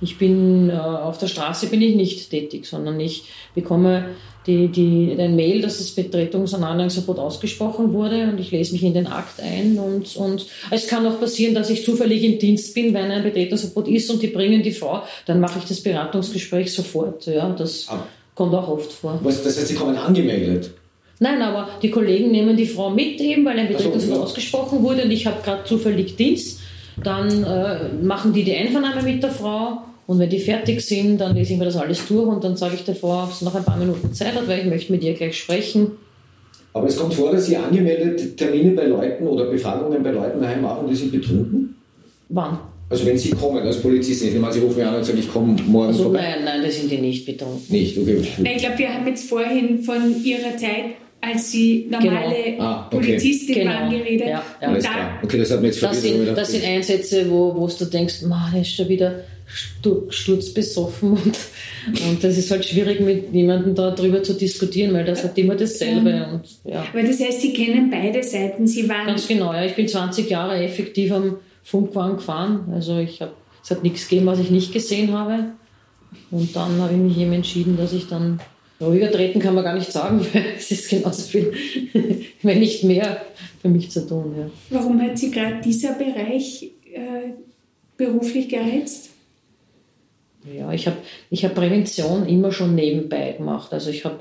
Ich 0.00 0.18
bin 0.18 0.70
äh, 0.70 0.74
auf 0.74 1.18
der 1.18 1.28
Straße 1.28 1.68
bin 1.68 1.80
ich 1.80 1.94
nicht 1.94 2.30
tätig, 2.30 2.66
sondern 2.66 3.00
ich 3.00 3.24
bekomme 3.54 4.06
die, 4.46 4.68
die, 4.68 5.16
ein 5.18 5.36
Mail, 5.36 5.62
dass 5.62 5.78
das 5.78 5.96
Betretungs- 5.96 6.54
und 6.54 6.64
Anlageverbot 6.64 7.18
ausgesprochen 7.18 7.92
wurde 7.92 8.24
und 8.24 8.38
ich 8.38 8.50
lese 8.50 8.72
mich 8.72 8.82
in 8.82 8.94
den 8.94 9.06
Akt 9.06 9.40
ein 9.40 9.78
und, 9.78 10.16
und 10.16 10.46
es 10.70 10.86
kann 10.86 11.06
auch 11.06 11.18
passieren, 11.18 11.54
dass 11.54 11.70
ich 11.70 11.84
zufällig 11.84 12.22
im 12.24 12.38
Dienst 12.38 12.74
bin, 12.74 12.92
wenn 12.92 13.10
ein 13.10 13.22
Betretungsverbot 13.22 13.88
ist 13.88 14.10
und 14.10 14.22
die 14.22 14.28
bringen 14.28 14.62
die 14.62 14.72
Frau, 14.72 15.02
dann 15.26 15.40
mache 15.40 15.58
ich 15.58 15.64
das 15.64 15.80
Beratungsgespräch 15.80 16.72
sofort. 16.72 17.26
Ja, 17.26 17.48
das 17.50 17.86
ah. 17.88 18.06
kommt 18.34 18.54
auch 18.54 18.68
oft 18.68 18.92
vor. 18.92 19.18
Was, 19.22 19.42
das 19.42 19.56
heißt, 19.56 19.68
Sie 19.68 19.74
kommen 19.74 19.96
angemeldet? 19.96 20.70
Nein, 21.20 21.40
aber 21.40 21.68
die 21.80 21.90
Kollegen 21.90 22.30
nehmen 22.30 22.56
die 22.56 22.66
Frau 22.66 22.90
mit 22.90 23.20
eben, 23.20 23.44
weil 23.44 23.58
ein 23.58 23.68
Betretungsverbot 23.68 24.18
so, 24.18 24.24
ausgesprochen 24.24 24.82
wurde 24.82 25.04
und 25.04 25.10
ich 25.10 25.26
habe 25.26 25.42
gerade 25.42 25.64
zufällig 25.64 26.16
Dienst. 26.16 26.60
Dann 27.02 27.42
äh, 27.42 27.88
machen 28.02 28.32
die 28.32 28.44
die 28.44 28.54
Einvernahme 28.54 29.02
mit 29.02 29.22
der 29.22 29.30
Frau 29.30 29.82
und 30.06 30.18
wenn 30.18 30.28
die 30.28 30.38
fertig 30.38 30.80
sind, 30.82 31.18
dann 31.18 31.34
lese 31.34 31.54
ich 31.54 31.58
mir 31.58 31.64
das 31.64 31.76
alles 31.76 32.06
durch 32.06 32.26
und 32.26 32.44
dann 32.44 32.56
sage 32.56 32.74
ich 32.76 32.98
Frau, 32.98 33.24
ob 33.24 33.32
sie 33.32 33.44
noch 33.44 33.54
ein 33.54 33.64
paar 33.64 33.78
Minuten 33.78 34.12
Zeit 34.12 34.34
hat, 34.34 34.46
weil 34.46 34.60
ich 34.60 34.66
möchte 34.66 34.92
mit 34.92 35.02
ihr 35.02 35.14
gleich 35.14 35.38
sprechen. 35.38 35.92
Aber 36.74 36.88
es 36.88 36.96
kommt 36.96 37.14
vor, 37.14 37.30
dass 37.30 37.46
Sie 37.46 37.56
angemeldet 37.56 38.36
Termine 38.36 38.72
bei 38.72 38.86
Leuten 38.86 39.26
oder 39.28 39.44
Befragungen 39.46 40.02
bei 40.02 40.10
Leuten 40.10 40.40
daheim 40.40 40.62
machen, 40.62 40.88
die 40.88 40.96
sind 40.96 41.12
betrunken? 41.12 41.76
Wann? 42.28 42.58
Also 42.90 43.06
wenn 43.06 43.16
Sie 43.16 43.30
kommen 43.30 43.58
als 43.58 43.80
Polizistin, 43.80 44.34
ich 44.34 44.40
meine, 44.40 44.52
Sie 44.52 44.60
rufen 44.60 44.78
mich 44.78 44.86
an 44.86 44.96
und 44.96 45.04
sagen, 45.04 45.18
ich 45.18 45.32
komme 45.32 45.56
morgen 45.66 45.88
also, 45.88 46.04
vorbei. 46.04 46.20
Nein, 46.20 46.44
nein, 46.44 46.62
das 46.64 46.76
sind 46.76 46.90
die 46.90 46.98
nicht 46.98 47.24
betrunken. 47.24 47.62
Nicht, 47.68 47.96
okay. 47.96 48.22
Ich 48.42 48.58
glaube, 48.58 48.78
wir 48.78 48.92
haben 48.92 49.06
jetzt 49.06 49.28
vorhin 49.28 49.82
von 49.84 50.22
Ihrer 50.24 50.56
Zeit 50.56 50.96
als 51.20 51.50
Sie 51.52 51.86
normale 51.88 52.34
genau. 52.44 52.64
ah, 52.64 52.86
okay. 52.86 52.96
Polizistin 52.96 53.54
genau. 53.54 53.70
waren 53.70 53.90
geredet. 53.90 54.28
Ja, 54.28 54.42
ja. 54.60 54.68
Und 54.68 54.84
da, 54.84 55.20
okay, 55.22 55.38
das 55.38 55.50
hat 55.52 55.60
mir 55.60 55.68
jetzt 55.68 55.82
das 55.82 56.02
sind, 56.02 56.36
das 56.36 56.50
sind 56.50 56.64
Einsätze, 56.64 57.30
wo, 57.30 57.54
wo 57.54 57.66
du 57.66 57.84
denkst, 57.84 58.22
man, 58.22 58.52
der 58.52 58.60
ist 58.60 58.74
schon 58.74 58.88
wieder 58.88 59.20
sturzbesoffen 59.46 61.10
und, 61.12 61.38
und 62.08 62.24
das 62.24 62.38
ist 62.38 62.50
halt 62.50 62.64
schwierig 62.64 63.00
mit 63.00 63.32
jemandem 63.32 63.74
darüber 63.74 64.22
zu 64.22 64.34
diskutieren, 64.34 64.92
weil 64.94 65.04
das 65.04 65.22
hat 65.22 65.36
immer 65.38 65.54
dasselbe. 65.54 66.10
Ja. 66.10 66.30
Und, 66.32 66.42
ja. 66.64 66.84
Aber 66.92 67.02
das 67.02 67.20
heißt, 67.20 67.40
Sie 67.40 67.52
kennen 67.52 67.90
beide 67.90 68.22
Seiten. 68.22 68.66
Sie 68.66 68.88
waren 68.88 69.06
Ganz 69.06 69.28
genau, 69.28 69.52
ja. 69.52 69.64
Ich 69.64 69.74
bin 69.74 69.86
20 69.86 70.28
Jahre 70.28 70.56
effektiv 70.62 71.12
am 71.12 71.36
Funkwagen 71.62 72.16
gefahren. 72.16 72.72
Also 72.72 72.98
ich 72.98 73.20
hab, 73.20 73.34
es 73.62 73.70
hat 73.70 73.82
nichts 73.82 74.08
gegeben, 74.08 74.26
was 74.26 74.38
ich 74.38 74.50
nicht 74.50 74.72
gesehen 74.72 75.12
habe. 75.12 75.52
Und 76.30 76.54
dann 76.56 76.80
habe 76.80 76.94
ich 76.94 76.98
mich 76.98 77.18
eben 77.18 77.32
entschieden, 77.32 77.76
dass 77.76 77.92
ich 77.92 78.06
dann 78.08 78.40
ruhiger 78.80 79.10
treten 79.10 79.40
kann 79.40 79.54
man 79.54 79.64
gar 79.64 79.74
nicht 79.74 79.90
sagen, 79.92 80.20
weil 80.32 80.44
es 80.56 80.70
ist 80.70 80.88
genauso 80.88 81.22
viel, 81.22 81.52
wenn 82.42 82.60
nicht 82.60 82.84
mehr 82.84 83.22
für 83.60 83.68
mich 83.68 83.90
zu 83.90 84.06
tun. 84.06 84.34
Ja. 84.38 84.50
Warum 84.70 85.00
hat 85.00 85.18
Sie 85.18 85.30
gerade 85.30 85.60
dieser 85.62 85.92
Bereich 85.92 86.70
äh, 86.92 87.32
beruflich 87.96 88.48
gereizt? 88.48 89.10
Ja, 90.52 90.72
ich 90.72 90.86
habe 90.86 90.98
ich 91.30 91.44
hab 91.44 91.54
Prävention 91.54 92.26
immer 92.26 92.52
schon 92.52 92.74
nebenbei 92.74 93.32
gemacht. 93.32 93.72
Also 93.72 93.90
ich 93.90 94.04
habe 94.04 94.20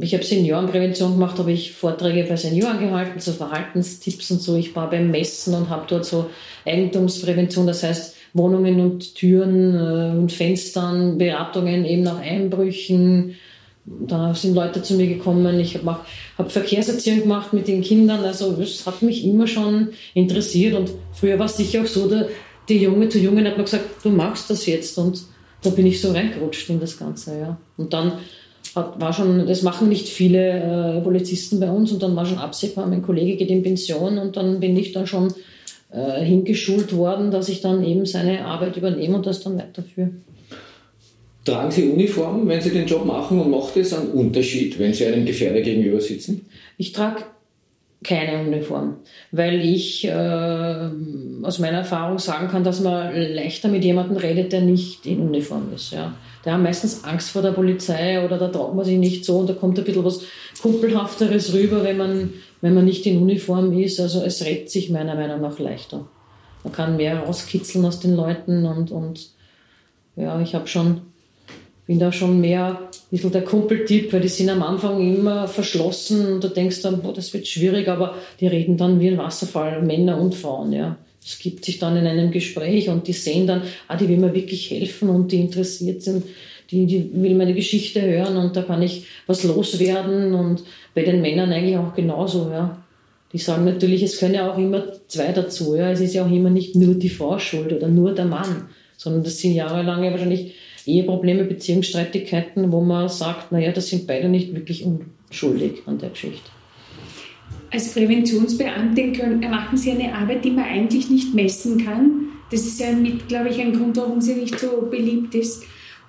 ich 0.00 0.14
hab 0.14 0.24
Seniorenprävention 0.24 1.12
gemacht, 1.12 1.38
habe 1.38 1.52
ich 1.52 1.72
Vorträge 1.72 2.24
bei 2.28 2.36
Senioren 2.36 2.80
gehalten, 2.80 3.20
so 3.20 3.32
Verhaltenstipps 3.32 4.30
und 4.30 4.40
so. 4.40 4.56
Ich 4.56 4.74
war 4.74 4.88
beim 4.90 5.10
Messen 5.10 5.54
und 5.54 5.68
habe 5.68 5.84
dort 5.86 6.06
so 6.06 6.30
Eigentumsprävention, 6.64 7.66
das 7.66 7.82
heißt 7.82 8.16
Wohnungen 8.32 8.80
und 8.80 9.14
Türen 9.14 9.74
äh, 9.74 10.18
und 10.18 10.32
Fenstern, 10.32 11.18
Beratungen 11.18 11.84
eben 11.84 12.02
nach 12.02 12.20
Einbrüchen. 12.20 13.36
Da 13.84 14.34
sind 14.34 14.54
Leute 14.54 14.82
zu 14.82 14.94
mir 14.94 15.06
gekommen. 15.06 15.60
Ich 15.60 15.76
habe 15.76 16.00
hab 16.36 16.50
Verkehrserziehung 16.50 17.20
gemacht 17.20 17.52
mit 17.52 17.68
den 17.68 17.82
Kindern. 17.82 18.24
Also 18.24 18.60
es 18.60 18.84
hat 18.84 19.02
mich 19.02 19.24
immer 19.24 19.46
schon 19.46 19.90
interessiert. 20.12 20.74
Und 20.74 20.90
früher 21.12 21.38
war 21.38 21.46
es 21.46 21.56
sicher 21.56 21.82
auch 21.82 21.86
so, 21.86 22.08
der, 22.08 22.28
die 22.68 22.78
Junge 22.78 23.08
zu 23.08 23.18
Jungen 23.18 23.46
hat 23.46 23.56
mir 23.56 23.62
gesagt, 23.62 23.84
du 24.02 24.10
machst 24.10 24.50
das 24.50 24.66
jetzt. 24.66 24.98
Und 24.98 25.22
da 25.66 25.70
bin 25.70 25.86
ich 25.86 26.00
so 26.00 26.12
reingerutscht 26.12 26.70
in 26.70 26.80
das 26.80 26.98
Ganze, 26.98 27.38
ja. 27.38 27.58
Und 27.76 27.92
dann 27.92 28.12
hat, 28.74 29.00
war 29.00 29.12
schon, 29.12 29.46
das 29.46 29.62
machen 29.62 29.88
nicht 29.88 30.08
viele 30.08 30.98
äh, 30.98 31.00
Polizisten 31.00 31.60
bei 31.60 31.70
uns 31.70 31.92
und 31.92 32.02
dann 32.02 32.14
war 32.14 32.26
schon 32.26 32.38
absehbar, 32.38 32.86
mein 32.86 33.02
Kollege 33.02 33.36
geht 33.36 33.50
in 33.50 33.62
Pension 33.62 34.18
und 34.18 34.36
dann 34.36 34.60
bin 34.60 34.76
ich 34.76 34.92
dann 34.92 35.06
schon 35.06 35.32
äh, 35.90 36.22
hingeschult 36.22 36.96
worden, 36.96 37.30
dass 37.30 37.48
ich 37.48 37.60
dann 37.60 37.84
eben 37.84 38.06
seine 38.06 38.44
Arbeit 38.44 38.76
übernehme 38.76 39.16
und 39.16 39.26
das 39.26 39.42
dann 39.42 39.58
weiterführe. 39.58 40.10
Tragen 41.44 41.70
Sie 41.70 41.88
Uniform, 41.88 42.48
wenn 42.48 42.60
Sie 42.60 42.70
den 42.70 42.86
Job 42.86 43.04
machen 43.04 43.40
und 43.40 43.50
macht 43.50 43.76
es 43.76 43.94
einen 43.94 44.10
Unterschied, 44.10 44.78
wenn 44.78 44.92
Sie 44.92 45.06
einem 45.06 45.24
Gefährder 45.24 45.60
gegenüber 45.60 46.00
sitzen? 46.00 46.46
Ich 46.76 46.92
trage 46.92 47.22
keine 48.06 48.46
Uniform, 48.46 48.96
weil 49.32 49.60
ich 49.60 50.04
äh, 50.06 50.90
aus 51.42 51.58
meiner 51.58 51.78
Erfahrung 51.78 52.18
sagen 52.18 52.48
kann, 52.48 52.62
dass 52.62 52.80
man 52.80 53.14
leichter 53.14 53.68
mit 53.68 53.84
jemandem 53.84 54.16
redet, 54.16 54.52
der 54.52 54.60
nicht 54.60 55.06
in 55.06 55.20
Uniform 55.20 55.72
ist. 55.74 55.92
Ja. 55.92 56.14
Der 56.44 56.54
hat 56.54 56.62
meistens 56.62 57.04
Angst 57.04 57.30
vor 57.30 57.42
der 57.42 57.50
Polizei 57.50 58.24
oder 58.24 58.38
da 58.38 58.48
traut 58.48 58.74
man 58.74 58.84
sich 58.84 58.98
nicht 58.98 59.24
so 59.24 59.38
und 59.38 59.50
da 59.50 59.54
kommt 59.54 59.78
ein 59.78 59.84
bisschen 59.84 60.04
was 60.04 60.20
Kumpelhafteres 60.62 61.52
rüber, 61.52 61.82
wenn 61.82 61.96
man, 61.96 62.32
wenn 62.60 62.74
man 62.74 62.84
nicht 62.84 63.04
in 63.06 63.20
Uniform 63.20 63.76
ist. 63.78 63.98
Also 63.98 64.22
es 64.22 64.44
redet 64.44 64.70
sich 64.70 64.90
meiner 64.90 65.16
Meinung 65.16 65.40
nach 65.40 65.58
leichter. 65.58 66.06
Man 66.62 66.72
kann 66.72 66.96
mehr 66.96 67.18
rauskitzeln 67.18 67.84
aus 67.84 68.00
den 68.00 68.14
Leuten 68.14 68.64
und, 68.64 68.90
und 68.92 69.30
ja, 70.14 70.40
ich 70.40 70.54
habe 70.54 70.68
schon 70.68 71.00
bin 71.86 71.98
da 71.98 72.12
schon 72.12 72.40
mehr 72.40 72.78
bisschen 73.10 73.32
der 73.32 73.44
Kumpeltyp, 73.44 74.12
weil 74.12 74.20
die 74.20 74.28
sind 74.28 74.50
am 74.50 74.62
Anfang 74.62 75.00
immer 75.00 75.46
verschlossen 75.46 76.34
und 76.34 76.44
du 76.44 76.48
denkst 76.48 76.82
dann, 76.82 77.02
boah, 77.02 77.12
das 77.12 77.32
wird 77.32 77.46
schwierig, 77.46 77.88
aber 77.88 78.14
die 78.40 78.48
reden 78.48 78.76
dann 78.76 79.00
wie 79.00 79.08
ein 79.08 79.18
Wasserfall, 79.18 79.82
Männer 79.82 80.20
und 80.20 80.34
Frauen, 80.34 80.72
ja. 80.72 80.96
Es 81.24 81.40
gibt 81.40 81.64
sich 81.64 81.80
dann 81.80 81.96
in 81.96 82.06
einem 82.06 82.30
Gespräch 82.30 82.88
und 82.88 83.08
die 83.08 83.12
sehen 83.12 83.48
dann, 83.48 83.62
ah, 83.88 83.96
die 83.96 84.08
will 84.08 84.18
mir 84.18 84.32
wirklich 84.32 84.70
helfen 84.70 85.08
und 85.08 85.32
die 85.32 85.40
interessiert 85.40 86.02
sind, 86.02 86.24
die, 86.70 86.86
die 86.86 87.10
will 87.14 87.34
meine 87.34 87.54
Geschichte 87.54 88.02
hören 88.02 88.36
und 88.36 88.56
da 88.56 88.62
kann 88.62 88.82
ich 88.82 89.06
was 89.26 89.44
loswerden 89.44 90.34
und 90.34 90.62
bei 90.94 91.02
den 91.02 91.20
Männern 91.20 91.52
eigentlich 91.52 91.76
auch 91.76 91.94
genauso, 91.94 92.50
ja. 92.50 92.82
Die 93.32 93.38
sagen 93.38 93.64
natürlich, 93.64 94.02
es 94.02 94.18
können 94.18 94.34
ja 94.34 94.50
auch 94.50 94.56
immer 94.56 94.84
zwei 95.08 95.32
dazu, 95.32 95.74
ja. 95.76 95.90
Es 95.90 96.00
ist 96.00 96.14
ja 96.14 96.24
auch 96.24 96.30
immer 96.30 96.50
nicht 96.50 96.74
nur 96.76 96.94
die 96.94 97.08
Frau 97.08 97.38
schuld 97.38 97.72
oder 97.72 97.88
nur 97.88 98.14
der 98.14 98.24
Mann, 98.24 98.68
sondern 98.96 99.24
das 99.24 99.38
sind 99.38 99.54
jahrelange 99.54 100.10
wahrscheinlich 100.10 100.54
Eheprobleme, 100.86 101.44
Beziehungsstreitigkeiten, 101.44 102.70
wo 102.72 102.80
man 102.80 103.08
sagt, 103.08 103.52
naja, 103.52 103.72
das 103.72 103.88
sind 103.88 104.06
beide 104.06 104.28
nicht 104.28 104.54
wirklich 104.54 104.84
unschuldig 104.84 105.82
an 105.86 105.98
der 105.98 106.10
Geschichte. 106.10 106.50
Als 107.70 107.92
Präventionsbeamtin 107.92 109.12
können, 109.12 109.40
machen 109.40 109.76
Sie 109.76 109.90
eine 109.90 110.14
Arbeit, 110.14 110.44
die 110.44 110.50
man 110.50 110.64
eigentlich 110.64 111.10
nicht 111.10 111.34
messen 111.34 111.84
kann. 111.84 112.28
Das 112.50 112.60
ist 112.60 112.80
ja 112.80 112.92
mit, 112.92 113.28
glaube 113.28 113.48
ich, 113.48 113.60
ein 113.60 113.72
Grund, 113.72 113.96
warum 113.96 114.20
sie 114.20 114.34
nicht 114.34 114.58
so 114.58 114.86
beliebt 114.88 115.34
ist. 115.34 115.64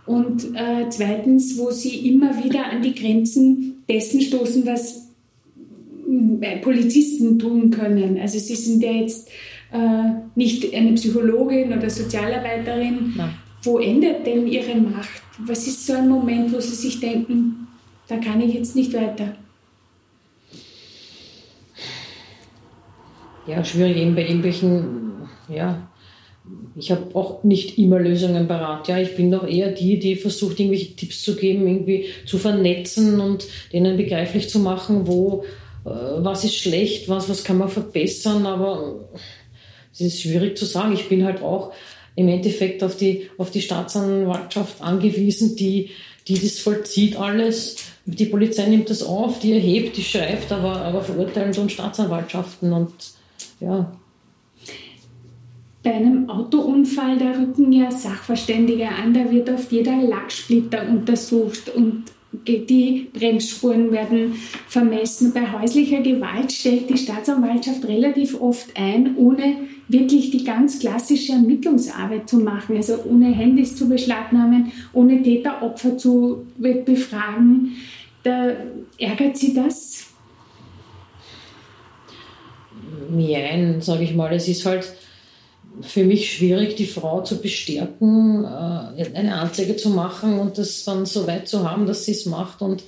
Und 0.06 0.56
äh, 0.56 0.88
zweitens, 0.89 1.58
wo 1.58 1.72
Sie 1.72 2.08
immer 2.08 2.43
wieder 2.43 2.66
an 2.68 2.82
die 2.84 2.93
Grenzen 2.93 3.84
dessen 3.89 4.22
stoßen, 4.22 4.66
was 4.66 5.10
äh, 6.41 6.58
Polizisten 6.58 7.39
tun 7.39 7.72
können. 7.72 8.20
Also 8.20 8.38
Sie 8.38 8.56
sind 8.56 8.84
ja 8.84 8.91
jetzt 8.91 9.30
äh, 9.74 10.12
nicht 10.36 10.74
eine 10.74 10.93
Psychologin 10.93 11.74
oder 11.74 11.89
Sozialarbeiterin, 11.89 13.16
Nein 13.18 13.34
wo 13.68 13.78
endet 13.78 14.26
denn 14.26 14.47
Ihre 14.47 14.76
Macht? 14.76 15.22
Was 15.39 15.68
ist 15.68 15.86
so 15.86 15.93
ein 15.93 16.09
Moment, 16.09 16.51
wo 16.51 16.59
Sie 16.59 16.76
sich 16.76 16.99
denken, 16.99 17.68
da 18.07 18.18
kann 18.18 18.41
ich 18.41 18.55
jetzt 18.55 18.76
nicht 18.76 18.93
weiter? 18.93 19.36
ja, 23.47 23.63
schwierig 23.63 23.97
eben 23.97 24.15
bei 24.15 24.24
irgendwelchen, 24.24 25.28
ja, 25.49 25.89
ich 26.76 26.91
habe 26.91 27.13
auch 27.15 27.43
nicht 27.43 27.78
immer 27.78 27.99
Lösungen 27.99 28.47
parat. 28.47 28.88
Ja, 28.88 28.99
ich 28.99 29.15
bin 29.15 29.32
doch 29.32 29.47
eher 29.47 29.72
die, 29.72 29.99
die 29.99 30.15
versucht, 30.15 30.59
irgendwelche 30.59 30.95
Tipps 30.95 31.24
zu 31.24 31.36
geben, 31.36 31.68
irgendwie 31.68 32.05
zu 32.26 32.38
vernetzen 32.38 33.20
und 33.20 33.47
denen 33.74 33.97
begreiflich 33.97 34.49
zu 34.49 34.59
machen, 34.59 35.07
wo, 35.07 35.43
äh, 35.86 35.89
was 35.89 36.43
ist 36.43 36.55
schlecht, 36.55 37.09
was, 37.09 37.28
was 37.28 37.43
kann 37.43 37.57
man 37.57 37.70
verbessern, 37.70 38.45
aber 38.45 39.09
es 39.91 40.01
ist 40.01 40.22
schwierig 40.22 40.57
zu 40.57 40.65
sagen. 40.65 40.93
Ich 40.93 41.09
bin 41.09 41.26
halt 41.26 41.41
auch 41.41 41.74
im 42.18 42.28
Endeffekt 42.28 42.84
auf 42.84 42.97
die, 42.97 43.30
auf 43.38 43.51
die 43.51 43.61
Staatsanwaltschaft 43.61 44.82
angewiesen, 44.82 45.55
die, 45.55 45.91
die 46.28 46.34
das 46.34 46.59
vollzieht 46.59 47.15
alles. 47.15 47.78
Die 48.05 48.26
Polizei 48.26 48.65
nimmt 48.68 48.89
das 48.89 49.03
auf, 49.03 49.39
die 49.39 49.53
erhebt, 49.53 49.95
die 49.95 50.03
schreibt, 50.03 50.51
aber, 50.51 50.82
aber 50.82 51.01
verurteilen 51.01 51.53
schon 51.53 51.70
Staatsanwaltschaften 51.70 52.74
und 52.74 52.91
ja, 53.59 53.91
bei 55.84 55.93
einem 55.93 56.30
Autounfall, 56.30 57.18
da 57.18 57.32
rücken 57.32 57.72
ja 57.72 57.89
Sachverständige 57.89 58.89
an, 58.89 59.13
da 59.13 59.32
wird 59.32 59.49
oft 59.49 59.72
jeder 59.72 59.95
Lacksplitter 59.95 60.82
untersucht 60.89 61.70
und 61.74 62.03
die 62.32 63.08
Bremsspuren 63.14 63.92
werden 63.92 64.36
vermessen. 64.68 65.34
Bei 65.34 65.52
häuslicher 65.52 66.02
Gewalt 66.02 66.52
stellt 66.52 66.90
die 66.90 66.98
Staatsanwaltschaft 66.98 67.88
relativ 67.88 68.40
oft 68.40 68.76
ein, 68.76 69.16
ohne 69.16 69.68
wirklich 69.88 70.32
die 70.32 70.44
ganz 70.44 70.80
klassische 70.80 71.34
Ermittlungsarbeit 71.34 72.30
zu 72.30 72.40
machen, 72.40 72.76
also 72.76 73.04
ohne 73.06 73.34
Handys 73.34 73.76
zu 73.76 73.88
beschlagnahmen, 73.88 74.72
ohne 74.94 75.22
Täter-Opfer 75.24 75.98
zu 75.98 76.46
befragen. 76.58 77.78
Da 78.24 78.52
ärgert 78.98 79.38
Sie 79.38 79.54
das? 79.54 80.08
Nein, 83.10 83.78
sage 83.80 84.04
ich 84.04 84.16
mal. 84.16 84.34
Es 84.34 84.48
ist 84.50 84.66
halt 84.66 84.94
für 85.82 86.04
mich 86.04 86.34
schwierig, 86.34 86.76
die 86.76 86.86
Frau 86.86 87.22
zu 87.22 87.42
bestärken, 87.42 88.44
äh, 88.44 89.06
eine 89.14 89.36
Anzeige 89.36 89.76
zu 89.76 89.90
machen 89.90 90.40
und 90.40 90.58
das 90.58 90.84
dann 90.84 91.06
so 91.06 91.28
weit 91.28 91.48
zu 91.48 91.70
haben, 91.70 91.86
dass 91.86 92.06
sie 92.06 92.12
es 92.12 92.26
macht. 92.26 92.62
Und 92.62 92.84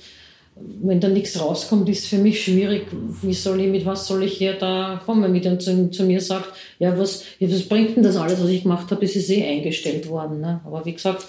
wenn 0.56 1.00
da 1.00 1.08
nichts 1.08 1.40
rauskommt, 1.40 1.88
ist 1.88 2.06
für 2.06 2.18
mich 2.18 2.44
schwierig. 2.44 2.86
Wie 3.22 3.34
soll 3.34 3.60
ich, 3.60 3.68
mit 3.68 3.86
was 3.86 4.06
soll 4.06 4.22
ich 4.24 4.34
hier 4.34 4.54
da 4.54 5.00
kommen? 5.04 5.32
Wenn 5.32 5.42
dann 5.42 5.60
zu, 5.60 5.90
zu, 5.90 6.04
mir 6.04 6.20
sagt, 6.20 6.52
ja, 6.78 6.98
was, 6.98 7.24
was 7.40 7.62
bringt 7.62 7.96
denn 7.96 8.02
das 8.02 8.16
alles, 8.16 8.42
was 8.42 8.48
ich 8.48 8.62
gemacht 8.62 8.90
habe, 8.90 9.04
ist 9.04 9.16
es 9.16 9.30
eh 9.30 9.44
eingestellt 9.44 10.08
worden. 10.08 10.40
Ne? 10.40 10.60
Aber 10.64 10.84
wie 10.84 10.92
gesagt, 10.92 11.26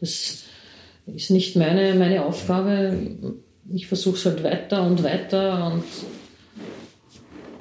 das 0.00 0.42
ist 1.06 1.30
nicht 1.30 1.56
meine, 1.56 1.94
meine 1.94 2.24
Aufgabe. 2.24 2.96
Ich 3.72 3.86
versuche 3.86 4.16
es 4.16 4.24
halt 4.26 4.42
weiter 4.42 4.82
und 4.82 5.02
weiter 5.02 5.72
und 5.72 5.84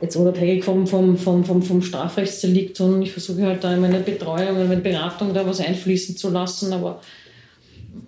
jetzt 0.02 0.16
unabhängig 0.16 0.64
vom, 0.64 0.88
vom, 0.88 1.18
vom, 1.18 1.44
vom, 1.44 1.62
vom 1.62 1.82
Strafrechtsdelikt 1.82 2.80
und 2.82 3.02
ich 3.02 3.12
versuche 3.12 3.44
halt 3.44 3.64
da 3.64 3.74
in 3.74 3.82
meine 3.82 4.00
Betreuung, 4.00 4.62
in 4.62 4.68
meine 4.68 4.82
Beratung 4.82 5.34
da 5.34 5.46
was 5.46 5.60
einfließen 5.60 6.18
zu 6.18 6.30
lassen, 6.30 6.74
aber 6.74 7.02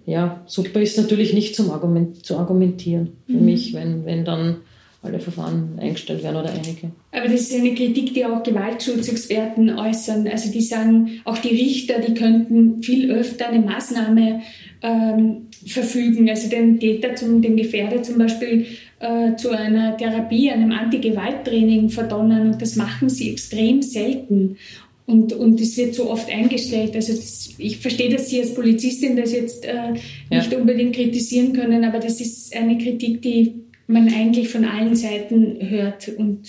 ja, 0.06 0.42
super 0.46 0.82
ist 0.82 0.98
natürlich 0.98 1.34
nicht 1.34 1.56
zum 1.56 1.72
Argument, 1.72 2.26
zu 2.26 2.38
argumentieren 2.38 3.18
für 3.26 3.34
mhm. 3.34 3.46
mich, 3.46 3.74
wenn, 3.74 4.06
wenn 4.06 4.26
dann 4.26 4.58
alle 5.02 5.20
Verfahren 5.20 5.78
eingestellt 5.80 6.24
werden 6.24 6.38
oder 6.38 6.50
einige. 6.50 6.92
Aber 7.12 7.28
das 7.28 7.42
ist 7.42 7.54
eine 7.54 7.74
Kritik, 7.74 8.14
die 8.14 8.26
auch 8.26 8.44
Gewaltschutzexperten 8.44 9.78
äußern. 9.78 10.28
Also 10.28 10.52
die 10.52 10.62
sagen, 10.62 11.22
auch 11.24 11.38
die 11.38 11.50
Richter, 11.50 12.00
die 12.00 12.14
könnten 12.14 12.82
viel 12.82 13.12
öfter 13.12 13.48
eine 13.50 13.60
Maßnahme 13.60 14.42
ähm, 14.82 15.47
verfügen, 15.65 16.30
also 16.30 16.49
den 16.49 16.80
Täter, 16.80 17.15
zum, 17.15 17.41
den 17.41 17.57
Gefährder 17.57 18.03
zum 18.03 18.17
Beispiel 18.17 18.65
äh, 18.99 19.36
zu 19.36 19.49
einer 19.51 19.97
Therapie, 19.97 20.51
einem 20.51 20.71
Anti-Gewalt-Training 20.71 21.89
verdonnern 21.89 22.51
und 22.51 22.61
das 22.61 22.75
machen 22.75 23.09
sie 23.09 23.32
extrem 23.32 23.82
selten. 23.82 24.57
Und, 25.05 25.32
und 25.32 25.61
es 25.61 25.78
wird 25.78 25.95
so 25.95 26.11
oft 26.11 26.30
eingestellt. 26.30 26.93
Also 26.93 27.13
das, 27.13 27.51
ich 27.57 27.78
verstehe, 27.78 28.09
dass 28.09 28.30
Sie 28.30 28.41
als 28.41 28.53
Polizistin 28.53 29.15
das 29.15 29.32
jetzt 29.32 29.63
äh, 29.65 29.93
nicht 30.30 30.51
ja. 30.51 30.57
unbedingt 30.59 30.95
kritisieren 30.95 31.53
können, 31.53 31.86
aber 31.86 31.99
das 31.99 32.19
ist 32.19 32.53
eine 32.53 32.78
Kritik, 32.78 33.21
die 33.21 33.55
man 33.88 34.13
eigentlich 34.13 34.49
von 34.49 34.65
allen 34.65 34.95
Seiten 34.95 35.57
hört. 35.61 36.09
Und 36.09 36.41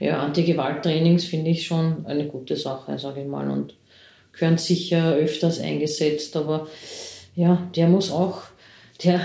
ja, 0.00 0.22
Anti-Gewalt-Trainings 0.22 1.24
finde 1.24 1.50
ich 1.50 1.66
schon 1.66 2.06
eine 2.06 2.26
gute 2.26 2.56
Sache, 2.56 2.98
sage 2.98 3.20
ich 3.20 3.26
mal, 3.26 3.50
und 3.50 3.74
gehören 4.32 4.56
sicher 4.56 5.14
öfters 5.14 5.60
eingesetzt, 5.60 6.36
aber 6.36 6.68
ja, 7.34 7.68
der 7.74 7.88
muss 7.88 8.10
auch, 8.10 8.42
der, 9.04 9.20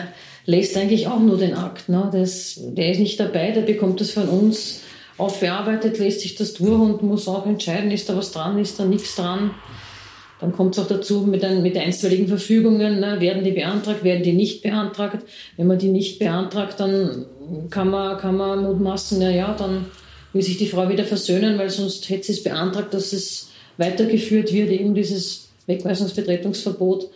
lässt 0.45 0.77
eigentlich 0.77 1.07
auch 1.07 1.19
nur 1.19 1.37
den 1.37 1.55
Akt. 1.55 1.89
Ne? 1.89 2.09
Das, 2.11 2.59
der 2.59 2.91
ist 2.91 2.99
nicht 2.99 3.19
dabei, 3.19 3.51
der 3.51 3.61
bekommt 3.61 3.99
das 4.01 4.11
von 4.11 4.27
uns 4.29 4.81
aufbearbeitet, 5.17 5.97
lässt 5.97 6.21
sich 6.21 6.35
das 6.35 6.53
durch 6.53 6.79
und 6.79 7.01
muss 7.01 7.27
auch 7.27 7.45
entscheiden, 7.45 7.91
ist 7.91 8.09
da 8.09 8.15
was 8.15 8.31
dran, 8.31 8.59
ist 8.59 8.79
da 8.79 8.85
nichts 8.85 9.15
dran. 9.15 9.51
Dann 10.41 10.51
kommt 10.51 10.77
es 10.77 10.83
auch 10.83 10.87
dazu 10.87 11.21
mit, 11.21 11.43
ein, 11.45 11.63
mit 11.63 11.77
einstweiligen 11.77 12.27
Verfügungen, 12.27 12.99
ne? 12.99 13.21
werden 13.21 13.43
die 13.43 13.51
beantragt, 13.51 14.03
werden 14.03 14.23
die 14.23 14.33
nicht 14.33 14.61
beantragt. 14.61 15.25
Wenn 15.55 15.67
man 15.67 15.79
die 15.79 15.87
nicht 15.87 16.19
beantragt, 16.19 16.79
dann 16.79 17.25
kann 17.69 17.89
man, 17.89 18.17
kann 18.17 18.35
man 18.35 18.63
mutmaßen, 18.63 19.21
ja, 19.21 19.29
ja, 19.29 19.55
dann 19.57 19.85
will 20.33 20.41
sich 20.41 20.57
die 20.57 20.67
Frau 20.67 20.89
wieder 20.89 21.05
versöhnen, 21.05 21.57
weil 21.57 21.69
sonst 21.69 22.09
hätte 22.09 22.25
sie 22.25 22.33
es 22.33 22.43
beantragt, 22.43 22.93
dass 22.93 23.13
es 23.13 23.49
weitergeführt 23.77 24.51
wird, 24.51 24.69
eben 24.69 24.93
dieses 24.93 25.47
Wegweisungsbetretungsverbot. 25.67 27.09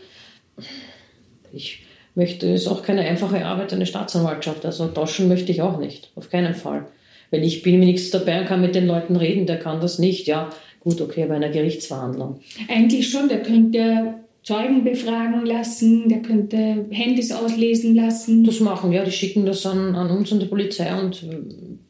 Ich 1.51 1.83
möchte, 2.15 2.47
ist 2.47 2.67
auch 2.67 2.83
keine 2.83 3.01
einfache 3.01 3.45
Arbeit, 3.45 3.73
eine 3.73 3.85
Staatsanwaltschaft. 3.85 4.65
Also 4.65 4.87
tauschen 4.87 5.27
möchte 5.27 5.51
ich 5.51 5.61
auch 5.61 5.79
nicht, 5.79 6.11
auf 6.15 6.29
keinen 6.29 6.55
Fall. 6.55 6.87
Weil 7.31 7.43
ich 7.43 7.61
bin 7.61 7.79
mir 7.79 7.85
nichts 7.85 8.09
dabei 8.09 8.41
und 8.41 8.47
kann 8.47 8.61
mit 8.61 8.75
den 8.75 8.87
Leuten 8.87 9.15
reden, 9.15 9.45
der 9.45 9.59
kann 9.59 9.81
das 9.81 9.99
nicht. 9.99 10.27
Ja, 10.27 10.49
gut, 10.79 11.01
okay, 11.01 11.25
bei 11.27 11.35
einer 11.35 11.49
Gerichtsverhandlung. 11.49 12.39
Eigentlich 12.67 13.09
schon, 13.09 13.29
der 13.29 13.43
könnte 13.43 14.15
Zeugen 14.43 14.83
befragen 14.83 15.45
lassen, 15.45 16.09
der 16.09 16.21
könnte 16.21 16.85
Handys 16.89 17.31
auslesen 17.31 17.95
lassen. 17.95 18.43
Das 18.43 18.59
machen, 18.59 18.91
ja, 18.91 19.03
die 19.03 19.11
schicken 19.11 19.45
das 19.45 19.65
an, 19.65 19.95
an 19.95 20.09
uns 20.09 20.31
und 20.31 20.41
die 20.41 20.47
Polizei 20.47 20.91
und 20.99 21.23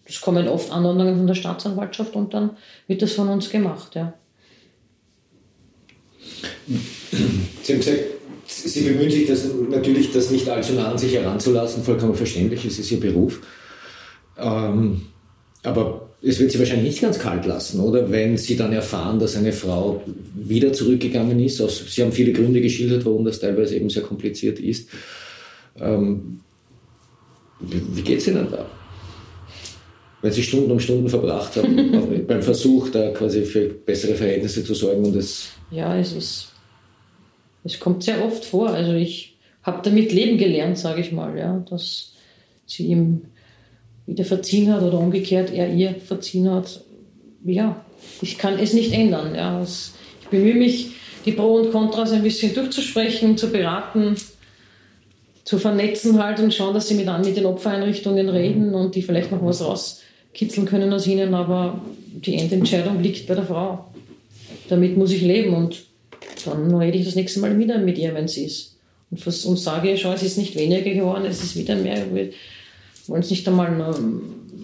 es 0.06 0.20
kommen 0.20 0.48
oft 0.48 0.72
Anordnungen 0.72 1.16
von 1.16 1.28
der 1.28 1.36
Staatsanwaltschaft 1.36 2.16
und 2.16 2.34
dann 2.34 2.52
wird 2.88 3.02
das 3.02 3.14
von 3.14 3.30
uns 3.30 3.50
gemacht, 3.50 3.96
ja. 3.96 4.14
Sie 7.64 7.74
haben 7.74 7.80
gesagt, 7.80 8.00
Sie 8.50 8.82
bemühen 8.82 9.12
sich 9.12 9.28
das, 9.28 9.46
natürlich, 9.70 10.12
das 10.12 10.32
nicht 10.32 10.50
allzu 10.50 10.74
nah 10.74 10.92
an 10.92 10.98
sich 10.98 11.14
heranzulassen, 11.14 11.84
vollkommen 11.84 12.16
verständlich, 12.16 12.66
es 12.66 12.80
ist 12.80 12.92
Ihr 12.92 13.00
Beruf. 13.00 13.42
Ähm, 14.38 15.02
aber 15.62 16.10
es 16.22 16.40
wird 16.40 16.52
Sie 16.52 16.58
wahrscheinlich 16.58 16.88
nicht 16.88 17.02
ganz 17.02 17.20
kalt 17.20 17.46
lassen, 17.46 17.80
oder? 17.80 18.12
Wenn 18.12 18.38
Sie 18.38 18.58
dann 18.58 18.74
erfahren, 18.74 19.20
dass 19.20 19.38
eine 19.38 19.54
Frau 19.54 20.02
wieder 20.34 20.74
zurückgegangen 20.74 21.40
ist. 21.40 21.58
Sie 21.58 22.02
haben 22.02 22.12
viele 22.12 22.34
Gründe 22.34 22.60
geschildert, 22.60 23.06
warum 23.06 23.24
das 23.24 23.40
teilweise 23.40 23.76
eben 23.76 23.90
sehr 23.90 24.04
kompliziert 24.04 24.60
ist. 24.60 24.90
Ähm, 25.80 26.40
wie 27.60 28.02
geht 28.02 28.20
es 28.20 28.28
Ihnen 28.28 28.48
da? 28.50 28.66
Wenn 30.22 30.32
Sie 30.32 30.44
Stunden 30.44 30.72
um 30.72 30.80
Stunden 30.80 31.08
verbracht 31.08 31.56
haben, 31.56 32.26
beim 32.28 32.42
Versuch, 32.42 32.90
da 32.90 33.12
quasi 33.12 33.44
für 33.44 33.70
bessere 33.70 34.16
Verhältnisse 34.16 34.64
zu 34.64 34.74
sorgen 34.74 35.06
und 35.06 35.16
es. 35.16 35.50
Ja, 35.72 35.96
es 35.98 36.14
ist 36.14 36.50
es 37.64 37.80
kommt 37.80 38.04
sehr 38.04 38.24
oft 38.24 38.46
vor. 38.46 38.70
Also 38.70 38.94
ich 38.94 39.38
habe 39.64 39.82
damit 39.84 40.12
leben 40.12 40.38
gelernt, 40.38 40.78
sage 40.78 41.02
ich 41.02 41.12
mal, 41.12 41.38
ja, 41.38 41.64
dass 41.70 42.14
sie 42.66 42.88
ihm 42.88 43.22
wieder 44.06 44.26
verziehen 44.26 44.74
hat 44.74 44.82
oder 44.82 45.00
umgekehrt 45.00 45.52
er 45.54 45.72
ihr 45.72 45.96
verziehen 45.96 46.50
hat. 46.50 46.84
Ja, 47.46 47.84
ich 48.22 48.38
kann 48.38 48.58
es 48.60 48.74
nicht 48.74 48.94
ändern. 48.94 49.36
Ja. 49.36 49.62
Ich 49.62 50.28
bemühe 50.30 50.56
mich, 50.56 50.92
die 51.26 51.32
Pro 51.32 51.56
und 51.56 51.72
Kontras 51.72 52.12
ein 52.12 52.24
bisschen 52.24 52.54
durchzusprechen, 52.54 53.38
zu 53.38 53.52
beraten, 53.52 54.16
zu 55.44 55.58
vernetzen 55.58 56.22
halt 56.22 56.40
und 56.40 56.54
schauen, 56.54 56.74
dass 56.74 56.88
sie 56.88 56.96
mit, 56.96 57.08
mit 57.26 57.36
den 57.36 57.46
Opfereinrichtungen 57.46 58.30
reden 58.30 58.74
und 58.74 58.96
die 58.96 59.02
vielleicht 59.02 59.32
noch 59.32 59.44
was 59.44 59.64
rauskitzeln 59.64 60.66
können 60.66 60.94
aus 60.94 61.08
ihnen, 61.08 61.34
aber 61.34 61.82
die 62.14 62.36
Endentscheidung 62.36 63.02
liegt 63.02 63.28
bei 63.28 63.36
der 63.36 63.46
Frau. 63.46 63.86
Damit 64.70 64.98
muss 64.98 65.12
ich 65.12 65.22
leben 65.22 65.54
und 65.54 65.89
dann 66.46 66.74
rede 66.76 66.98
ich 66.98 67.06
das 67.06 67.16
nächste 67.16 67.40
Mal 67.40 67.58
wieder 67.58 67.78
mit 67.78 67.98
ihr, 67.98 68.14
wenn 68.14 68.28
sie 68.28 68.46
ist. 68.46 68.78
Und, 69.12 69.26
und 69.26 69.58
sage, 69.58 69.98
schau, 69.98 70.14
es 70.14 70.24
ist 70.24 70.38
nicht 70.38 70.56
weniger 70.56 70.92
geworden, 70.92 71.26
es 71.26 71.44
ist 71.44 71.56
wieder 71.56 71.76
mehr. 71.76 72.14
Wir 72.14 72.30
wollen 73.08 73.22
es 73.22 73.32
nicht 73.32 73.48
einmal 73.48 73.96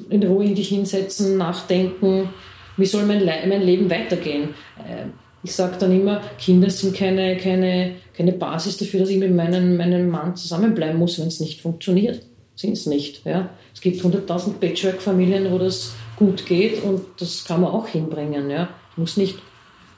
in 0.10 0.24
Ruhe 0.24 0.46
in 0.46 0.56
dich 0.56 0.70
hinsetzen, 0.70 1.38
nachdenken, 1.38 2.30
wie 2.78 2.86
soll 2.86 3.06
mein, 3.06 3.22
Le 3.22 3.34
mein 3.48 3.62
Leben 3.62 3.90
weitergehen. 3.90 4.50
Äh, 4.80 5.08
ich 5.44 5.54
sage 5.54 5.76
dann 5.80 5.92
immer, 5.92 6.22
Kinder 6.40 6.70
sind 6.70 6.96
keine, 6.96 7.38
keine, 7.38 7.92
keine 8.18 8.34
Basis 8.34 8.78
dafür, 8.78 9.02
dass 9.02 9.10
ich 9.10 9.18
mit 9.18 9.34
meinem, 9.34 9.78
meinem 9.78 10.10
Mann 10.10 10.36
zusammenbleiben 10.36 10.98
muss, 10.98 11.20
wenn 11.20 11.28
es 11.28 11.40
nicht 11.40 11.62
funktioniert. 11.62 12.22
Sind 12.56 12.74
es 12.74 12.86
nicht. 12.86 13.26
Ja? 13.26 13.50
Es 13.74 13.82
gibt 13.82 14.02
100.000 14.02 14.54
Patchwork-Familien, 14.60 15.52
wo 15.52 15.60
das 15.60 15.94
gut 16.16 16.46
geht 16.46 16.84
und 16.84 17.02
das 17.20 17.46
kann 17.46 17.62
man 17.62 17.72
auch 17.72 17.88
hinbringen. 17.88 18.50
Ja? 18.50 18.70
Muss 18.96 19.18
nicht 19.18 19.38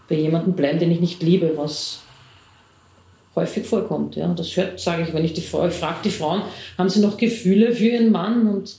bei 0.07 0.15
jemandem 0.15 0.53
bleiben, 0.53 0.79
den 0.79 0.91
ich 0.91 0.99
nicht 0.99 1.21
liebe, 1.21 1.53
was 1.55 2.01
häufig 3.35 3.65
vorkommt. 3.65 4.15
Ja. 4.15 4.33
Das 4.33 4.55
hört, 4.57 4.79
sage 4.79 5.03
ich, 5.03 5.13
wenn 5.13 5.23
ich 5.23 5.33
die 5.33 5.41
Frau, 5.41 5.69
frage 5.69 5.99
die 6.03 6.09
Frauen, 6.09 6.41
haben 6.77 6.89
sie 6.89 6.99
noch 6.99 7.17
Gefühle 7.17 7.73
für 7.73 7.85
ihren 7.85 8.11
Mann? 8.11 8.47
Und 8.47 8.77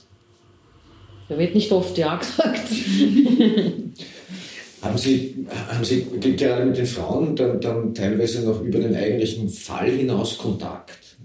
da 1.29 1.37
wird 1.37 1.55
nicht 1.55 1.71
oft 1.71 1.97
Ja 1.97 2.15
gesagt. 2.17 2.67
Haben 4.81 4.97
Sie, 4.97 5.45
haben 5.67 5.83
Sie 5.83 6.05
gerade 6.37 6.65
mit 6.65 6.77
den 6.77 6.85
Frauen 6.85 7.35
dann, 7.35 7.59
dann 7.59 7.93
teilweise 7.93 8.45
noch 8.45 8.61
über 8.61 8.79
den 8.79 8.95
eigentlichen 8.95 9.49
Fall 9.49 9.91
hinaus 9.91 10.37
Kontakt? 10.37 11.17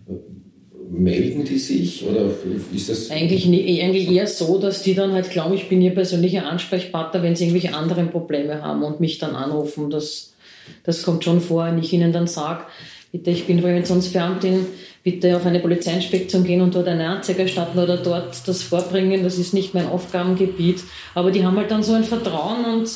Melden 0.90 1.44
die 1.44 1.58
sich 1.58 2.04
oder 2.04 2.30
ist 2.74 2.88
das? 2.88 3.10
Eigentlich, 3.10 3.46
eigentlich 3.46 4.10
eher 4.10 4.26
so, 4.26 4.58
dass 4.58 4.82
die 4.82 4.94
dann 4.94 5.12
halt 5.12 5.30
glauben, 5.30 5.54
ich 5.54 5.68
bin 5.68 5.80
ihr 5.82 5.94
persönlicher 5.94 6.46
Ansprechpartner, 6.46 7.22
wenn 7.22 7.36
sie 7.36 7.44
irgendwelche 7.44 7.74
anderen 7.74 8.10
Probleme 8.10 8.62
haben 8.62 8.82
und 8.82 9.00
mich 9.00 9.18
dann 9.18 9.34
anrufen. 9.34 9.90
Das, 9.90 10.34
das 10.82 11.02
kommt 11.02 11.24
schon 11.24 11.40
vor, 11.40 11.66
wenn 11.66 11.78
ich 11.78 11.92
ihnen 11.92 12.12
dann 12.12 12.26
sage, 12.26 12.64
bitte, 13.12 13.30
ich 13.30 13.46
bin 13.46 13.60
Präventionsbeamtin, 13.60 14.66
bitte 15.02 15.36
auf 15.36 15.46
eine 15.46 15.60
Polizeiinspektion 15.60 16.44
gehen 16.44 16.60
und 16.60 16.74
dort 16.74 16.88
eine 16.88 17.08
Anzeige 17.08 17.42
erstatten 17.42 17.78
oder 17.78 17.96
dort 17.96 18.46
das 18.46 18.62
vorbringen, 18.62 19.22
das 19.22 19.38
ist 19.38 19.54
nicht 19.54 19.74
mein 19.74 19.86
Aufgabengebiet. 19.86 20.82
Aber 21.14 21.30
die 21.30 21.44
haben 21.44 21.56
halt 21.56 21.70
dann 21.70 21.82
so 21.82 21.92
ein 21.92 22.04
Vertrauen 22.04 22.64
und 22.64 22.90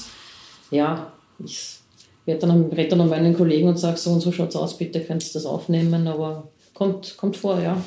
ja, 0.71 1.13
ich 1.45 1.79
rede 2.27 2.41
dann, 2.41 2.71
dann 2.71 3.01
an 3.01 3.09
meinen 3.09 3.37
Kollegen 3.37 3.69
und 3.69 3.79
sage 3.79 3.97
so 3.97 4.11
und 4.11 4.21
so 4.21 4.33
schaut 4.33 4.51
es 4.51 4.57
aus, 4.57 4.77
bitte 4.77 5.01
könnt 5.01 5.25
ihr 5.25 5.33
das 5.33 5.47
aufnehmen, 5.47 6.07
aber 6.07 6.49
kommt, 6.79 7.17
kommt 7.17 7.37
vor, 7.37 7.61
ja. 7.61 7.83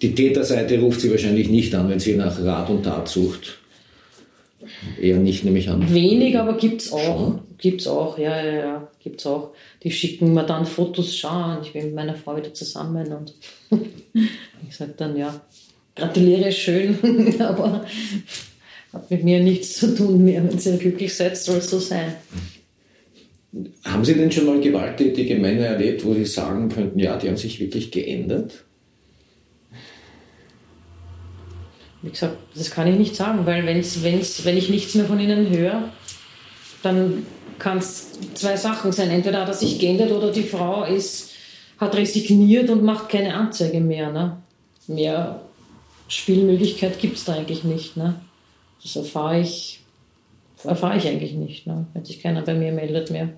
Die 0.00 0.14
Täterseite 0.14 0.80
ruft 0.80 1.02
sie 1.02 1.10
wahrscheinlich 1.10 1.50
nicht 1.50 1.74
an, 1.74 1.90
wenn 1.90 2.00
sie 2.00 2.16
nach 2.16 2.42
Rat 2.42 2.70
und 2.70 2.82
Tat 2.82 3.08
sucht. 3.08 3.58
Eher 4.98 5.18
nicht, 5.18 5.44
nehme 5.44 5.58
ich 5.58 5.68
an. 5.68 5.92
Wenig, 5.92 6.38
aber 6.38 6.56
gibt 6.56 6.80
es 6.80 6.92
auch. 6.92 7.18
Schon? 7.18 7.40
Gibt's 7.58 7.86
auch, 7.86 8.18
ja, 8.18 8.42
ja, 8.42 8.52
ja, 8.52 8.88
gibt's 9.02 9.26
auch. 9.26 9.50
Die 9.82 9.90
schicken 9.90 10.32
mir 10.32 10.44
dann 10.44 10.64
Fotos, 10.64 11.14
schauen, 11.14 11.58
ich 11.62 11.74
bin 11.74 11.86
mit 11.86 11.94
meiner 11.94 12.14
Frau 12.14 12.36
wieder 12.36 12.54
zusammen 12.54 13.12
und 13.12 13.34
ich 14.66 14.76
sage 14.76 14.94
dann, 14.96 15.16
ja, 15.18 15.38
gratuliere 15.94 16.52
schön, 16.52 17.36
aber 17.40 17.84
hat 18.94 19.10
mit 19.10 19.24
mir 19.24 19.40
nichts 19.40 19.76
zu 19.76 19.94
tun 19.94 20.24
mehr. 20.24 20.42
Wenn 20.42 20.58
ihr 20.58 20.78
glücklich 20.78 21.14
seid, 21.14 21.36
soll 21.36 21.58
es 21.58 21.68
so 21.68 21.78
sein. 21.78 22.14
Haben 23.84 24.04
Sie 24.04 24.14
denn 24.14 24.30
schon 24.30 24.46
mal 24.46 24.60
gewalttätige 24.60 25.36
Männer 25.36 25.66
erlebt, 25.66 26.04
wo 26.04 26.14
Sie 26.14 26.24
sagen 26.24 26.68
könnten, 26.68 26.98
ja, 26.98 27.16
die 27.16 27.28
haben 27.28 27.36
sich 27.36 27.58
wirklich 27.58 27.90
geändert? 27.90 28.64
Wie 32.02 32.10
gesagt, 32.10 32.36
das 32.54 32.70
kann 32.70 32.86
ich 32.86 32.96
nicht 32.96 33.16
sagen, 33.16 33.44
weil 33.46 33.66
wenn's, 33.66 34.02
wenn's, 34.02 34.44
wenn 34.44 34.56
ich 34.56 34.70
nichts 34.70 34.94
mehr 34.94 35.04
von 35.04 35.20
ihnen 35.20 35.50
höre, 35.50 35.90
dann 36.82 37.26
kann 37.58 37.78
es 37.78 38.12
zwei 38.34 38.56
Sachen 38.56 38.92
sein. 38.92 39.10
Entweder 39.10 39.42
hat 39.42 39.48
er 39.48 39.54
sich 39.54 39.78
geändert 39.78 40.12
oder 40.12 40.30
die 40.30 40.44
Frau 40.44 40.84
ist, 40.84 41.30
hat 41.78 41.94
resigniert 41.96 42.70
und 42.70 42.84
macht 42.84 43.08
keine 43.08 43.34
Anzeige 43.34 43.80
mehr. 43.80 44.12
Ne? 44.12 44.36
Mehr 44.86 45.42
Spielmöglichkeit 46.08 46.98
gibt 46.98 47.18
es 47.18 47.24
da 47.24 47.34
eigentlich 47.34 47.64
nicht. 47.64 47.96
Ne? 47.96 48.20
Das 48.82 48.96
erfahre 48.96 49.40
ich, 49.40 49.79
erfahre 50.64 50.98
ich 50.98 51.06
eigentlich 51.06 51.34
nicht, 51.34 51.66
ne? 51.66 51.86
wenn 51.94 52.04
sich 52.04 52.22
keiner 52.22 52.42
bei 52.42 52.54
mir 52.54 52.72
meldet 52.72 53.10
mehr. 53.10 53.28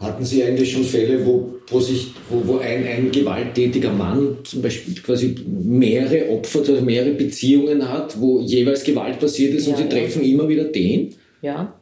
Hatten 0.00 0.24
Sie 0.24 0.42
eigentlich 0.42 0.72
schon 0.72 0.84
Fälle, 0.84 1.24
wo, 1.24 1.54
wo, 1.68 1.80
sich, 1.80 2.12
wo, 2.28 2.46
wo 2.46 2.58
ein, 2.58 2.86
ein 2.86 3.10
gewalttätiger 3.12 3.92
Mann 3.92 4.38
zum 4.42 4.60
Beispiel 4.60 4.94
quasi 5.02 5.36
mehrere 5.46 6.30
Opfer, 6.30 6.58
also 6.58 6.80
mehrere 6.82 7.12
Beziehungen 7.12 7.88
hat, 7.88 8.20
wo 8.20 8.40
jeweils 8.40 8.84
Gewalt 8.84 9.20
passiert 9.20 9.54
ist 9.54 9.66
ja, 9.66 9.72
und 9.72 9.78
Sie 9.78 9.84
ja. 9.84 9.88
treffen 9.88 10.22
immer 10.24 10.48
wieder 10.48 10.64
den? 10.64 11.14
Ja, 11.42 11.74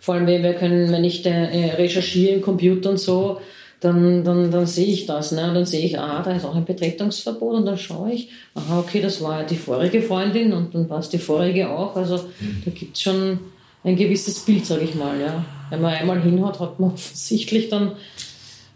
vor 0.00 0.14
allem, 0.14 0.26
wir 0.26 0.54
können, 0.54 0.90
wenn 0.92 1.04
ich 1.04 1.26
äh, 1.26 1.74
recherchiere 1.76 2.36
im 2.36 2.40
Computer 2.40 2.90
und 2.90 2.98
so, 2.98 3.40
dann, 3.80 4.24
dann, 4.24 4.50
dann 4.50 4.66
sehe 4.66 4.86
ich 4.86 5.06
das. 5.06 5.32
Ne? 5.32 5.48
Und 5.48 5.54
dann 5.54 5.66
sehe 5.66 5.84
ich, 5.84 5.98
ah, 5.98 6.22
da 6.22 6.32
ist 6.32 6.44
auch 6.44 6.54
ein 6.54 6.64
Betretungsverbot 6.64 7.56
und 7.56 7.66
dann 7.66 7.78
schaue 7.78 8.12
ich, 8.12 8.30
aha, 8.54 8.80
okay, 8.80 9.00
das 9.00 9.22
war 9.22 9.44
die 9.44 9.56
vorige 9.56 10.02
Freundin 10.02 10.52
und 10.52 10.74
dann 10.74 10.90
war 10.90 10.98
es 10.98 11.08
die 11.08 11.18
vorige 11.18 11.70
auch. 11.70 11.94
Also 11.96 12.16
mhm. 12.16 12.62
da 12.64 12.70
gibt 12.72 12.96
es 12.96 13.02
schon 13.02 13.38
ein 13.84 13.96
gewisses 13.96 14.40
Bild, 14.40 14.66
sage 14.66 14.84
ich 14.84 14.94
mal. 14.94 15.20
Ja. 15.20 15.44
Wenn 15.70 15.80
man 15.80 15.94
einmal 15.94 16.20
hinhaut, 16.20 16.58
hat 16.58 16.80
man 16.80 16.90
offensichtlich 16.94 17.68
dann 17.68 17.92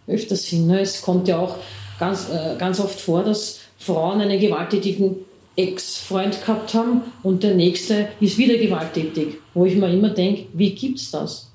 öfters 0.06 0.44
hin. 0.44 0.66
Ne? 0.68 0.80
Es 0.80 1.02
kommt 1.02 1.26
ja 1.28 1.38
auch 1.38 1.56
ganz, 1.98 2.28
äh, 2.30 2.56
ganz 2.58 2.78
oft 2.78 3.00
vor, 3.00 3.24
dass 3.24 3.60
Frauen 3.78 4.20
einen 4.20 4.38
gewalttätigen 4.38 5.16
Ex-Freund 5.56 6.40
gehabt 6.40 6.72
haben 6.74 7.02
und 7.22 7.42
der 7.42 7.54
nächste 7.54 8.08
ist 8.20 8.38
wieder 8.38 8.56
gewalttätig. 8.56 9.38
Wo 9.52 9.66
ich 9.66 9.76
mir 9.76 9.92
immer 9.92 10.08
denke, 10.08 10.46
wie 10.54 10.70
gibt's 10.70 11.10
das? 11.10 11.50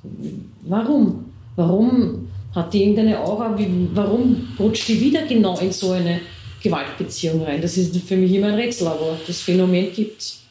Warum? 0.62 1.32
Warum 1.56 2.28
hat 2.58 2.74
die 2.74 2.82
irgendeine 2.82 3.20
Aura? 3.20 3.58
Wie, 3.58 3.68
warum 3.94 4.48
rutscht 4.60 4.88
die 4.88 5.00
wieder 5.00 5.22
genau 5.26 5.58
in 5.60 5.72
so 5.72 5.92
eine 5.92 6.20
Gewaltbeziehung 6.62 7.44
rein? 7.44 7.62
Das 7.62 7.78
ist 7.78 7.96
für 7.98 8.18
mich 8.18 8.34
immer 8.34 8.48
ein 8.48 8.56
Rätsel, 8.56 8.88
aber 8.88 9.18
das 9.26 9.42
Phänomen 9.42 9.94
gibt's. 9.94 10.44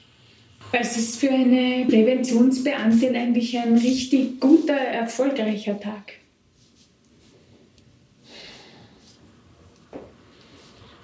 Was 0.72 0.96
ist 0.96 1.20
für 1.20 1.30
eine 1.30 1.84
Präventionsbeamtin 1.88 3.14
eigentlich 3.16 3.58
ein 3.58 3.76
richtig 3.76 4.40
guter, 4.40 4.74
erfolgreicher 4.74 5.78
Tag? 5.78 6.12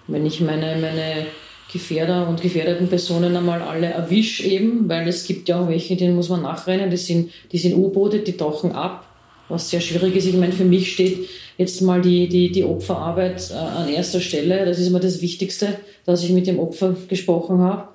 Wenn 0.08 0.26
ich 0.26 0.40
meine, 0.40 0.76
meine 0.76 1.26
Gefährder 1.72 2.28
und 2.28 2.42
gefährdeten 2.42 2.88
Personen 2.88 3.34
einmal 3.34 3.62
alle 3.62 3.86
erwische 3.86 4.46
eben, 4.46 4.88
weil 4.88 5.08
es 5.08 5.26
gibt 5.26 5.48
ja 5.48 5.60
auch 5.60 5.68
welche, 5.68 5.96
denen 5.96 6.16
muss 6.16 6.28
man 6.28 6.42
nachrennen, 6.42 6.90
die 6.90 6.96
sind, 6.96 7.30
die 7.50 7.58
sind 7.58 7.74
U-Boote, 7.74 8.18
die 8.18 8.36
tauchen 8.36 8.72
ab, 8.72 9.11
was 9.48 9.70
sehr 9.70 9.80
schwierig 9.80 10.16
ist. 10.16 10.26
Ich 10.26 10.36
meine, 10.36 10.52
für 10.52 10.64
mich 10.64 10.92
steht 10.92 11.28
jetzt 11.58 11.82
mal 11.82 12.00
die, 12.00 12.28
die, 12.28 12.50
die 12.50 12.64
Opferarbeit 12.64 13.50
äh, 13.50 13.54
an 13.54 13.88
erster 13.88 14.20
Stelle. 14.20 14.64
Das 14.64 14.78
ist 14.78 14.88
immer 14.88 15.00
das 15.00 15.20
Wichtigste, 15.22 15.76
dass 16.04 16.24
ich 16.24 16.30
mit 16.30 16.46
dem 16.46 16.58
Opfer 16.58 16.96
gesprochen 17.08 17.58
habe. 17.58 17.88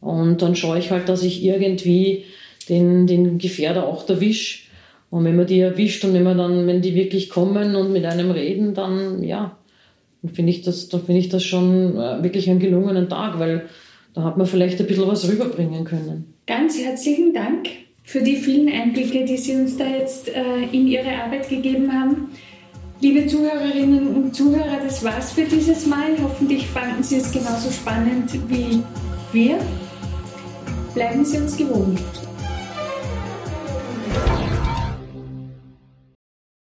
Und 0.00 0.42
dann 0.42 0.54
schaue 0.54 0.78
ich 0.78 0.90
halt, 0.90 1.08
dass 1.08 1.22
ich 1.22 1.42
irgendwie 1.42 2.24
den, 2.68 3.06
den 3.06 3.38
Gefährder 3.38 3.86
auch 3.86 4.08
erwische. 4.08 4.64
Und 5.10 5.24
wenn 5.24 5.36
man 5.36 5.46
die 5.46 5.60
erwischt 5.60 6.04
und 6.04 6.14
wenn 6.14 6.24
man 6.24 6.38
dann, 6.38 6.66
wenn 6.66 6.82
die 6.82 6.94
wirklich 6.94 7.30
kommen 7.30 7.76
und 7.76 7.92
mit 7.92 8.04
einem 8.04 8.30
reden, 8.30 8.74
dann 8.74 9.22
ja, 9.22 9.56
dann 10.22 10.34
finde 10.34 10.50
ich, 10.50 10.62
das, 10.62 10.88
ich 11.08 11.28
das 11.28 11.44
schon 11.44 11.96
äh, 11.96 12.22
wirklich 12.22 12.50
einen 12.50 12.58
gelungenen 12.58 13.08
Tag, 13.08 13.38
weil 13.38 13.66
da 14.14 14.24
hat 14.24 14.36
man 14.36 14.46
vielleicht 14.46 14.80
ein 14.80 14.86
bisschen 14.86 15.06
was 15.06 15.28
rüberbringen 15.28 15.84
können. 15.84 16.34
Ganz 16.46 16.78
herzlichen 16.78 17.32
Dank 17.32 17.68
für 18.04 18.22
die 18.22 18.36
vielen 18.36 18.72
Einblicke, 18.72 19.24
die 19.24 19.38
Sie 19.38 19.56
uns 19.56 19.76
da 19.76 19.86
jetzt 19.86 20.28
äh, 20.28 20.62
in 20.70 20.86
Ihre 20.86 21.10
Arbeit 21.10 21.48
gegeben 21.48 21.92
haben. 21.92 22.28
Liebe 23.00 23.26
Zuhörerinnen 23.26 24.14
und 24.14 24.34
Zuhörer, 24.34 24.78
das 24.84 25.02
war's 25.02 25.32
für 25.32 25.44
dieses 25.44 25.86
Mal. 25.86 26.16
Hoffentlich 26.22 26.66
fanden 26.68 27.02
Sie 27.02 27.16
es 27.16 27.32
genauso 27.32 27.70
spannend 27.70 28.30
wie 28.48 28.82
wir. 29.32 29.58
Bleiben 30.94 31.24
Sie 31.24 31.38
uns 31.38 31.56
gewogen. 31.56 31.98